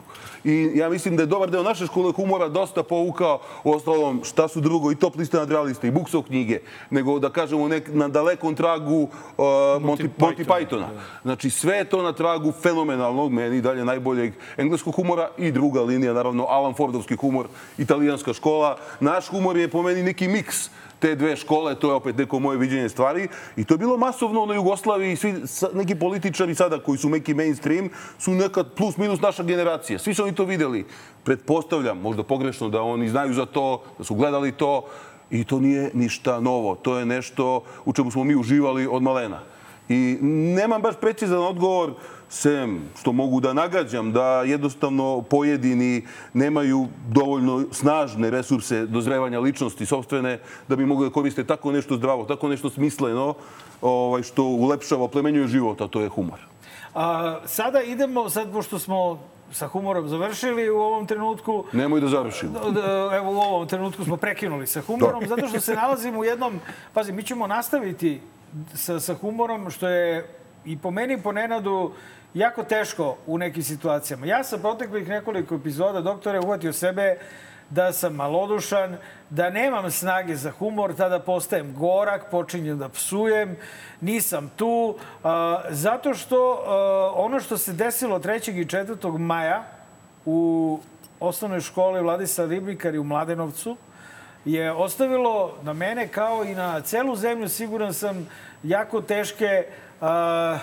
[0.44, 4.48] I ja mislim da je dobar deo naše škole humora dosta povukao u ostalom šta
[4.48, 6.58] su drugo i top liste nadrealiste i Buksov knjige,
[6.90, 9.08] nego da kažemo nek, na dalekom tragu uh,
[9.80, 10.88] Monty, Monty Pythona.
[11.22, 16.12] Znači sve je to na tragu fenomenalnog, meni dalje najboljeg engleskog humora i druga linija,
[16.12, 17.46] naravno Alan Fordovski humor,
[17.78, 18.76] italijanska škola.
[19.00, 20.70] Naš humor je po meni neki miks
[21.00, 23.28] te dve škole, to je opet neko moje viđenje stvari.
[23.56, 25.16] I to je bilo masovno na Jugoslaviji.
[25.16, 25.34] Svi,
[25.74, 27.88] neki političari sada koji su neki mainstream
[28.18, 29.98] su nekad plus minus naša generacija.
[29.98, 30.86] Svi su oni to videli.
[31.24, 34.84] Pretpostavljam, možda pogrešno, da oni znaju za to, da su gledali to.
[35.30, 36.74] I to nije ništa novo.
[36.74, 39.40] To je nešto u čemu smo mi uživali od malena.
[39.88, 40.18] I
[40.56, 41.94] nemam baš precizan odgovor,
[42.30, 50.38] sem što mogu da nagađam da jednostavno pojedini nemaju dovoljno snažne resurse dozrevanja ličnosti sobstvene
[50.68, 53.34] da bi mogli da koriste tako nešto zdravo, tako nešto smisleno
[53.82, 56.38] ovaj, što ulepšava, plemenjuje život, a to je humor.
[56.94, 59.18] A, sada idemo, sad pošto smo
[59.52, 62.70] sa humorom završili u ovom trenutku, Nemoj da završimo.
[62.70, 66.60] Da, Evo u ovom trenutku smo prekinuli sa humorom, zato što se nalazimo u jednom...
[66.94, 68.20] Pazi, mi ćemo nastaviti
[68.74, 71.92] sa, sa humorom, što je i po meni po Nenadu
[72.34, 74.26] jako teško u nekim situacijama.
[74.26, 77.18] Ja sam proteklih nekoliko epizoda, doktore, uhvatio sebe
[77.70, 78.96] da sam malodušan,
[79.30, 83.56] da nemam snage za humor, tada postajem gorak, počinjem da psujem,
[84.00, 84.96] nisam tu,
[85.70, 86.64] zato što
[87.14, 88.60] ono što se desilo 3.
[88.60, 89.18] i 4.
[89.18, 89.64] maja
[90.26, 90.80] u
[91.20, 93.76] osnovnoj školi Vladisa Ribnikar u Mladenovcu
[94.44, 98.28] je ostavilo na mene kao i na celu zemlju, siguran sam,
[98.62, 99.64] jako teške
[100.00, 100.58] a,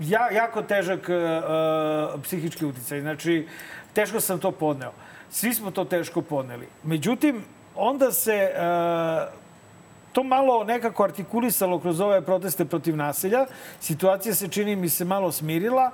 [0.00, 3.00] ja, jako težak uh, psihički uticaj.
[3.00, 3.48] Znači,
[3.92, 4.92] teško sam to podneo.
[5.30, 6.68] Svi smo to teško podneli.
[6.84, 7.44] Međutim,
[7.74, 9.34] onda se uh,
[10.12, 13.46] to malo nekako artikulisalo kroz ove proteste protiv nasilja.
[13.80, 15.90] Situacija se, čini mi se, malo smirila.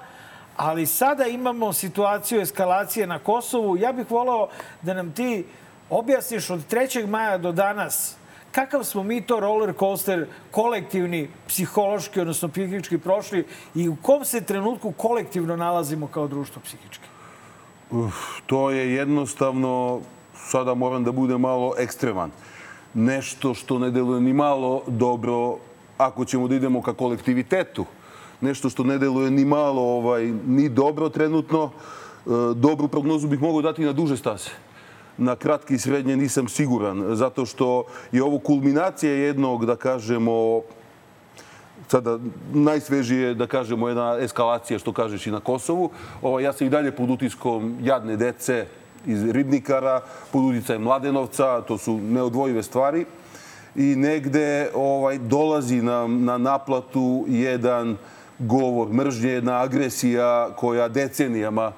[0.57, 3.77] Ali sada imamo situaciju eskalacije na Kosovu.
[3.77, 4.49] Ja bih volao
[4.83, 5.45] da nam ti
[5.91, 7.07] objasniš od 3.
[7.07, 8.17] maja do danas
[8.53, 13.45] kakav smo mi to roller coaster kolektivni, psihološki, odnosno psihički prošli
[13.75, 17.05] i u kom se trenutku kolektivno nalazimo kao društvo psihički?
[17.91, 18.15] Uf,
[18.47, 20.01] to je jednostavno,
[20.37, 22.31] sada moram da budem malo ekstreman,
[22.95, 25.57] nešto što ne deluje ni malo dobro
[25.99, 27.85] ako ćemo da idemo ka kolektivitetu.
[28.41, 31.71] Nešto što ne deluje ni malo ovaj, ni dobro trenutno.
[31.71, 34.51] E, dobru prognozu bih mogao dati na duže stase.
[35.19, 40.63] Na kratke i srednje nisam siguran, zato što je ovo kulminacija jednog, da kažemo,
[41.89, 42.19] sada
[42.53, 45.91] najsvežije, da kažemo, jedna eskalacija, što kažeš, i na Kosovu.
[46.23, 48.67] Ovo, ja sam i dalje pod utiskom jadne dece
[49.07, 50.01] iz Ribnikara,
[50.33, 53.05] pod uticajem Mladenovca, to su neodvojive stvari.
[53.77, 57.97] I negde ovaj, dolazi nam na naplatu jedan
[58.39, 61.73] govor mržnje, jedna agresija koja decenijama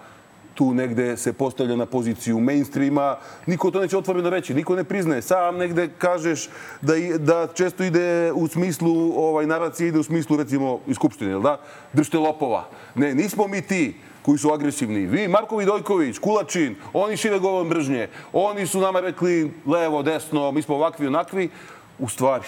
[0.54, 3.16] tu negde se postavlja na poziciju mainstreama.
[3.46, 5.22] Niko to neće otvoreno reći, niko ne priznaje.
[5.22, 6.48] Sam negde kažeš
[6.80, 11.42] da, da često ide u smislu, ovaj, naracija ide u smislu, recimo, iz Skupštine, jel
[11.42, 11.60] da?
[11.92, 12.68] Držite lopova.
[12.94, 15.06] Ne, nismo mi ti koji su agresivni.
[15.06, 18.08] Vi, Marko Vidojković, Kulačin, oni šire govor mržnje.
[18.32, 21.50] Oni su nama rekli levo, desno, mi smo ovakvi, onakvi.
[21.98, 22.44] U stvari,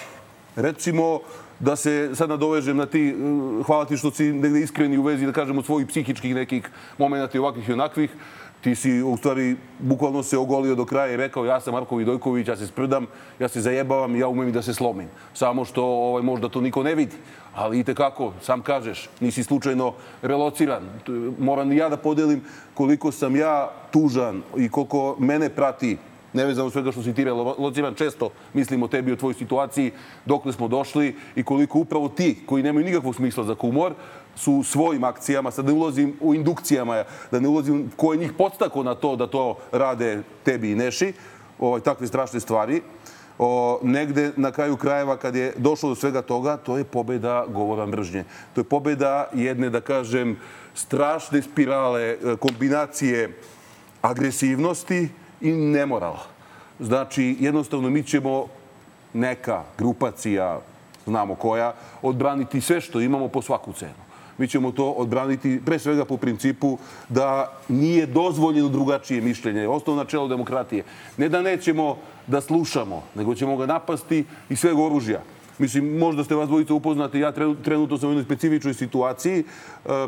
[0.55, 1.19] recimo,
[1.59, 5.25] da se sad nadovežem na ti, uh, hvala ti što si negde iskreni u vezi,
[5.25, 8.11] da kažemo, svojih psihičkih nekih momenta i ovakvih i onakvih.
[8.61, 12.47] Ti si u stvari bukvalno se ogolio do kraja i rekao ja sam Marko Vidojković,
[12.47, 13.05] ja se sprdam,
[13.39, 15.07] ja se zajebavam, ja umem i da se slomim.
[15.33, 17.15] Samo što ovaj, možda to niko ne vidi.
[17.53, 20.83] Ali i kako, sam kažeš, nisi slučajno relociran.
[21.39, 22.41] Moram i ja da podelim
[22.73, 25.97] koliko sam ja tužan i koliko mene prati
[26.37, 29.91] nevezano svega što si ti relociran, često mislim o tebi, o tvojoj situaciji,
[30.25, 33.93] dokle smo došli i koliko upravo ti, koji nemaju nikakvog smisla za humor,
[34.35, 38.83] su svojim akcijama, sad ne ulazim u indukcijama, da ne ulazim ko je njih podstako
[38.83, 41.13] na to da to rade tebi i Neši,
[41.59, 42.81] ovaj, takve strašne stvari.
[43.39, 47.85] O, negde na kraju krajeva kad je došlo do svega toga, to je pobeda govora
[47.85, 48.23] mržnje.
[48.53, 50.37] To je pobeda jedne, da kažem,
[50.73, 53.37] strašne spirale, e, kombinacije
[54.01, 55.09] agresivnosti
[55.41, 56.23] i nemorala.
[56.79, 58.45] Znači, jednostavno mi ćemo
[59.13, 60.59] neka grupacija,
[61.05, 64.07] znamo koja, odbraniti sve što imamo po svaku cenu
[64.37, 66.77] mi ćemo to odbraniti pre svega po principu
[67.09, 69.67] da nije dozvoljeno drugačije mišljenje.
[69.67, 70.83] Osnovno načelo demokratije.
[71.17, 75.21] Ne da nećemo da slušamo, nego ćemo ga napasti i sveg oružja.
[75.59, 77.31] Mislim, možda ste vas dvojica upoznati, ja
[77.63, 79.39] trenutno sam u jednoj specifičnoj situaciji.
[79.39, 79.43] E,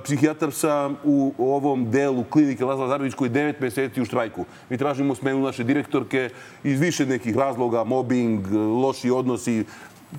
[0.03, 4.45] psihijatar sam u ovom delu klinike Lazla Zarović koji je devet meseci u štrajku.
[4.69, 6.29] Mi tražimo smenu naše direktorke
[6.63, 9.63] iz više nekih razloga, mobbing, loši odnosi,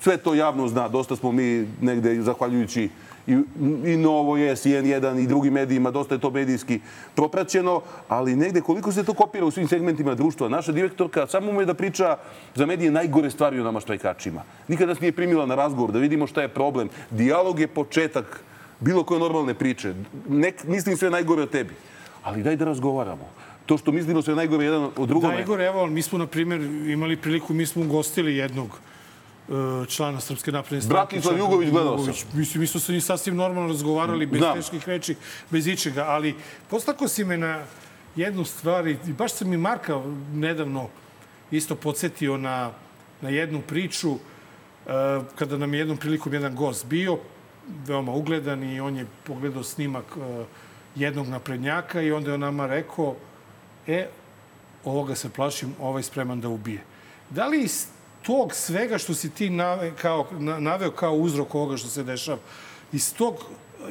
[0.01, 0.89] sve to javno zna.
[0.89, 2.89] Dosta smo mi negde, zahvaljujući
[3.31, 6.81] i, i Novo je, N1 i drugim medijima, dosta je to medijski
[7.15, 10.49] propraćeno, ali negde koliko se to kopira u svim segmentima društva.
[10.49, 12.17] Naša direktorka samo ume da priča
[12.55, 14.43] za medije najgore stvari o nama štrajkačima.
[14.69, 16.89] Nikada nas nije primila na razgovor da vidimo šta je problem.
[17.11, 18.45] Dijalog je početak
[18.81, 19.95] bilo koje normalne priče.
[20.29, 21.75] Nek, mislim sve najgore o tebi.
[22.23, 23.29] Ali daj da razgovaramo
[23.71, 25.35] to što mislimo sve najgore jedan od drugome.
[25.35, 26.61] Najgore, evo, mi smo, na primjer,
[26.91, 28.79] imali priliku, mi smo ugostili jednog
[29.89, 31.17] člana Srpske napredne stranke.
[31.17, 32.15] Bratislav Jugović gledao sam.
[32.35, 34.57] Mislim, mi smo sa njim sasvim normalno razgovarali, bez Znam.
[34.57, 35.15] teških reči,
[35.51, 36.05] bez ičega.
[36.09, 36.35] Ali
[36.71, 37.65] postako si me na
[38.17, 40.89] jednu stvar i baš sam mi Marka nedavno
[41.51, 42.71] isto podsjetio na,
[43.21, 44.19] na jednu priču uh,
[45.35, 47.19] kada nam je jednom prilikom jedan gost bio,
[47.87, 50.47] veoma ugledan i on je pogledao snimak uh,
[50.97, 53.17] jednog naprednjaka i onda je on nama rekao
[53.87, 54.09] e,
[54.85, 56.83] ovoga se plašim, ovaj spreman da ubije.
[57.31, 57.69] Da li
[58.23, 62.39] tog svega što si ti nave, kao, naveo kao uzrok ovoga što se dešava,
[62.93, 63.35] iz, tog,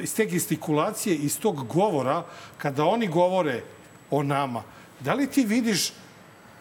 [0.00, 2.22] iz te gestikulacije, iz tog govora,
[2.58, 3.62] kada oni govore
[4.10, 4.62] o nama,
[5.00, 5.92] da li ti vidiš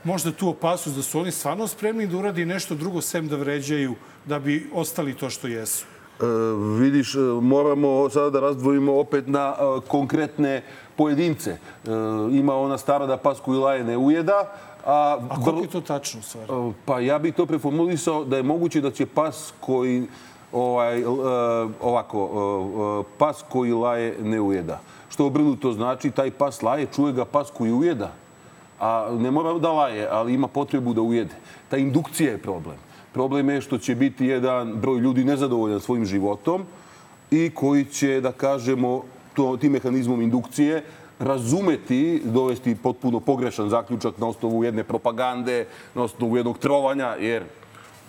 [0.03, 3.95] možda tu opasnost da su oni stvarno spremni da uradi nešto drugo sem da vređaju,
[4.25, 5.85] da bi ostali to što jesu?
[6.19, 6.25] E,
[6.79, 10.63] vidiš, e, moramo sada da razdvojimo opet na e, konkretne
[10.95, 11.51] pojedince.
[11.51, 11.57] E,
[12.31, 14.53] ima ona stara da pasku i laje ne ujeda,
[14.85, 16.47] A, A kako je to tačno, stvar?
[16.85, 20.07] Pa ja bih to preformulisao da je moguće da će pas koji
[20.53, 21.19] ovaj, uh,
[21.81, 24.79] ovako, uh, pas koji laje ne ujeda.
[25.09, 28.11] Što obrnuto znači, taj pas laje, čuje ga pas koji ujeda.
[28.79, 31.35] A ne mora da laje, ali ima potrebu da ujede.
[31.69, 32.77] Ta indukcija je problem.
[33.13, 36.65] Problem je što će biti jedan broj ljudi nezadovoljan svojim životom
[37.31, 39.03] i koji će, da kažemo,
[39.33, 40.83] to, tim mehanizmom indukcije
[41.19, 45.65] razumeti, dovesti potpuno pogrešan zaključak na osnovu jedne propagande,
[45.95, 47.43] na osnovu jednog trovanja, jer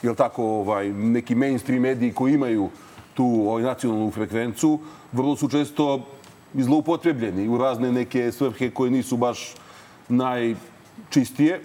[0.02, 2.68] jel tako, ovaj, neki mainstream mediji koji imaju
[3.14, 4.78] tu ovaj, nacionalnu frekvencu,
[5.12, 6.06] vrlo su često
[6.54, 9.54] zloupotrebljeni u razne neke svrhe koje nisu baš
[10.08, 11.60] najčistije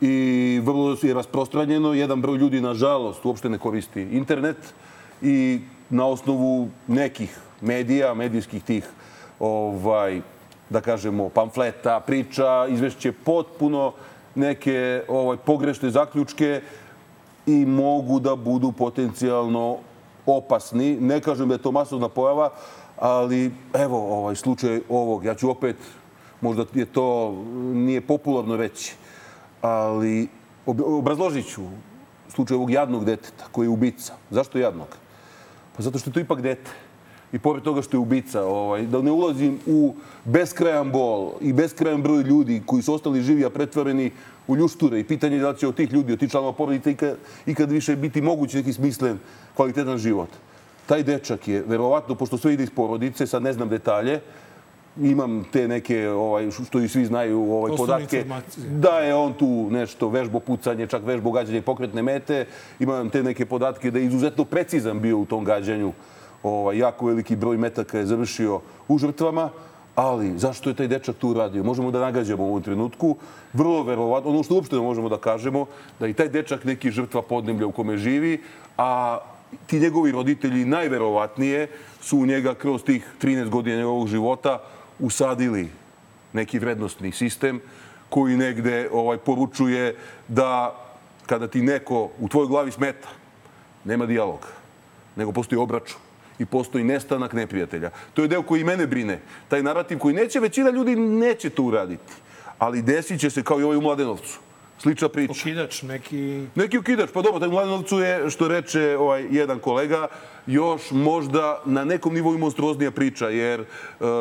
[0.00, 1.94] i vrlo je rasprostranjeno.
[1.94, 4.74] Jedan broj ljudi, nažalost, uopšte ne koristi internet
[5.22, 5.60] i
[5.90, 8.84] na osnovu nekih medija, medijskih tih
[9.40, 10.20] ovaj,
[10.70, 13.92] da kažemo, pamfleta, priča, izvešće potpuno
[14.34, 16.62] neke ovaj, pogrešne zaključke
[17.46, 19.78] i mogu da budu potencijalno
[20.26, 20.96] opasni.
[21.00, 22.50] Ne kažem da je to masovna pojava,
[22.98, 25.24] ali evo ovaj slučaj ovog.
[25.24, 25.76] Ja ću opet,
[26.40, 27.32] možda je to
[27.74, 28.94] nije popularno reći,
[29.60, 30.28] ali
[30.66, 31.62] obrazložit ću
[32.28, 34.14] slučaj ovog jadnog deteta koji je ubica.
[34.30, 34.88] Zašto jadnog?
[35.76, 36.70] Pa zato što je to ipak dete
[37.34, 42.02] i pored toga što je ubica, ovaj, da ne ulazim u beskrajan bol i beskrajan
[42.02, 44.10] broj ljudi koji su ostali živi, a pretvoreni
[44.46, 47.16] u ljušture i pitanje je da će od tih ljudi, od tih članova porodice ikad,
[47.46, 49.18] ikad više biti mogući neki smislen,
[49.54, 50.28] kvalitetan život.
[50.86, 54.20] Taj dečak je, verovatno, pošto sve ide iz porodice, sad ne znam detalje,
[55.02, 58.24] imam te neke, ovaj, što i svi znaju, ovaj, podatke,
[58.70, 62.46] da je on tu nešto, vežbo pucanje, čak vežbo gađanje pokretne mete.
[62.78, 65.92] Imam te neke podatke da je izuzetno precizan bio u tom gađanju
[66.44, 69.50] ovaj, jako veliki broj metaka je završio u žrtvama,
[69.94, 71.64] ali zašto je taj dečak tu uradio?
[71.64, 73.16] Možemo da nagađamo u ovom trenutku.
[73.52, 75.66] Vrlo verovatno, ono što uopšte možemo da kažemo,
[76.00, 78.42] da i taj dečak neki žrtva podneblja u kome živi,
[78.78, 79.18] a
[79.66, 81.68] ti njegovi roditelji najverovatnije
[82.00, 84.58] su u njega kroz tih 13 godina njegovog života
[84.98, 85.68] usadili
[86.32, 87.60] neki vrednostni sistem
[88.08, 89.96] koji negde ovaj, poručuje
[90.28, 90.74] da
[91.26, 93.08] kada ti neko u tvojoj glavi smeta,
[93.84, 94.48] nema dijaloga,
[95.16, 96.03] nego postoji obračun
[96.38, 97.90] i postoji nestanak neprijatelja.
[98.14, 99.20] To je deo koji mene brine.
[99.48, 102.12] Taj narativ koji neće, većina ljudi neće to uraditi.
[102.58, 104.38] Ali desit će se kao i ovaj u Mladenovcu.
[104.78, 105.32] Slična priča.
[105.32, 106.46] Okidač, neki...
[106.54, 110.08] Neki ukidač, pa dobro, taj u Mladenovcu je, što reče ovaj, jedan kolega,
[110.46, 113.64] još možda na nekom nivou i monstruoznija priča, jer e,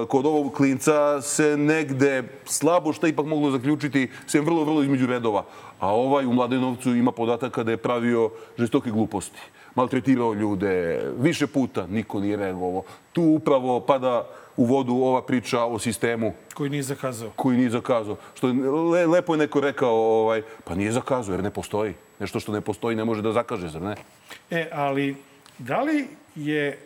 [0.07, 5.45] kod ovog klinca se negde slabo što ipak moglo zaključiti, sem vrlo, vrlo između redova.
[5.79, 9.39] A ovaj u Mladenovcu ima podataka da je pravio žestoke gluposti.
[9.75, 12.83] Maltretirao ljude, više puta niko nije reagovao.
[13.13, 17.31] Tu upravo pada u vodu ova priča o sistemu Koji nije zakazao.
[17.35, 18.15] koji nije zakazao.
[18.33, 18.47] Što
[18.91, 21.93] le, lepo je neko rekao, ovaj, pa nije zakazao jer ne postoji.
[22.19, 23.95] Nešto što ne postoji ne može da zakaže, zar ne?
[24.51, 25.15] E, ali
[25.57, 26.79] da li je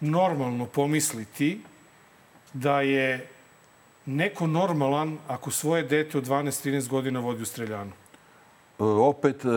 [0.00, 1.60] normalno pomisliti
[2.52, 3.26] da je
[4.06, 7.92] neko normalan ako svoje dete od 12-13 godina vodi u streljanu?
[8.80, 9.48] E, opet, e,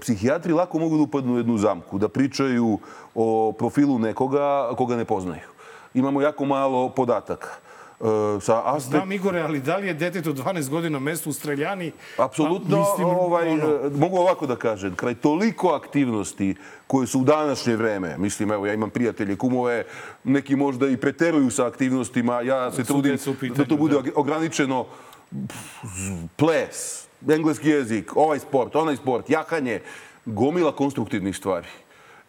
[0.00, 2.78] psihijatri lako mogu da upadnu u jednu zamku, da pričaju
[3.14, 5.48] o profilu nekoga koga ne poznaju.
[5.94, 7.48] Imamo jako malo podataka.
[8.00, 8.90] E, sa aspekt...
[8.90, 11.92] Znam, Igore, ali da li je detetu od 12 godina mesto u streljani?
[12.18, 16.54] Apsolutno, mislim, ovaj, ono- mogu ovako da kažem, kraj toliko aktivnosti
[16.86, 19.84] koje su u današnje vreme, mislim, evo, ja imam prijatelje, kumove,
[20.24, 24.10] neki možda i preteruju sa aktivnostima, ja se trudim pitanju, da to bude da.
[24.14, 24.86] ograničeno
[26.36, 29.80] ples, engleski jezik, ovaj sport, onaj sport, jahanje,
[30.26, 31.68] gomila konstruktivnih stvari.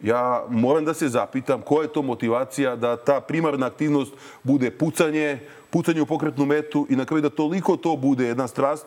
[0.01, 4.13] Ja moram da se zapitam koja je to motivacija da ta primarna aktivnost
[4.43, 8.85] bude pucanje, pucanje u pokretnu metu i na kraju da toliko to bude jedna strast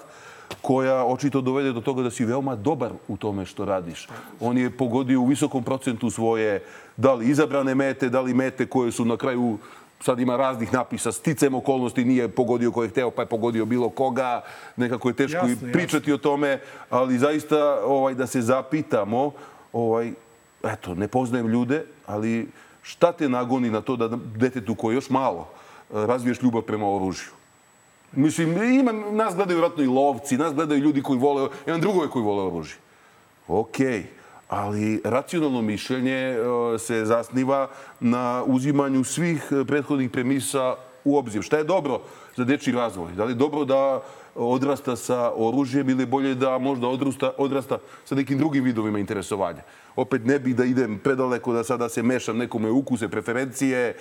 [0.63, 4.09] koja očito dovede do toga da si veoma dobar u tome što radiš.
[4.41, 6.65] On je pogodio u visokom procentu svoje,
[6.97, 9.59] da li izabrane mete, da li mete koje su na kraju
[10.01, 13.89] sad ima raznih napisa, sticam okolnosti, nije pogodio koje je hteo, pa je pogodio bilo
[13.89, 14.43] koga.
[14.77, 19.33] Nekako je teško Jasno, i pričati o tome, ali zaista ovaj, da se zapitamo,
[19.73, 20.13] ovaj,
[20.65, 22.49] eto, ne poznajem ljude, ali
[22.83, 25.49] šta te nagoni na to da detetu koje je još malo
[25.91, 27.31] eh, razviješ ljubav prema oružju?
[28.13, 32.25] Mislim, ima, nas gledaju vjerojatno i lovci, nas gledaju ljudi koji vole, imam drugove koji
[32.25, 32.77] vole oružje.
[33.49, 34.07] Okej,
[34.51, 36.39] ali racionalno mišljenje e,
[36.79, 37.69] se zasniva
[38.01, 40.75] na uzimanju svih e, prethodnih premisa
[41.05, 41.43] u obzir.
[41.43, 42.01] Šta je dobro
[42.37, 43.13] za dečji razvoj?
[43.13, 44.03] Da li je dobro da
[44.35, 49.63] odrasta sa oružjem ili je bolje da možda odrasta, odrasta sa nekim drugim vidovima interesovanja?
[49.97, 53.97] Opet ne bih da idem predaleko da sada se mešam nekome ukuse, preferencije.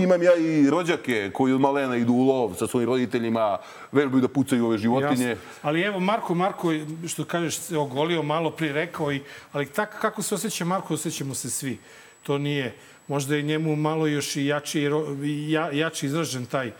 [0.00, 3.58] Imam ja i rođake koji od malena idu u lov sa svojim roditeljima,
[3.92, 5.28] vežbaju da pucaju ove životinje.
[5.28, 5.44] Jasno.
[5.62, 6.72] Ali evo, Marko, Marko,
[7.08, 9.20] što kažeš, se ogolio malo prije rekao, i,
[9.52, 11.78] ali tak, kako se osjeća Marko, osjećamo se svi.
[12.22, 12.74] To nije,
[13.08, 14.90] možda je njemu malo još i jači,
[15.48, 16.72] ja, jači izražen taj,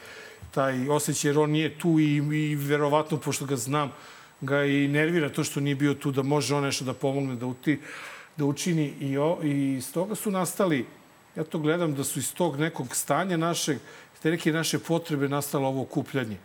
[0.50, 3.92] taj osjećaj, jer on nije tu i, i verovatno, pošto ga znam,
[4.40, 7.46] ga i nervira to što nije bio tu, da može on nešto da pomogne, da,
[7.46, 7.78] uti,
[8.38, 8.94] da učini.
[9.00, 10.86] I, o, I iz toga su nastali,
[11.36, 13.78] ja to gledam, da su iz tog nekog stanja našeg,
[14.22, 16.36] te neke naše potrebe nastalo ovo okupljanje.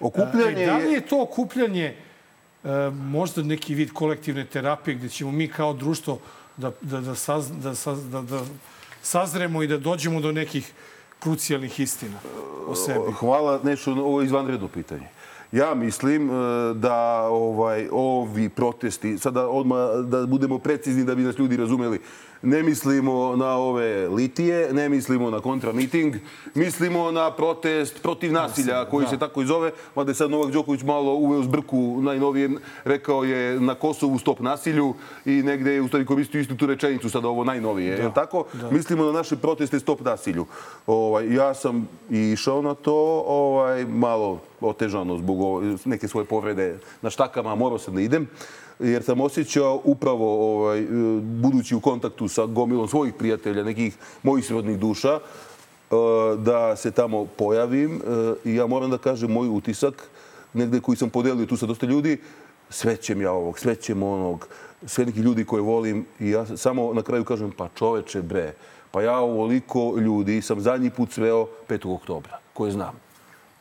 [0.00, 1.94] Okupljanje E, da li je- to okupljanje
[2.64, 6.18] e, možda neki vid kolektivne terapije gde ćemo mi kao društvo
[6.56, 7.72] da, da, da, saz, da,
[8.10, 8.44] da, da
[9.02, 10.72] sazremo i da dođemo do nekih
[11.18, 12.18] krucijalnih istina
[12.66, 13.12] o sebi?
[13.12, 15.08] Hvala, Nešo, ovo je izvanredno pitanje.
[15.52, 16.32] Ja mislim e,
[16.74, 22.00] da ovaj ovi protesti, sada odmah da budemo precizni da bi nas ljudi razumeli,
[22.42, 26.16] ne mislimo na ove litije, ne mislimo na kontramiting,
[26.54, 30.82] mislimo na protest protiv nasilja koji se tako i zove, mada je sad Novak Đoković
[30.82, 32.50] malo uveo zbrku, najnovije
[32.84, 37.10] rekao je na Kosovu stop nasilju i negde je u stvari koristio istu tu rečenicu,
[37.10, 37.96] sada ovo najnovije.
[37.96, 38.10] Da.
[38.10, 38.44] tako?
[38.70, 40.46] Mislimo na naše proteste stop nasilju.
[40.86, 47.54] Ovaj, ja sam išao na to ovaj, malo otežano zbog neke svoje povrede na štakama,
[47.54, 48.28] morao sam da idem
[48.82, 50.86] jer sam osjećao upravo, ovaj, e,
[51.20, 55.20] budući u kontaktu sa gomilom svojih prijatelja, nekih mojih srodnih duša, e,
[56.38, 58.00] da se tamo pojavim e,
[58.44, 60.10] i ja moram da kažem moj utisak,
[60.52, 62.18] negde koji sam podelio tu sa dosta ljudi,
[62.70, 64.48] svećem ja ovog, svećem onog,
[64.86, 68.54] sve neki ljudi koje volim i ja samo na kraju kažem, pa čoveče bre,
[68.90, 71.94] pa ja ovoliko ljudi sam zadnji put sveo 5.
[71.94, 73.11] oktobra, koje znam.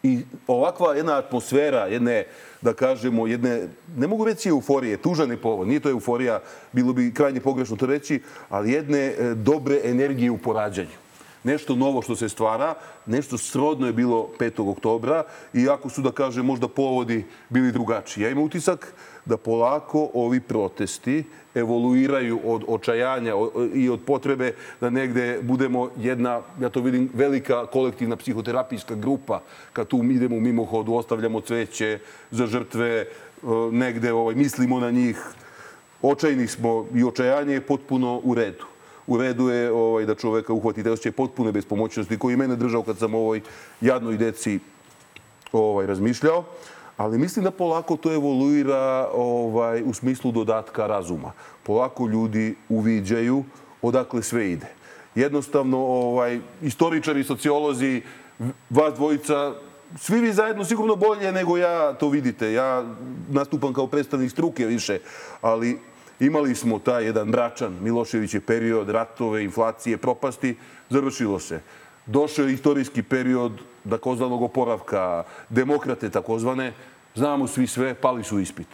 [0.03, 2.25] I ovakva jedna atmosfera, jedne,
[2.61, 6.39] da kažemo, jedne, ne mogu reći euforije, tužan je povod, nije to euforija,
[6.71, 10.97] bilo bi krajnje pogrešno to reći, ali jedne e, dobre energije u porađanju.
[11.43, 12.75] nešto novo što se stvara,
[13.05, 14.71] nešto srodno je bilo 5.
[14.71, 15.23] oktobra,
[15.53, 18.23] iako su, da kažem, možda povodi bili drugačiji.
[18.23, 18.93] Ja imam utisak
[19.25, 21.23] da polako ovi protesti
[21.55, 23.33] evoluiraju od očajanja
[23.73, 29.41] i od potrebe da negde budemo jedna, ja to vidim, velika kolektivna psihoterapijska grupa.
[29.73, 31.99] Kad tu idemo u mimohodu, ostavljamo cveće
[32.31, 33.05] za žrtve, e,
[33.71, 35.17] negde ovaj, mislimo na njih,
[36.01, 38.65] očajni smo i očajanje je potpuno u redu.
[39.07, 42.97] U redu je ovaj, da čoveka uhvati te osjećaje potpune bespomoćnosti koji mene držao kad
[42.97, 43.41] sam ovoj
[43.81, 44.59] jadnoj deci
[45.51, 46.45] ovaj, razmišljao
[46.97, 51.31] ali mislim da polako to evoluira ovaj, u smislu dodatka razuma.
[51.63, 53.43] Polako ljudi uviđaju
[53.81, 54.67] odakle sve ide.
[55.15, 58.01] Jednostavno, ovaj, istoričari, sociolozi,
[58.69, 59.53] vas dvojica,
[59.97, 62.53] svi vi zajedno sigurno bolje nego ja to vidite.
[62.53, 62.85] Ja
[63.29, 64.99] nastupam kao predstavnik struke više,
[65.41, 65.79] ali
[66.19, 70.55] imali smo taj jedan mračan Milošević period, ratove, inflacije, propasti,
[70.89, 71.61] završilo se.
[72.05, 73.51] Došao je istorijski period
[73.89, 76.73] takozvanog oporavka, demokrate takozvane,
[77.15, 78.67] znamo svi sve, pali su ispit.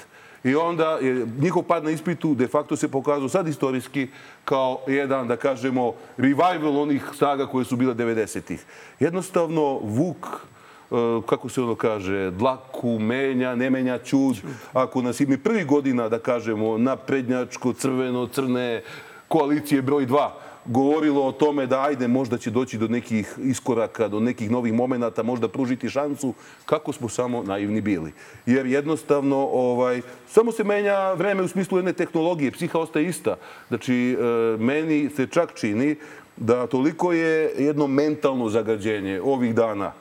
[0.43, 4.08] I onda je njihov pad na ispitu de facto se pokazao sad istorijski
[4.45, 8.66] kao jedan, da kažemo, revival onih snaga koje su bile 90-ih.
[8.99, 10.95] Jednostavno, Vuk e,
[11.26, 14.38] kako se ono kaže, dlaku menja, ne menja čud.
[14.74, 18.84] Ako nas ime prvi godina, da kažemo, na prednjačko, crveno, crne
[19.28, 20.30] koalicije broj 2,
[20.68, 25.24] govorilo o tome da ajde možda će doći do nekih iskoraka, do nekih novih momenata,
[25.24, 26.34] možda pružiti šansu,
[26.65, 28.13] kako smo samo naivni bili.
[28.45, 33.36] Jer jednostavno ovaj, samo se menja vreme u smislu jedne tehnologije, psiha ostaje ista.
[33.68, 35.95] Znači, e, meni se čak čini
[36.38, 39.91] da toliko je jedno mentalno zagađenje ovih dana,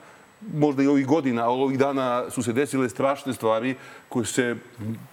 [0.53, 3.75] možda i ovih godina, ali ovih dana su se desile strašne stvari
[4.09, 4.55] koje se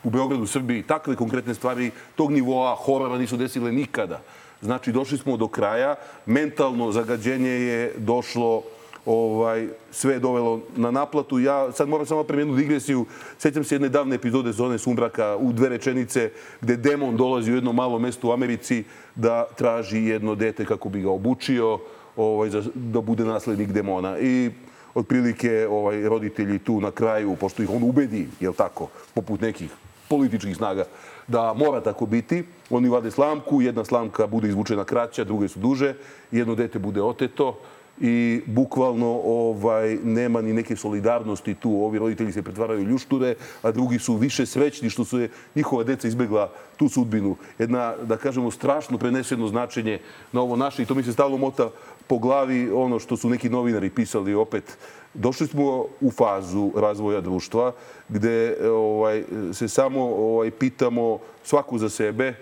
[0.05, 4.21] u Beogradu, u Srbiji, takve konkretne stvari tog nivoa horora nisu desile nikada.
[4.63, 5.97] Znači, došli smo do kraja.
[6.27, 8.63] Mentalno zagađenje je došlo
[9.07, 11.39] ovaj, sve je dovelo na naplatu.
[11.39, 13.07] Ja sad moram samo prema jednu digresiju.
[13.39, 16.31] Sećam se jedne davne epizode Zone Sumbraka u dve rečenice
[16.61, 18.85] gde demon dolazi u jedno malo mesto u Americi
[19.15, 21.79] da traži jedno dete kako bi ga obučio
[22.17, 24.19] ovaj, da bude naslednik demona.
[24.19, 24.51] I
[24.95, 29.71] otprilike ovaj, roditelji tu na kraju, pošto ih on ubedi, jel tako, poput nekih
[30.09, 30.85] političkih snaga,
[31.29, 32.45] da mora tako biti.
[32.71, 35.95] Oni vade slamku, jedna slamka bude izvučena kraća, druge su duže,
[36.31, 37.59] jedno dete bude oteto
[38.01, 41.71] i bukvalno ovaj nema ni neke solidarnosti tu.
[41.71, 46.09] Ovi roditelji se pretvaraju ljušture, a drugi su više srećni što su je njihova deca
[46.09, 47.37] izbegla tu sudbinu.
[47.59, 49.99] Jedna, da kažemo, strašno preneseno značenje
[50.33, 51.71] na ovo naše i to mi se stalno mota
[52.07, 54.79] po glavi ono što su neki novinari pisali opet
[55.15, 57.73] došli smo u fazu razvoja društva
[58.09, 62.35] gde ovaj, se samo ovaj, pitamo svaku za sebe e,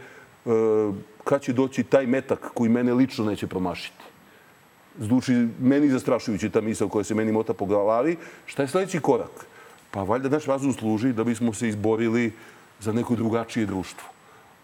[1.25, 4.05] kad će doći taj metak koji mene lično neće promašiti.
[4.99, 8.17] Zvuči meni zastrašujući ta misla koja se meni mota po glavi.
[8.47, 9.47] Šta je sledeći korak?
[9.91, 12.33] Pa valjda naš razum služi da bismo se izborili
[12.81, 14.09] za neko drugačije društvo.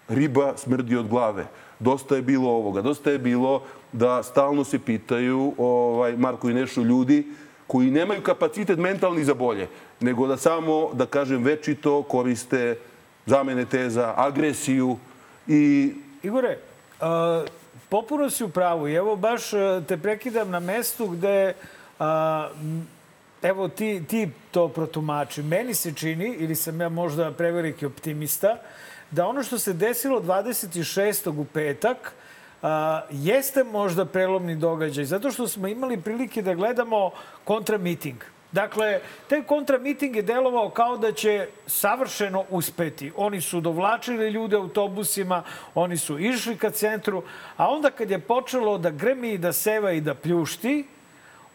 [0.08, 1.46] Riba smrdi od glave.
[1.78, 2.82] Dosta je bilo ovoga.
[2.82, 7.26] Dosta je bilo da stalno se pitaju ovaj, Marko i Nešo ljudi
[7.68, 9.68] koji nemaju kapacitet mentalni za bolje,
[10.00, 12.78] nego da samo, da kažem, večito koriste
[13.26, 14.96] zamene teza, agresiju
[15.46, 15.92] i...
[16.22, 16.58] Igore,
[17.00, 17.06] uh,
[17.88, 19.50] popuno si u pravu i evo baš
[19.88, 21.54] te prekidam na mestu gde
[21.98, 22.06] uh,
[23.42, 25.42] evo ti, ti to protumači.
[25.42, 28.56] Meni se čini, ili sam ja možda preveliki optimista,
[29.10, 31.40] da ono što se desilo 26.
[31.40, 32.12] u petak
[32.62, 37.10] a, jeste možda prelomni događaj, zato što smo imali prilike da gledamo
[37.44, 38.16] kontramiting.
[38.52, 43.12] Dakle, taj kontramiting je delovao kao da će savršeno uspeti.
[43.16, 45.42] Oni su dovlačili ljude autobusima,
[45.74, 47.22] oni su išli ka centru,
[47.56, 50.86] a onda kad je počelo da grmi, da seva i da pljušti,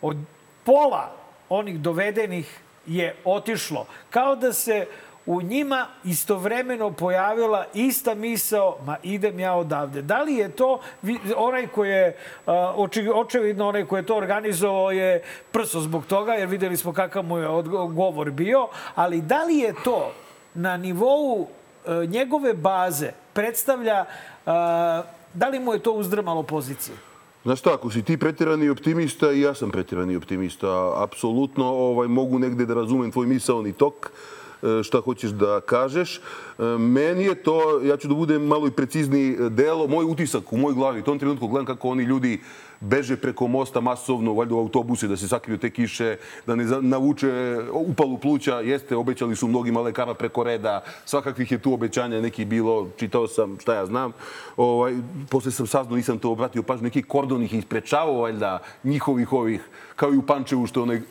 [0.01, 0.17] od
[0.63, 1.11] pola
[1.49, 3.85] onih dovedenih je otišlo.
[4.09, 4.85] Kao da se
[5.25, 10.01] u njima istovremeno pojavila ista misao, ma idem ja odavde.
[10.01, 10.79] Da li je to,
[11.35, 12.17] onaj koji je,
[13.13, 17.37] očevidno onaj koji je to organizovao je prso zbog toga, jer videli smo kakav mu
[17.37, 20.11] je odgovor bio, ali da li je to
[20.53, 24.05] na nivou e, njegove baze predstavlja,
[25.33, 26.97] da li mu je to uzdrmalo pozicije?
[27.43, 32.39] Znaš šta, ako si ti pretirani optimista i ja sam pretirani optimista, apsolutno ovaj, mogu
[32.39, 34.11] negde da razumem tvoj misaoni tok,
[34.83, 36.17] šta hoćeš da kažeš.
[36.17, 36.21] E,
[36.77, 40.73] meni je to, ja ću da budem malo i precizniji, delo, moj utisak u moj
[40.73, 42.39] glavi, u tom trenutku gledam kako oni ljudi
[42.83, 47.57] beže preko mosta masovno, valjda u autobuse da se sakriju te kiše, da ne navuče
[47.71, 48.59] upalu pluća.
[48.59, 53.57] Jeste, obećali su mnogima lekara preko reda, svakakvih je tu obećanja neki bilo, čitao sam
[53.61, 54.11] šta ja znam.
[54.57, 54.95] Ovaj,
[55.29, 59.61] posle sam saznao, nisam to obratio pažnju, neki kordon ih isprečavao valjda njihovih ovih,
[59.95, 61.01] kao i u Pančevu, što je onaj, eh,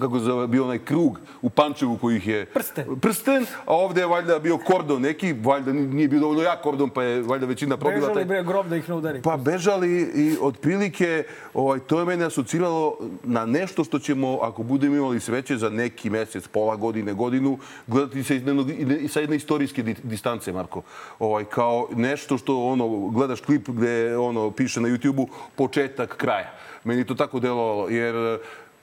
[0.00, 2.46] kako se zove, bio onaj krug u Pančevu koji ih je...
[2.46, 3.00] Prsten.
[3.00, 7.02] Prsten, a ovde je valjda bio kordon neki, valjda nije bio dovoljno jak kordon, pa
[7.02, 8.24] je valjda većina probila Bežali taj...
[8.24, 9.22] bre grob da ih ne udari.
[9.22, 14.96] Pa bežali i otprilike ovaj, to je mene asociralo na nešto što ćemo, ako budemo
[14.96, 19.96] imali sreće, za neki mesec, pola godine, godinu, gledati sa jedne, sa jedne istorijske di-
[20.02, 20.82] distance, Marko.
[21.18, 26.54] Ovaj, kao nešto što ono, gledaš klip gde ono, piše na YouTube-u početak kraja.
[26.88, 28.38] Meni to tako delovalo, jer eh,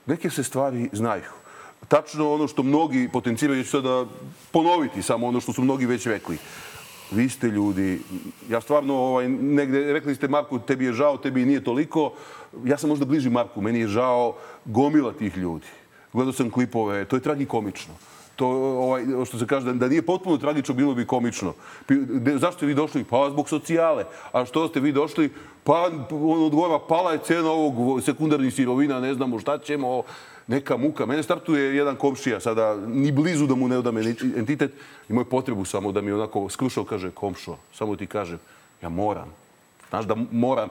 [0.06, 1.30] neke se stvari znaju.
[1.88, 4.06] Tačno ono što mnogi potenciraju, ću sada
[4.52, 6.38] ponoviti samo ono što su mnogi već rekli.
[7.10, 8.00] Vi ste ljudi,
[8.50, 12.12] ja stvarno ovaj, negde, rekli ste Marku, tebi je žao, tebi nije toliko.
[12.64, 15.66] Ja sam možda bliži Marku, meni je žao gomila tih ljudi.
[16.12, 17.94] Gledao sam klipove, to je tragikomično.
[18.36, 21.54] To, ovaj, što se kaže, da, da nije potpuno tragično, bilo bi komično.
[21.88, 23.04] De- zašto ste vi došli?
[23.04, 24.04] Pa zbog socijale.
[24.32, 25.32] A što ste vi došli?
[25.64, 30.02] Pa on odgovara, pala je cena ovog sekundarnih sirovina, ne znamo šta ćemo,
[30.46, 31.06] neka muka.
[31.06, 34.72] Mene startuje jedan komšija, sada ni blizu da mu ne odam enti- entitet,
[35.08, 38.38] imao je potrebu samo da mi onako skrušao, kaže, komšo, samo ti kažem,
[38.82, 39.32] ja moram.
[39.90, 40.68] Znaš da moram.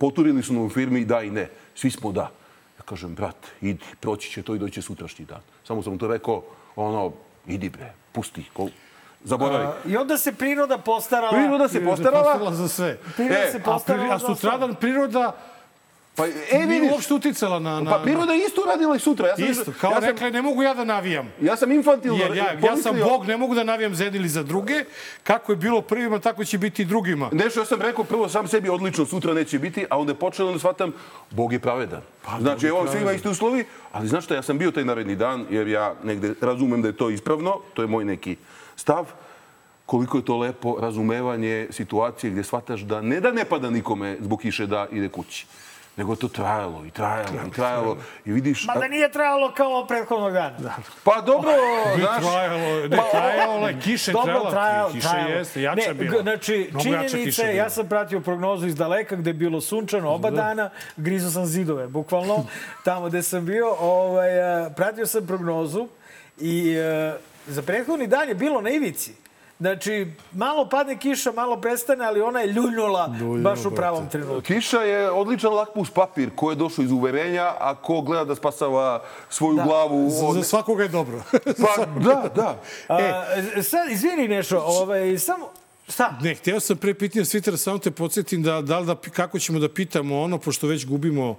[0.00, 1.50] Poturili su nam u firmi da i ne.
[1.74, 2.30] Svi smo da.
[2.78, 5.40] Ja kažem, brat, idi, proći će to i doće sutrašnji dan.
[5.64, 6.42] Samo sam to rekao,
[6.78, 7.12] ono,
[7.46, 8.68] idi bre, pusti, ko...
[9.24, 9.66] zaboravi.
[9.86, 11.32] I onda se priroda postarala.
[11.32, 12.22] Priroda se postarala.
[12.24, 12.98] Postarala za sve.
[13.16, 14.14] Priroda E, se A, pri, postarala.
[14.14, 15.32] a sutradan priroda
[16.18, 17.80] Pa, e, nije vidiš, uopšte uticala na...
[17.80, 19.26] na pa priroda je isto radila i sutra.
[19.26, 21.32] Ja sam, Isto, kao ja sam, rekla, je, ne mogu ja da navijam.
[21.40, 24.28] ja sam infantilno Jer ja, ja sam Bog, ne mogu da navijam za jedni ili
[24.28, 24.84] za druge.
[25.22, 27.28] Kako je bilo prvima, tako će biti i drugima.
[27.32, 30.52] Nešto ja sam rekao prvo sam sebi odlično, sutra neće biti, a onda je počelo
[30.52, 30.92] da shvatam,
[31.30, 32.02] Bog je pravedan.
[32.40, 35.68] znači, evo svima isti uslovi, ali znaš šta, ja sam bio taj naredni dan, jer
[35.68, 38.36] ja negde razumem da je to ispravno, to je moj neki
[38.76, 39.06] stav,
[39.86, 44.40] koliko je to lepo razumevanje situacije gdje shvataš da ne da ne pada nikome zbog
[44.40, 45.46] kiše da ide kući,
[45.98, 47.96] nego to trajalo i trajalo i trajalo.
[48.24, 48.66] I vidiš...
[48.66, 50.56] Ma da nije trajalo kao prethodnog dana.
[51.04, 51.50] Pa dobro,
[51.96, 52.22] Bi znaš...
[52.22, 55.30] trajalo, ne, trajalo je, kiše Dobro, trajalo, kiša trajalo.
[55.30, 56.22] jeste, jača ne, bila.
[56.22, 57.54] Znači, Mnogo jača činjenice, bila.
[57.54, 61.86] ja sam pratio prognozu iz daleka gde je bilo sunčano oba dana, grizo sam zidove,
[61.88, 62.46] bukvalno,
[62.84, 63.74] tamo gde sam bio.
[63.80, 64.28] Ovaj,
[64.76, 65.88] pratio sam prognozu
[66.40, 67.12] i e,
[67.46, 69.27] za prethodni dan je bilo na ivici.
[69.60, 74.40] Znači, malo padne kiša, malo prestane, ali ona je ljuljnula baš u pravom trenutku.
[74.40, 79.02] Kiša je odličan lakmus papir ko je došao iz uverenja, a ko gleda da spasava
[79.30, 80.34] svoju glavu Za, od...
[80.34, 81.22] za svakoga je dobro.
[81.62, 82.60] Pa, da, da.
[82.88, 83.24] A,
[83.62, 85.50] sad, izvini nešto, ovaj, samo,
[85.88, 86.18] šta?
[86.22, 89.68] Ne, htio sam pre pitanja Svitera, samo te podsjetim da, da, da kako ćemo da
[89.68, 91.30] pitamo ono, pošto već gubimo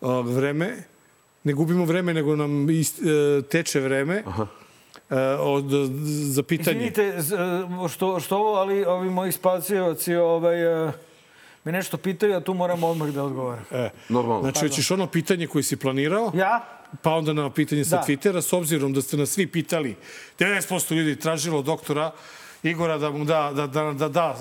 [0.00, 0.82] uh, vreme,
[1.44, 4.46] ne gubimo vreme, nego nam ist, uh, teče vreme uh,
[5.38, 5.64] od,
[6.24, 6.76] za pitanje.
[6.76, 7.36] Izvinite z-
[7.88, 10.92] što, što ovo, ali ovi moji spacioci ovaj, eh,
[11.64, 13.64] me nešto pitaju, a tu moram odmah da odgovaram.
[13.70, 14.42] E, Normalno.
[14.42, 16.32] znači, hoćeš ono pitanje koje si planirao?
[16.34, 16.64] Ja?
[17.02, 18.02] Pa onda na pitanje sa Da.
[18.02, 19.96] Twittera, s obzirom da ste nas svi pitali,
[20.38, 22.10] 90% ljudi tražilo doktora
[22.62, 24.36] Igora da mu da, da, da, da, da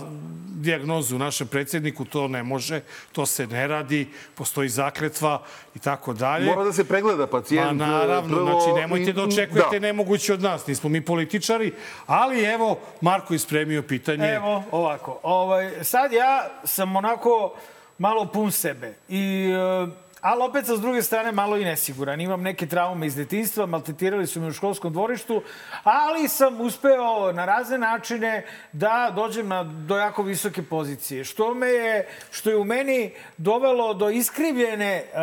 [0.66, 5.41] dijagnozu našem predsjedniku, to ne može, to se ne radi, postoji zakletva
[5.76, 6.45] i tako dalje.
[6.45, 7.68] Mora da se pregleda pacijent.
[7.80, 9.88] Pa naravno, prvo znači nemojte da očekujete Da.
[9.88, 11.74] nemoguće od nas, nismo mi političari,
[12.05, 14.28] ali evo, Marko je spremio pitanje.
[14.28, 15.20] Evo, ovako.
[15.24, 17.53] Ovaj, sad ja sam onako
[17.97, 18.93] malo pun sebe.
[19.09, 22.22] I, e, ali opet sa druge strane malo i nesiguran.
[22.22, 25.42] Imam neke traume iz detinjstva, maltretirali su me u školskom dvorištu,
[25.84, 31.24] ali sam uspeo na razne načine da dođem na, do jako visoke pozicije.
[31.24, 35.20] Što me je, što je u meni dovelo do iskrivljene, uh,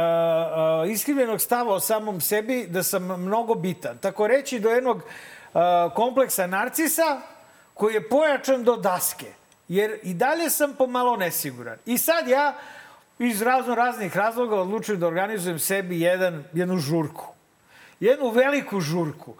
[0.86, 3.98] uh, iskrivljenog stava o samom sebi da sam mnogo bitan.
[3.98, 5.60] Tako reći do jednog uh,
[5.94, 7.20] kompleksa narcisa
[7.74, 9.26] koji je pojačan do daske.
[9.68, 11.78] Jer i dalje sam pomalo nesiguran.
[11.86, 12.54] I sad ja
[13.26, 17.26] iz razno raznih razloga odlučujem da organizujem sebi jedan, jednu žurku.
[18.00, 19.34] Jednu veliku žurku.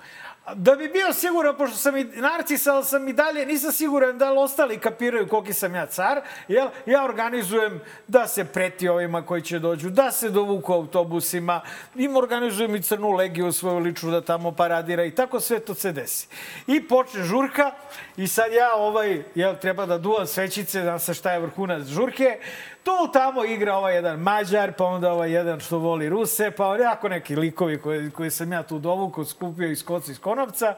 [0.54, 4.30] Da bi bio siguran, pošto sam i narcis, ali sam i dalje, nisam siguran da
[4.30, 6.68] li ostali kapiraju koliki sam ja car, jel?
[6.86, 11.60] ja organizujem da se preti ovima koji će dođu, da se dovuku autobusima,
[11.94, 15.92] im organizujem i crnu legiju svoju ličnu da tamo paradira i tako sve to se
[15.92, 16.28] desi.
[16.66, 17.70] I počne žurka
[18.16, 22.39] i sad ja ovaj, jel, treba da duvam svećice, da se šta je vrhunac žurke,
[22.82, 27.09] tu tamo igra ovaj jedan Mađar, pa onda ovaj jedan što voli Ruse, pa onako
[27.09, 30.74] neki likovi koji, koji sam ja tu dovukao, skupio iz koca iz konopca.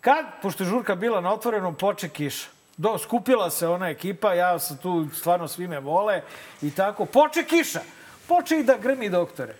[0.00, 2.48] Kad, pošto je žurka bila na otvorenom, poče kiša.
[2.76, 6.22] Do, skupila se ona ekipa, ja sam tu, stvarno svi me vole
[6.62, 7.04] i tako.
[7.04, 7.80] Poče kiša.
[8.28, 9.54] Poče i da grmi doktore.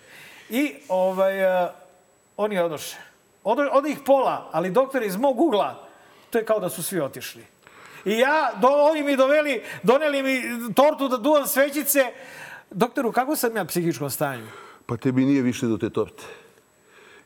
[0.49, 1.71] I ovaj, uh,
[2.37, 2.97] oni odoše.
[3.45, 5.86] Od, od ih pola, ali doktore iz mog ugla,
[6.37, 7.43] to je kao da su svi otišli.
[8.05, 10.43] I ja, do, oni mi doveli, doneli mi
[10.75, 12.13] tortu da duvam svećice.
[12.71, 14.47] Doktoru, kako sam ja psihičkom stanju?
[14.87, 16.25] Pa tebi nije više do te torte.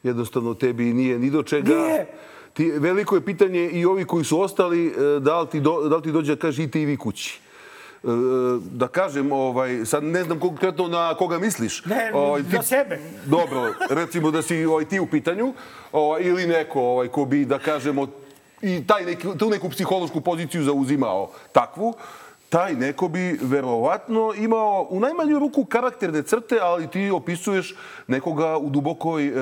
[0.03, 1.75] Jednostavno tebi nije ni do čega.
[1.75, 2.07] Nije.
[2.53, 5.97] Ti, veliko je pitanje i ovi koji su ostali, e, da li ti, do, da
[5.97, 7.41] li ti dođe da kaže i ti i vi kući.
[8.05, 8.07] E,
[8.73, 11.85] da kažem, ovaj, sad ne znam konkretno na koga misliš.
[11.85, 12.99] Ne, ovaj, za sebe.
[13.27, 15.55] Dobro, recimo da si ovaj, ti u pitanju
[15.93, 18.07] ovaj, ili neko ovaj, ko bi, da kažemo,
[18.63, 21.95] i taj neki, tu neku psihološku poziciju zauzimao takvu,
[22.51, 27.75] taj neko bi verovatno imao u najmanju ruku karakterne crte, ali ti opisuješ
[28.07, 29.33] nekoga u dubokoj e,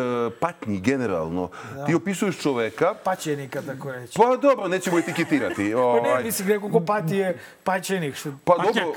[0.41, 1.49] patnji generalno.
[1.75, 1.85] Da.
[1.87, 2.95] Ti opisuješ čoveka...
[3.05, 4.19] Paćenika, tako reći.
[4.19, 5.73] Pa dobro, nećemo etiketirati.
[5.75, 6.17] Pa Ovaj.
[6.19, 8.15] ne, mislim, neko ko pati je paćenik.
[8.15, 8.31] Što...
[8.45, 8.75] Pa Paćak.
[8.75, 8.93] dobro,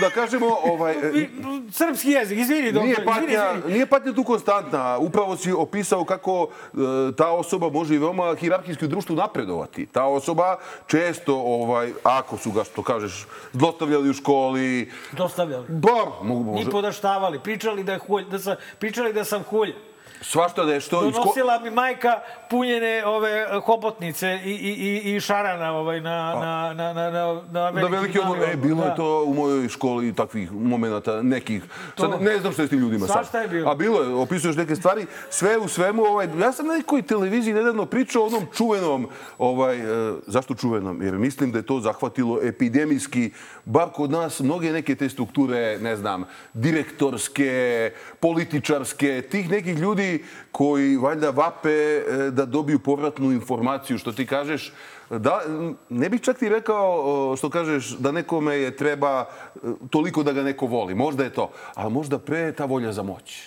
[0.00, 0.46] da kažemo...
[0.64, 1.28] Ovaj, e,
[1.72, 3.72] Srpski jezik, izvini, doktor, Nije izvini, patnja, izvini.
[3.74, 4.98] nije patnja tu konstantna.
[4.98, 6.76] Upravo si opisao kako e,
[7.16, 9.86] ta osoba može i veoma hirarhijski u društvu napredovati.
[9.86, 10.56] Ta osoba
[10.86, 15.66] često, ovaj, ako su ga, što kažeš, zlostavljali u školi, Dostavljali.
[15.68, 19.74] ba, mogu, može, Ni podaštavali, pričali da, je hulj, da, sam, pričali da sam hulja.
[20.20, 21.06] Svašta nešto.
[21.06, 22.20] iz ko- Donosila mi majka
[22.50, 24.70] punjene ove hobotnice i, i,
[25.04, 28.84] i, i šarana ovaj, na, na, na, na, na, na Da veliki ono, e, bilo
[28.84, 31.62] je to u mojoj školi takvih momenata nekih.
[31.96, 32.18] Sad To.
[32.18, 33.14] ne znam šta je s tim ljudima sad.
[33.16, 33.70] Svašta je bilo.
[33.70, 35.06] A bilo je, opisuješ neke stvari.
[35.30, 39.08] Sve u svemu, ovaj, ja sam na nekoj televiziji nedavno pričao o onom čuvenom,
[39.38, 39.84] ovaj, e,
[40.26, 41.02] zašto čuvenom?
[41.02, 43.30] Jer mislim da je to zahvatilo epidemijski,
[43.64, 46.24] bar kod nas, mnoge neke te strukture, ne znam,
[46.54, 47.90] direktorske,
[48.20, 50.07] političarske, tih nekih ljudi
[50.52, 54.72] koji valjda vape e, da dobiju povratnu informaciju, što ti kažeš,
[55.10, 55.40] da,
[55.88, 59.58] ne bih čak ti rekao, što kažeš, da nekome je treba e,
[59.90, 60.94] toliko da ga neko voli.
[60.94, 63.42] Možda je to, ali možda pre ta volja za moć.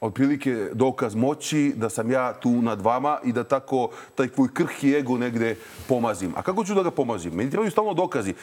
[0.00, 4.94] Otprilike dokaz moći da sam ja tu nad vama i da tako taj tvoj krhki
[4.94, 5.56] ego negde
[5.88, 6.32] pomazim.
[6.36, 7.32] A kako ću da ga pomazim?
[7.34, 8.34] Meni trebaju stalno dokazi.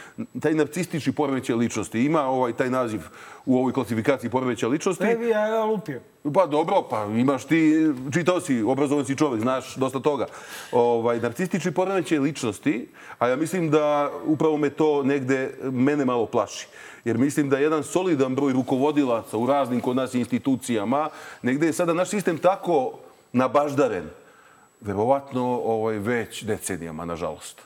[0.42, 3.02] Taj narcistični poremećaj ličnosti ima ovaj taj naziv
[3.46, 5.04] u ovoj klasifikaciji poremećaja ličnosti.
[5.04, 6.02] Ne ja lupio.
[6.34, 10.26] Pa dobro, pa imaš ti, čitao si, obrazovan si čovjek, znaš dosta toga.
[10.72, 12.88] Ovaj, narcistični poremećaj ličnosti,
[13.20, 16.68] a ja mislim da upravo me to negde mene malo plaši.
[17.08, 21.10] Jer mislim da jedan solidan broj rukovodilaca u raznim kod nas institucijama,
[21.42, 22.92] negde je sada naš sistem tako
[23.34, 24.10] nabaždaren,
[24.82, 27.62] verovatno ovaj, već decenijama, nažalost.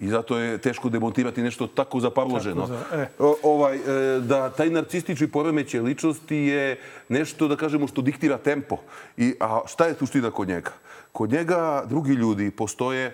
[0.00, 2.66] I zato je teško demontirati nešto tako zaparloženo.
[2.66, 3.08] Tako za- e.
[3.18, 3.80] O- ovaj, e,
[4.20, 8.78] da taj narcistični poremećaj ličnosti je nešto, da kažemo, što diktira tempo.
[9.16, 10.70] I, a šta je suština kod njega?
[11.12, 13.10] Kod njega drugi ljudi postoje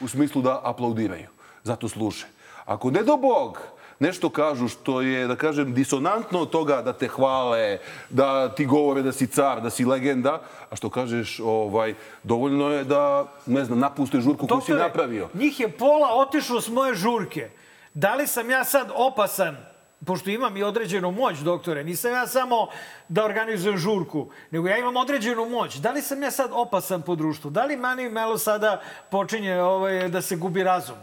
[0.00, 1.28] u smislu da aplaudiraju.
[1.62, 2.26] Zato služe.
[2.64, 3.58] Ako ne do Bog
[3.98, 7.78] nešto kažu što je, da kažem, disonantno od toga da te hvale,
[8.10, 10.40] da ti govore da si car, da si legenda,
[10.70, 15.28] a što kažeš, ovaj, dovoljno je da, ne znam, napuste žurku koju si Doktore, napravio.
[15.34, 17.50] njih je pola otišlo s moje žurke.
[17.94, 19.56] Da li sam ja sad opasan
[20.04, 22.66] pošto imam i određenu moć, doktore, nisam ja samo
[23.08, 25.74] da organizujem žurku, nego ja imam određenu moć.
[25.76, 27.50] Da li sam ja sad opasan po društvu?
[27.50, 30.96] Da li Mani Melo sada počinje ovaj, da se gubi razum?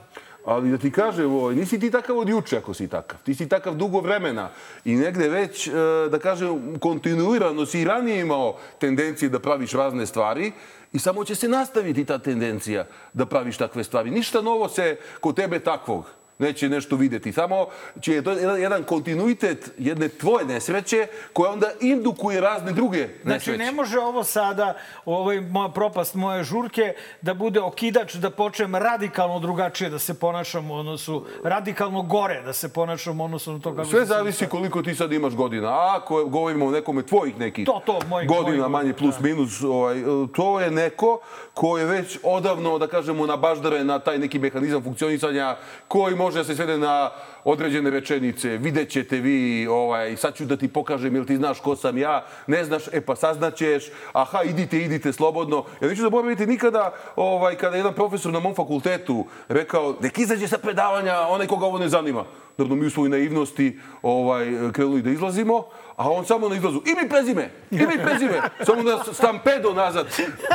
[0.45, 3.19] Ali da ti kažem, ovaj, nisi ti takav od juče ako si takav.
[3.23, 4.49] Ti si takav dugo vremena
[4.85, 5.71] i negde već, e,
[6.11, 10.51] da kažem, kontinuirano si i ranije imao tendencije da praviš razne stvari
[10.93, 14.11] i samo će se nastaviti ta tendencija da praviš takve stvari.
[14.11, 17.31] Ništa novo se kod tebe takvog neće nešto videti.
[17.31, 17.65] Samo
[18.01, 23.45] će to jedan, jedan kontinuitet jedne tvoje nesreće koja onda indukuje razne druge nesreće.
[23.45, 24.73] Znači, ne može ovo sada,
[25.05, 30.71] ovaj moja propast moje žurke, da bude okidač da počnem radikalno drugačije da se ponašam
[30.71, 34.81] u odnosu, radikalno gore da se ponašam u odnosu na to kako Sve zavisi koliko
[34.81, 35.67] ti sad imaš godina.
[35.69, 39.61] A ako govorimo o nekome tvojih nekih To, to, mojih- godina, mojih manje plus minus,
[39.63, 39.95] ovaj,
[40.35, 41.19] to je neko
[41.53, 45.55] ko je već odavno, da kažemo, nabaždaren na taj neki mehanizam funkcionisanja
[45.87, 47.11] koji može da se svede na
[47.43, 48.57] određene rečenice.
[48.57, 52.25] Vidjet ćete vi, ovaj, sad ću da ti pokažem, jel ti znaš ko sam ja,
[52.47, 53.83] ne znaš, e pa saznaćeš,
[54.13, 55.65] aha, idite, idite slobodno.
[55.81, 60.47] Ja neću zaboraviti nikada, ovaj, kada je jedan profesor na mom fakultetu rekao, nek izađe
[60.47, 62.25] sa predavanja onaj koga ovo ne zanima.
[62.57, 65.63] Naravno, mi u svojoj naivnosti ovaj, krenuli da izlazimo,
[66.01, 70.07] a on samo na izlazu, ime i prezime, ime i prezime, samo nas stampedo nazad,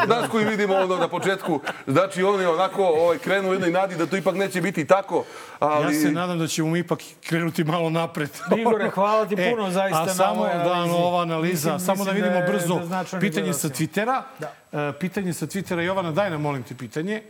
[0.07, 1.61] nas koji vidimo ono na početku.
[1.87, 5.25] Znači, on je onako ovaj, krenuo u jednoj nadi da to ipak neće biti tako,
[5.59, 5.95] ali...
[5.95, 8.31] Ja se nadam da ćemo mi ipak krenuti malo napred.
[8.57, 10.95] Igore, hvala ti puno zaista a samo da, analizi.
[10.97, 13.69] ova analiza, Mislim- samo da mislim vidimo da je- brzo da pitanje sa.
[13.69, 14.23] Twittera.
[14.39, 14.53] Da.
[14.75, 17.23] E, pitanje sa Twittera, Jovana, daj nam, molim te, pitanje.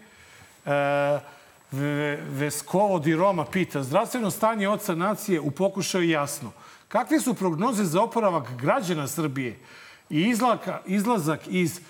[0.66, 0.70] E,
[1.72, 6.52] Ve- Veskovo di Roma pita, zdravstveno stanje oca nacije u pokušaju jasno.
[6.96, 9.58] Kakve su prognoze za oporavak građana Srbije
[10.10, 11.80] i izlaka, izlazak iz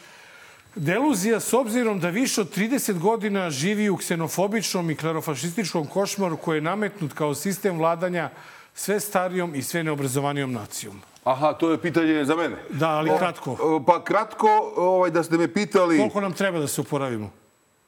[0.74, 6.57] deluzija s obzirom da više od 30 godina živi u ksenofobičnom i klerofašističkom košmaru koji
[6.57, 8.31] je nametnut kao sistem vladanja
[8.74, 11.01] sve starijom i sve neobrazovanijom nacijom.
[11.24, 12.57] Aha, to je pitanje za mene.
[12.70, 13.57] Da, ali kratko.
[13.61, 15.99] o, Pa kratko, ovaj, da ste me pitali...
[15.99, 17.31] Koliko nam treba da se oporavimo?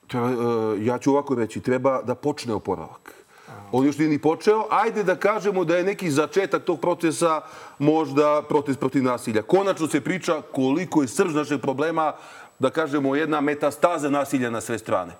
[0.06, 0.34] Treba, e,
[0.84, 3.14] ja ću ovako reći, treba da počne oporavak.
[3.72, 4.66] On još nije ni počeo.
[4.70, 7.40] Ajde da kažemo da je neki začetak tog procesa
[7.78, 9.42] možda protest protiv nasilja.
[9.42, 12.12] Konačno se priča koliko je srž našeg problema,
[12.58, 15.12] da kažemo, jedna metastaza nasilja na sve strane.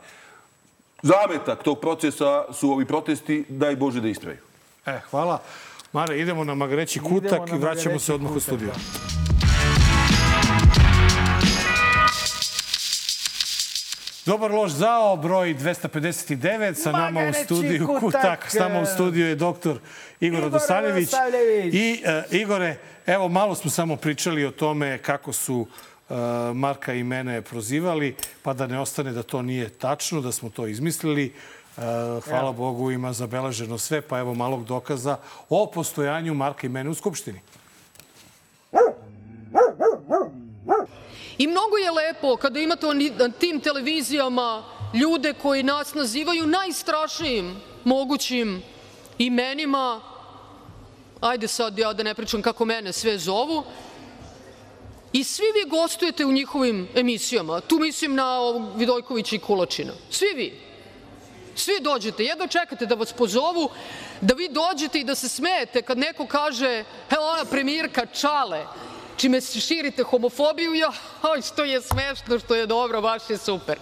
[1.03, 4.41] Zametak tog procesa su ovi protesti, daj Bože da ispravaju.
[4.87, 5.39] E, hvala.
[5.93, 8.73] Mare, idemo na Magreći kutak na i vraćamo se odmah u kutak, studio.
[14.29, 18.01] Dobar loš zao, broj 259, sa nama u studiju kutak.
[18.01, 18.47] kutak.
[18.53, 19.79] S nama u studiju je doktor
[20.21, 21.11] Igor Radosavljević.
[21.73, 22.77] I e, Igore,
[23.07, 25.67] evo malo smo samo pričali o tome kako su
[26.11, 26.15] e,
[26.55, 30.67] Marka i mene prozivali, pa da ne ostane da to nije tačno, da smo to
[30.67, 31.27] izmislili.
[31.27, 31.81] E,
[32.29, 35.17] hvala Bogu ima zabeleženo sve, pa evo malog dokaza
[35.49, 37.41] o postojanju Marka i mene u Skupštini.
[41.89, 42.87] I mnogo je lepo kada imate
[43.19, 48.63] na tim televizijama ljude koji nas nazivaju najstrašnijim mogućim
[49.19, 50.01] imenima.
[51.21, 53.65] Ajde sad ja da ne pričam kako mene sve zovu.
[55.13, 57.61] I svi vi gostujete u njihovim emisijama.
[57.61, 59.93] Tu mislim na ovog Vidojkovića i Kulačina.
[60.11, 60.61] Svi vi.
[61.55, 63.71] Svi dođete, jedno čekate da vas pozovu,
[64.21, 68.67] da vi dođete i da se smejete kad neko kaže, evo ona premijerka Čale,
[69.19, 70.73] čime širite homofobiju,
[71.23, 73.79] aj, što je smešno, što je dobro, baš je super.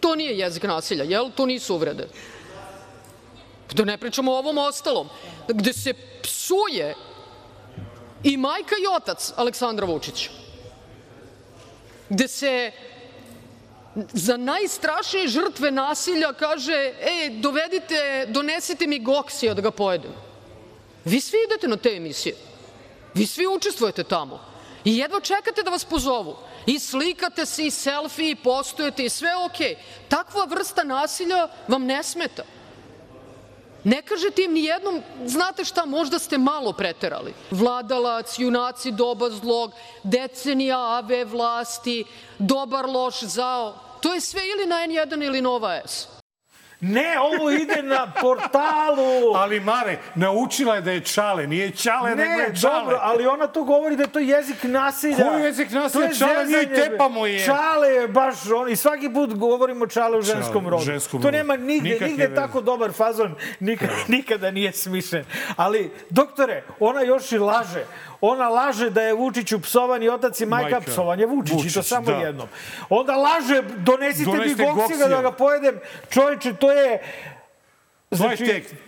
[0.00, 1.30] To nije jezik nasilja, jel?
[1.36, 2.08] To nisu uvrede.
[3.72, 5.08] Da ne pričamo o ovom ostalom,
[5.48, 6.94] gde se psuje
[8.24, 10.30] i majka i otac Aleksandra Vučića.
[12.08, 12.72] Gde se
[14.12, 20.12] za najstrašnije žrtve nasilja kaže, e, dovedite, donesite mi goksija da ga pojedem.
[21.04, 22.49] Vi svi idete na te emisije.
[23.14, 24.40] Vi svi učestvujete tamo.
[24.84, 26.36] I jedva čekate da vas pozovu.
[26.66, 29.76] I slikate se, i selfie, i postujete, i sve okej.
[30.08, 32.42] Takva vrsta nasilja vam ne smeta.
[33.84, 37.34] Ne kažete im ni jednom, znate šta, možda ste malo preterali.
[37.50, 39.72] Vladalac, junaci, doba zlog,
[40.02, 42.04] decenija ave vlasti,
[42.38, 43.74] dobar loš zao.
[44.00, 46.19] To je sve ili na N1 ili Nova S.
[46.82, 49.34] Ne, ovo ide na portalu.
[49.34, 52.74] Ali Mare, naučila je da je čale, nije čale, nego Ne, je čale.
[52.74, 55.16] dobro, ali ona to govori da je to jezik nasilja.
[55.24, 56.04] Koji jezik nasilja?
[56.04, 57.44] Je Čale zezanje, tepamo je.
[57.44, 60.84] Čale je baš on, i svaki put govorimo čale u ženskom Čale, rodu.
[60.84, 65.24] ženskom to nema nigde, Nikakve nigde tako dobar fazon, nikada, nikada nije smišljen.
[65.56, 67.84] Ali, doktore, ona još i laže.
[68.20, 70.90] Ona laže da je Vučiću psovan i otac i majka, Majka.
[70.90, 72.12] psovan je Vučić, i to Vučić, samo da.
[72.12, 72.48] jednom.
[72.88, 75.80] Onda laže, donesite, Donesite mi goksija da ga pojedem.
[76.10, 77.02] Čovječe, to je...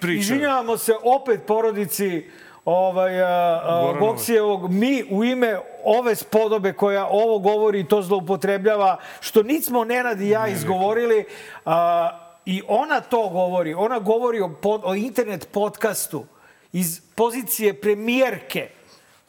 [0.00, 0.20] Priča.
[0.20, 2.30] Izvinjavamo se opet porodici
[2.64, 3.94] ovaj, a.
[3.98, 4.70] Goksijevog.
[4.70, 10.20] Mi u ime ove spodobe koja ovo govori i to zloupotrebljava, što nic smo Nenad
[10.20, 11.24] i ja izgovorili,
[11.64, 12.10] a,
[12.46, 13.74] i ona to govori.
[13.74, 16.24] Ona govori o, pod, o internet podcastu
[16.72, 18.68] iz pozicije premijerke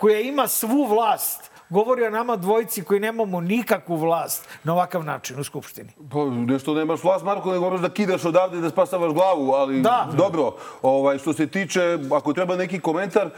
[0.03, 1.51] koja ima svu vlast.
[1.69, 5.89] Govori o nama dvojici koji nemamo nikakvu vlast na ovakav način u Skupštini.
[6.11, 9.81] Pa, nešto nemaš vlast, Marko, nego moraš da kidaš odavde i da spasavaš glavu, ali
[9.81, 10.09] Da.
[10.17, 10.51] dobro.
[10.81, 13.30] Ovaj, što se tiče, ako treba neki komentar,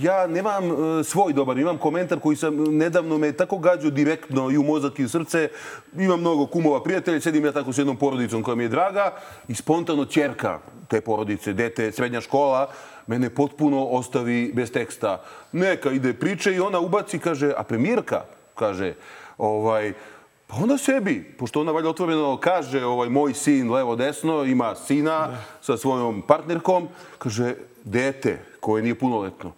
[0.00, 4.58] ja nemam e, svoj dobar, imam komentar koji sam nedavno me tako gađao direktno i
[4.58, 5.48] u mozak i u srce.
[5.96, 9.12] Imam mnogo kumova prijatelja, sedim ja tako s jednom porodicom koja mi je draga
[9.48, 10.58] i spontano ćerka
[10.88, 12.70] te porodice, dete, srednja škola,
[13.08, 15.22] mene potpuno ostavi bez teksta.
[15.52, 18.24] Neka ide priče i ona ubaci, kaže, a premijerka,
[18.54, 18.94] kaže,
[19.38, 19.92] ovaj,
[20.46, 25.28] pa onda sebi, pošto ona valjda otvoreno kaže, ovaj, moj sin levo desno, ima sina
[25.60, 27.54] sa svojom partnerkom, kaže,
[27.84, 29.52] dete koje nije punoletno,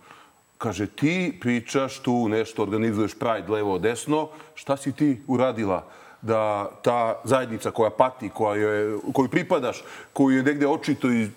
[0.59, 5.85] kaže, ti pričaš tu nešto, organizuješ Pride levo desno, šta si ti uradila?
[6.23, 11.29] da ta zajednica koja pati, koja je, koju pripadaš, koju je negde očito iz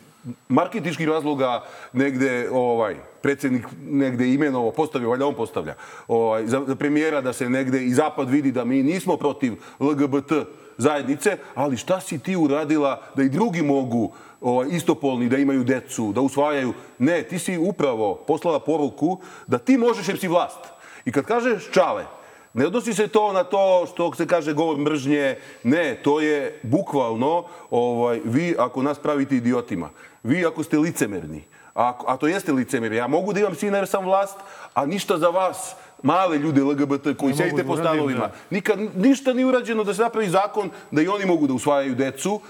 [0.49, 1.63] marketičkih razloga
[1.93, 5.75] negde ovaj predsednik negde imenovo postavio, valjda on postavlja,
[6.07, 10.31] ovaj, za, za premijera da se negde i zapad vidi da mi nismo protiv LGBT
[10.77, 16.11] zajednice, ali šta si ti uradila da i drugi mogu ovaj, istopolni, da imaju decu,
[16.13, 16.73] da usvajaju?
[16.99, 19.17] Ne, ti si upravo poslala poruku
[19.47, 20.59] da ti možeš jer si vlast.
[21.05, 22.05] I kad kažeš čale,
[22.53, 25.35] ne odnosi se to na to što se kaže govor mržnje.
[25.63, 29.89] Ne, to je bukvalno ovaj, vi ako nas pravite idiotima,
[30.23, 31.43] vi ako ste licemerni,
[31.75, 32.97] A, a to jeste licemjerje.
[32.97, 34.37] Ja mogu da imam sina jer sam vlast,
[34.73, 38.29] a ništa za vas, male ljude LGBT koji Ne sedite po stanovima.
[38.49, 42.41] Nikad ništa nije urađeno da se napravi zakon da i oni mogu da usvajaju decu.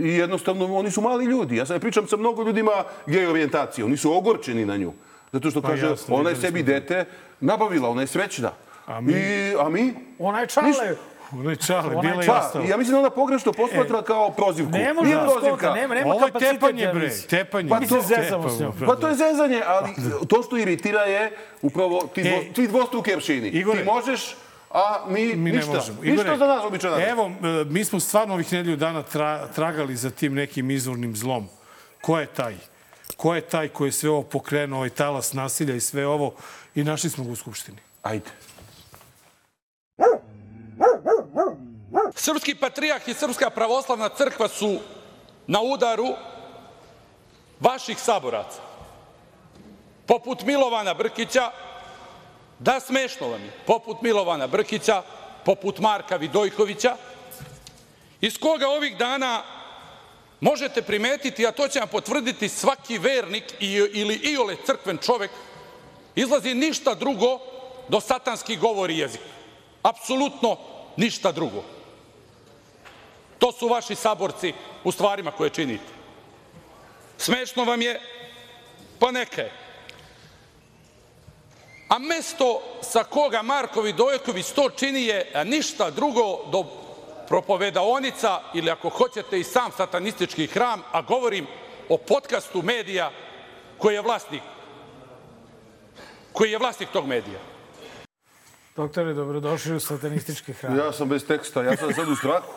[0.00, 1.56] I jednostavno, oni su mali ljudi.
[1.56, 3.84] Ja sad pričam sa mnogo ljudima gej orijentacije.
[3.84, 4.92] Oni su ogorčeni na nju.
[5.32, 7.04] Zato što Pa kaže, jasno, ona je sebi dete
[7.40, 8.52] nabavila, ona je srećna.
[8.86, 9.12] A mi?
[9.12, 9.94] I, a mi?
[10.18, 10.68] Ona je čale.
[10.68, 10.84] Ništa.
[11.32, 12.64] Ono je čale, Onaj bila je ostalo.
[12.64, 14.72] ja mislim da ona pogrešno posmatra kao prozivku.
[14.72, 15.72] Ne može Nije da prozivka.
[15.72, 17.68] nema, nema Ovo je tepanje, bre, tepanje.
[17.68, 18.72] Pa mi se zezamo s njom.
[18.80, 19.88] Pa to je zezanje, ali
[20.28, 21.32] to što iritira je
[21.62, 23.48] upravo ti, dvo, E, ti dvostruki aršini.
[23.48, 23.78] Igore.
[23.78, 24.36] ti možeš,
[24.70, 25.70] a mi, Mi ništa.
[25.70, 25.98] ne možemo.
[26.02, 27.00] Ništa za nas, običan.
[27.02, 31.48] Evo, e, mi smo stvarno ovih nedelju dana tra, tragali za tim nekim izvornim zlom.
[32.00, 32.54] Ko je taj?
[33.16, 36.34] Ko je taj koji je sve ovo pokrenuo, ovaj talas nasilja i sve ovo
[36.74, 37.78] i našli smo ga u Skupštini.
[38.02, 38.30] Ajde.
[42.20, 44.78] Srpski patrijah i Srpska pravoslavna crkva su
[45.46, 46.08] na udaru
[47.60, 48.60] vaših saboraca.
[50.06, 51.50] Poput Milovana Brkića,
[52.58, 55.02] da smešno vam je, poput Milovana Brkića,
[55.44, 56.96] poput Marka Vidojkovića,
[58.20, 59.42] iz koga ovih dana
[60.40, 65.30] možete primetiti, a to će vam potvrditi svaki vernik ili iole crkven čovek,
[66.14, 67.38] izlazi ništa drugo
[67.88, 69.20] do satanski govori jezik.
[69.82, 70.56] Apsolutno
[70.96, 71.79] ništa drugo.
[73.40, 74.52] To su vaši saborci
[74.84, 75.92] u stvarima koje činite.
[77.18, 78.00] Smešno vam je,
[78.98, 79.52] pa neka je.
[81.88, 86.64] A mesto sa koga Marko Vidojković to čini je ništa drugo do
[87.28, 91.46] propovedaonica ili ako hoćete i sam satanistički hram, a govorim
[91.88, 93.10] o podcastu medija
[93.78, 94.42] koji je vlasnik
[96.32, 97.40] koji je vlasnik tog medija.
[98.76, 100.78] Doktore, dobrodošli u satanistički hram.
[100.78, 102.52] Ja sam bez teksta, ja sam sad u strahu.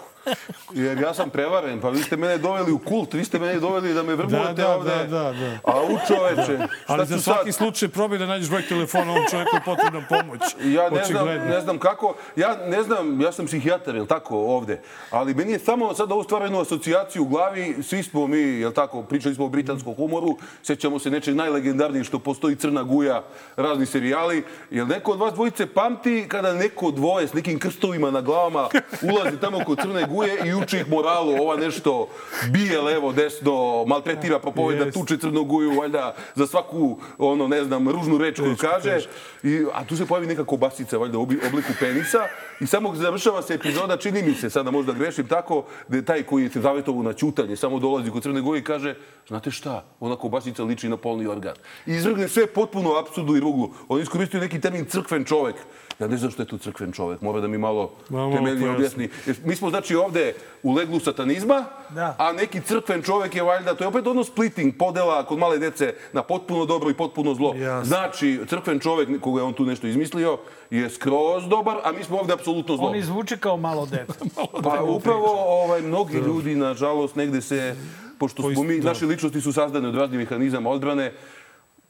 [0.74, 3.94] Jer ja sam prevaren, pa vi ste mene doveli u kult, vi ste mene doveli
[3.94, 4.90] da me vrbujete Da, da, ovde.
[4.90, 5.60] da, da, da.
[5.64, 7.66] A u čoveče, Ali za svaki sad?
[7.66, 10.42] slučaj probaj da nađeš broj telefona ovom čovjeku je potrebna pomoć.
[10.64, 14.82] Ja ne znam, ne znam kako, ja ne znam, ja sam psihijatar, jel tako, ovde,
[15.10, 18.72] ali meni je samo sad ovo stvar jednu asocijaciju u glavi, svi smo mi, jel
[18.72, 23.24] tako, pričali smo o britanskom humoru, sećamo se nečeg najlegendarnijeg što postoji Crna guja,
[23.56, 28.22] razni serijali, jel neko od vas dvojice pamti kada neko dvoje s nekim krstovima na
[28.22, 28.68] glavama
[29.02, 30.13] ulazi tamo kod Crne guje
[30.46, 32.08] i uči ih moralu, ova nešto
[32.50, 34.98] bije levo, desno, maltretira, propoveda, Jest.
[34.98, 39.00] tuče Crnoguju, valjda za svaku, ono, ne znam, ružnu reč koju kaže.
[39.44, 42.28] I, a tu se pojavi neka kobasica, valjda, u obli- obliku penisa.
[42.60, 46.24] I samo završava se epizoda, čini mi se, sada možda grešim tako, da je taj
[46.24, 48.96] koji je zavetovo na ćutanje, samo dolazi kod Crne Goje i kaže,
[49.28, 51.56] znate šta, ona kobasica liči na polni organ.
[51.86, 53.70] I izvrgne sve potpuno apsurdu i ruglu.
[53.88, 55.56] On iskoristio neki termin crkven čovek.
[56.00, 59.10] Ja ne znam što je tu crkven čovek, mora da mi malo temeljnije objasni.
[59.26, 60.34] Jer Mi smo znači ovde
[60.64, 62.16] u leglu satanizma, Da.
[62.20, 65.94] a neki crkven čovek je valjda, to je opet ono splitting, podela kod male dece
[66.14, 67.54] na potpuno dobro i potpuno zlo.
[67.56, 67.86] Jasno.
[67.86, 70.38] Znači, crkven čovek, koga je on tu nešto izmislio,
[70.70, 72.88] je skroz dobar, a mi smo ovde apsolutno zlo.
[72.88, 74.14] On izvuče kao malo dete.
[74.64, 75.28] Pa upravo
[75.64, 77.76] ovaj, mnogi ljudi, nažalost, negde se,
[78.18, 81.14] pošto smo mi, naše ličnosti su sazdane od raznih mehanizama odbrane,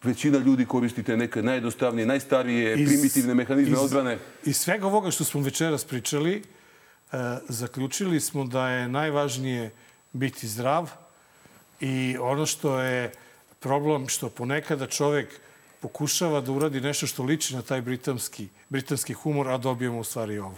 [0.04, 4.18] većina ljudi koristite neke najjednostavnije, najstarije, Iz- primitivne mehanizme iz- odbrane.
[4.46, 6.44] Iz svega ovoga što smo večeras pričali,
[7.12, 7.18] e,
[7.50, 9.72] zaključili smo da je najvažnije
[10.14, 10.90] biti zdrav
[11.80, 13.12] i ono što je
[13.60, 15.40] problem što ponekada čovek
[15.80, 20.40] pokušava da uradi nešto što liči na taj britanski, britanski humor, a dobijemo u stvari
[20.40, 20.58] ovo.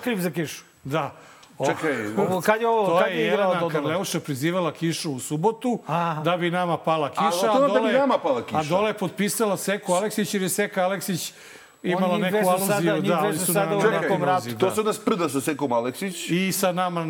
[0.00, 0.62] Kriv za kišu.
[0.84, 1.12] Da.
[1.58, 3.68] O, Čekaj, Ovo, kad je ovo, To kad je je Jelena?
[3.68, 6.22] Karleuša prizivala kišu u subotu Aha.
[6.22, 7.50] da bi nama pala kiša.
[7.50, 8.58] A, to da bi nama pala kiša.
[8.58, 11.32] A dole je potpisala Seku Aleksić jer je Seka Aleksić
[11.82, 12.92] imala neku su sada- aluziju.
[12.94, 14.58] njih da, oni su su sada u nekom ratu.
[14.58, 16.30] To se onda sprda sa Sekom Aleksić.
[16.30, 17.04] I sa nama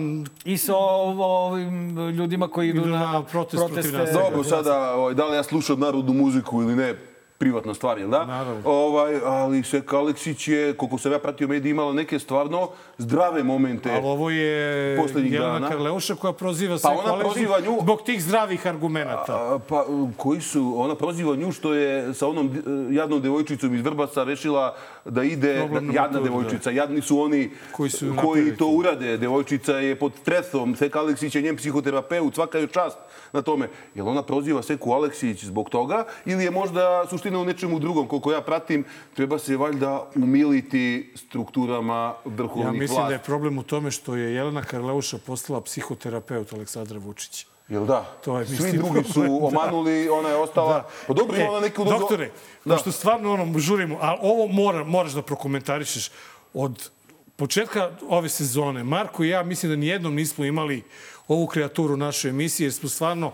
[0.44, 4.10] I sa ovim ljudima koji idu Idu na, na protest protiv nas.
[4.12, 6.94] Dobro, sada, ovaj, da li ja slušam narodnu muziku ili ne,
[7.40, 8.24] privatna stvar, jel da?
[8.24, 8.62] Naravno.
[8.64, 12.68] Ovaj, ali Seka Aleksić je, koliko sam ja pratio medije, imala neke stvarno
[12.98, 13.90] zdrave momente.
[13.92, 15.68] Ali ovo je Jelena dana.
[15.68, 19.32] Karleuša koja proziva Seku ona Aleksić proziva nju- zbog tih zdravih argumenata.
[19.34, 19.84] A, pa,
[20.16, 24.76] koji su, ona proziva nju što je sa onom eh, jadnom devojčicom iz Vrbasa rešila
[25.04, 29.16] da ide, Problem na jadna maturi, devojčica, jadni su oni Koji su koji to urade.
[29.16, 32.98] Devojčica je pod stresom, Seka Aleksić je njen psihoterapeut, svaka je čast
[33.32, 33.68] na tome.
[33.94, 38.08] Jel ona proziva Seku Aleksić zbog toga ili je možda suština maltene u nečemu drugom.
[38.08, 38.84] Koliko ja pratim,
[39.14, 43.26] treba se valjda umiliti strukturama Ja vrhovnih mislim da je vlasti.
[43.26, 47.46] problem u tome što je Jelena Karleuša postala psihoterapeut Aleksandra Vučića.
[47.68, 48.02] Jel da?
[48.24, 49.46] To je, Svi mislim, drugi su problem, da.
[49.46, 50.88] omanuli, ona je ostala...
[51.06, 51.82] Pa dobro, ima ona neku...
[51.82, 52.30] E, Doktore,
[52.64, 52.74] da.
[52.74, 56.10] pošto stvarno ono, žurimo, a ovo mora, moraš da prokomentarišeš
[56.54, 56.90] od
[57.36, 58.84] početka ove sezone.
[58.84, 60.82] Marko i ja mislim da nijednom nismo imali
[61.28, 63.32] ovu kreaturu naše emisije, jer smo stvarno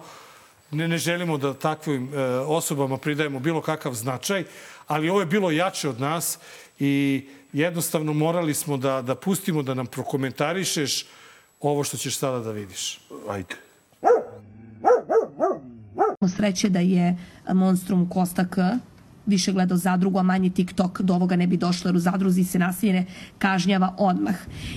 [0.70, 4.44] ne, ne želimo da takvim e, osobama pridajemo bilo kakav značaj,
[4.86, 6.38] ali ovo je bilo jače od nas
[6.78, 11.06] i jednostavno morali smo da, da pustimo da nam prokomentarišeš
[11.60, 13.00] ovo što ćeš sada da vidiš.
[13.28, 13.54] Ajde.
[16.36, 17.16] Sreće da je
[17.54, 18.58] Monstrum Kosta K
[19.26, 22.58] više gledao zadrugu, a manje TikTok, do ovoga ne bi došlo, jer u zadruzi se
[22.58, 23.04] nasilje
[23.38, 24.34] kažnjava odmah.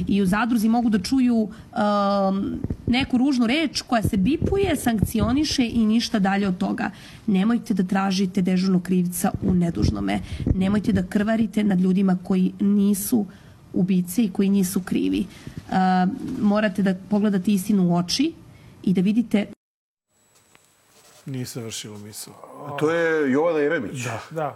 [0.07, 5.85] I u zadruzi mogu da čuju um, neku ružnu reč koja se bipuje, sankcioniše i
[5.85, 6.91] ništa dalje od toga.
[7.27, 10.19] Nemojte da tražite dežurnog krivca u nedužnome.
[10.55, 13.25] Nemojte da krvarite nad ljudima koji nisu
[13.73, 15.25] ubice i koji nisu krivi.
[15.69, 15.75] Uh,
[16.41, 18.33] morate da pogledate istinu u oči
[18.83, 19.45] i da vidite
[21.45, 22.33] Se vršilo misao.
[22.79, 24.03] To je Jovana Jeremić.
[24.03, 24.19] Da.
[24.31, 24.55] Da.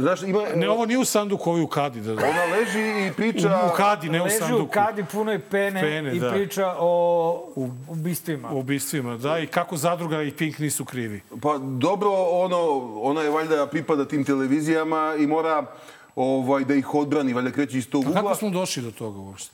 [0.00, 0.42] Znaš, ima...
[0.54, 2.00] Ne, ovo nije u sanduku, ovo je u kadi.
[2.00, 3.60] Da, Ona leži i priča...
[3.64, 4.62] U, u kadi, ne u Leži sanduku.
[4.62, 6.30] u kadi punoj pene, Pene, i da.
[6.30, 7.52] priča o
[7.88, 8.50] ubistvima.
[8.52, 9.38] U ubistvima, da.
[9.38, 11.20] I kako Zadruga i Pink nisu krivi.
[11.42, 12.58] Pa dobro, ono,
[13.02, 15.66] ona je valjda pripada tim televizijama i mora
[16.16, 18.22] ovaj, da ih odbrani, valjda kreće iz tog Pa ugla.
[18.22, 19.50] kako smo došli do toga uopšte?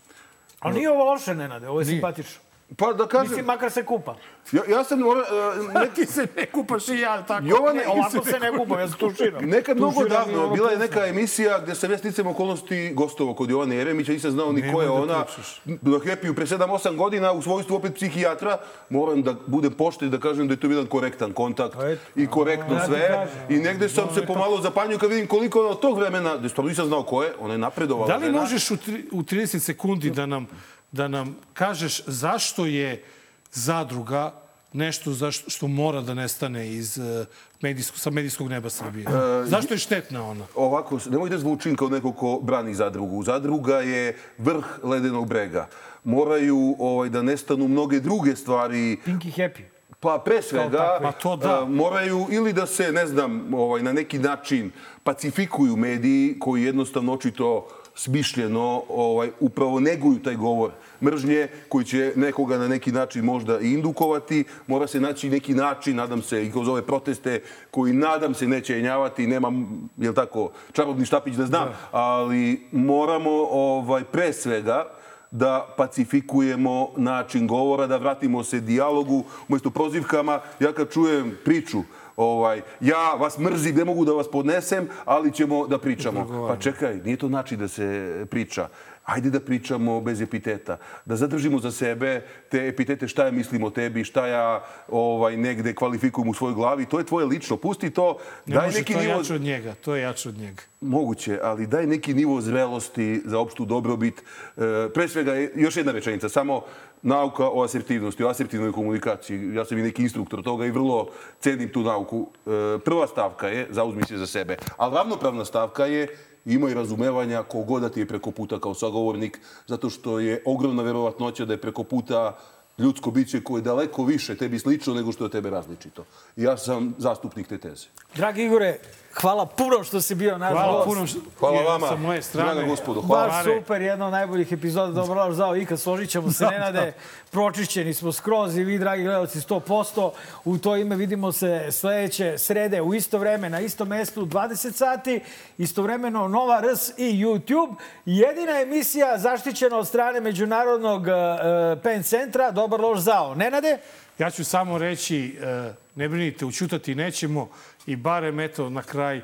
[0.60, 2.40] Ali nije ovo loše, Nenade, ovo je simpatično.
[2.76, 3.28] Pa da kažem...
[3.28, 4.16] Mislim, makar se kupa.
[4.52, 4.98] Ja, ja sam...
[4.98, 7.46] Mora, uh, ne, Ti se ne kupaš i ja, tako.
[7.46, 9.44] Jovane, Ne, ovako se ne kupam, ja sam tuširam.
[9.44, 13.76] Nekad mnogo davno bila je neka emisija gde sam ja sticam okolnosti gostovao kod Jovane
[13.76, 15.24] Jeremića, nisam znao ni ko je da ona.
[15.64, 18.58] Na Happy-u pre 7-8 godina u svojstvu opet psihijatra
[18.90, 22.80] moram da budem pošten da kažem da je to jedan korektan kontakt Pa i korektno
[22.86, 23.26] sve.
[23.48, 26.68] I negde sam se pomalo zapanjio kad vidim koliko je od tog vremena, da stvarno
[26.68, 28.06] nisam znao ko je, ona je napredovala.
[28.06, 30.46] Da li možeš u 30 sekundi da nam,
[30.92, 33.04] da nam kažeš zašto je
[33.52, 34.42] zadruga
[34.72, 37.26] nešto za što, što mora da nestane iz uh,
[37.60, 39.06] medijsko, sa medijskog neba Srbije?
[39.44, 40.44] Zašto je štetna ona?
[40.54, 43.22] Ovako, nemoj da zvučim kao neko ko brani zadrugu.
[43.22, 45.68] Zadruga je vrh ledenog brega.
[46.04, 49.62] Moraju ovaj, da nestanu mnoge druge stvari Pinky Happy.
[50.00, 50.98] Pa pre svega.
[51.02, 51.62] Pa to da.
[51.62, 54.70] a, moraju ili da se, ne znam, ovaj, na neki način
[55.04, 60.70] pacifikuju mediji koji jednostavno očito smišljeno ovaj, upravo neguju taj govor
[61.02, 64.44] mržnje koji će nekoga na neki način možda i indukovati.
[64.66, 68.74] Mora se naći neki način, nadam se, i kroz ove proteste koji nadam se neće
[68.74, 69.26] jenjavati.
[69.26, 74.84] Nemam, jel tako, čarobni štapić da znam, ali moramo ovaj, pre svega
[75.30, 80.40] da pacifikujemo način govora, da vratimo se dijalogu umesto prozivkama.
[80.60, 81.82] Ja kad čujem priču,
[82.16, 86.48] ovaj, ja vas mrzim, ne mogu da vas podnesem, ali ćemo da pričamo.
[86.48, 88.68] Pa čekaj, nije to znači da se priča.
[89.04, 90.76] Ajde da pričamo bez epiteta.
[91.04, 95.74] Da zadržimo za sebe te epitete šta ja mislim o tebi, šta ja ovaj, negde
[95.74, 96.86] kvalifikujem u svojoj glavi.
[96.86, 97.56] To je tvoje lično.
[97.56, 98.18] Pusti to.
[98.46, 99.18] Ne daj može, neki to je nivo...
[99.18, 99.74] jače od njega.
[99.74, 100.62] To je jače od njega.
[100.80, 104.20] Moguće, ali daj neki nivo zrelosti za opštu dobrobit.
[104.20, 106.62] E, pre svega, još jedna rečenica, samo
[107.02, 109.54] nauka o asertivnosti, o asertivnoj komunikaciji.
[109.54, 111.08] Ja sam i neki instruktor toga i vrlo
[111.40, 112.28] cenim tu nauku.
[112.46, 116.08] E, prva stavka je zauzmi se za sebe, ali ravnopravna stavka je
[116.44, 121.52] imaj razumevanja kogoda ti je preko puta kao sagovornik, zato što je ogromna verovatnoća da
[121.52, 122.38] je preko puta
[122.78, 126.04] ljudsko biće koje je daleko više tebi slično nego što je tebe različito.
[126.36, 127.86] I ja sam zastupnik te teze.
[128.16, 128.78] Dragi Igore,
[129.20, 130.84] hvala puno što si bio naš Hvala gost.
[130.84, 132.54] puno što Hvala vama, sa moje strane.
[132.54, 133.00] draga gospodo.
[133.00, 133.28] Hvala.
[133.28, 135.80] Baš super, jedna od najboljih epizoda Dobro laž zao ikad.
[135.80, 136.92] Složit ćemo se, Nenade.
[137.30, 140.10] Pročišćeni smo skroz i vi, dragi gledalci, 100%.
[140.44, 145.20] U to ime vidimo se sledeće srede u isto vreme, na istom mestu, 20 sati.
[145.58, 147.74] Istovremeno Nova RS i YouTube.
[148.06, 153.34] Jedina emisija zaštićena od strane Međunarodnog uh, PEN centra Dobar lož zao.
[153.34, 153.78] Nenade?
[154.18, 157.48] Ja ću samo reći, e, ne brinite, učutati nećemo
[157.86, 159.22] i barem eto na kraj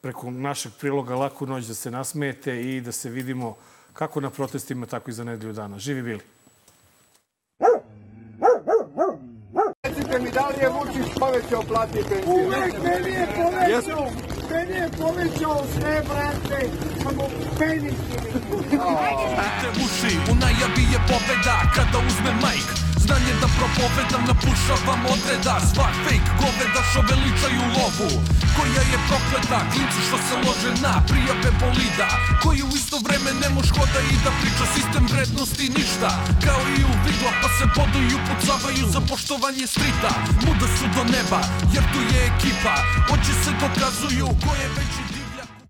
[0.00, 3.56] preko našeg priloga Laku noć da se nasmijete i da se vidimo
[3.92, 5.78] kako na protestima, tako i za nedelju dana.
[5.78, 6.20] Živi bili.
[9.84, 12.46] Recite mi, da li je Vučić povećao plati i penzije?
[12.46, 14.06] Uvek meni je povećao,
[14.50, 16.68] meni je povećao sve, brate,
[17.02, 17.28] samo
[17.58, 18.18] penice.
[19.60, 25.54] Te uši, u najavi je pobeda kada uzme majk Znanje da propovedam, napušavam odreda.
[25.70, 28.10] Svak fake goveda što veličaju lovu.
[28.56, 32.08] Koja je prokleta, klinci što se lože na prijave bolida.
[32.42, 36.10] Koji u isto vreme ne moš hoda i da priča sistem vrednosti ništa.
[36.46, 40.10] Kao i u vidla pa se boduju, pucavaju za poštovanje strita.
[40.44, 41.40] Muda su do neba,
[41.74, 42.74] jer tu je ekipa.
[43.14, 45.13] Oči se dokazuju ko je veći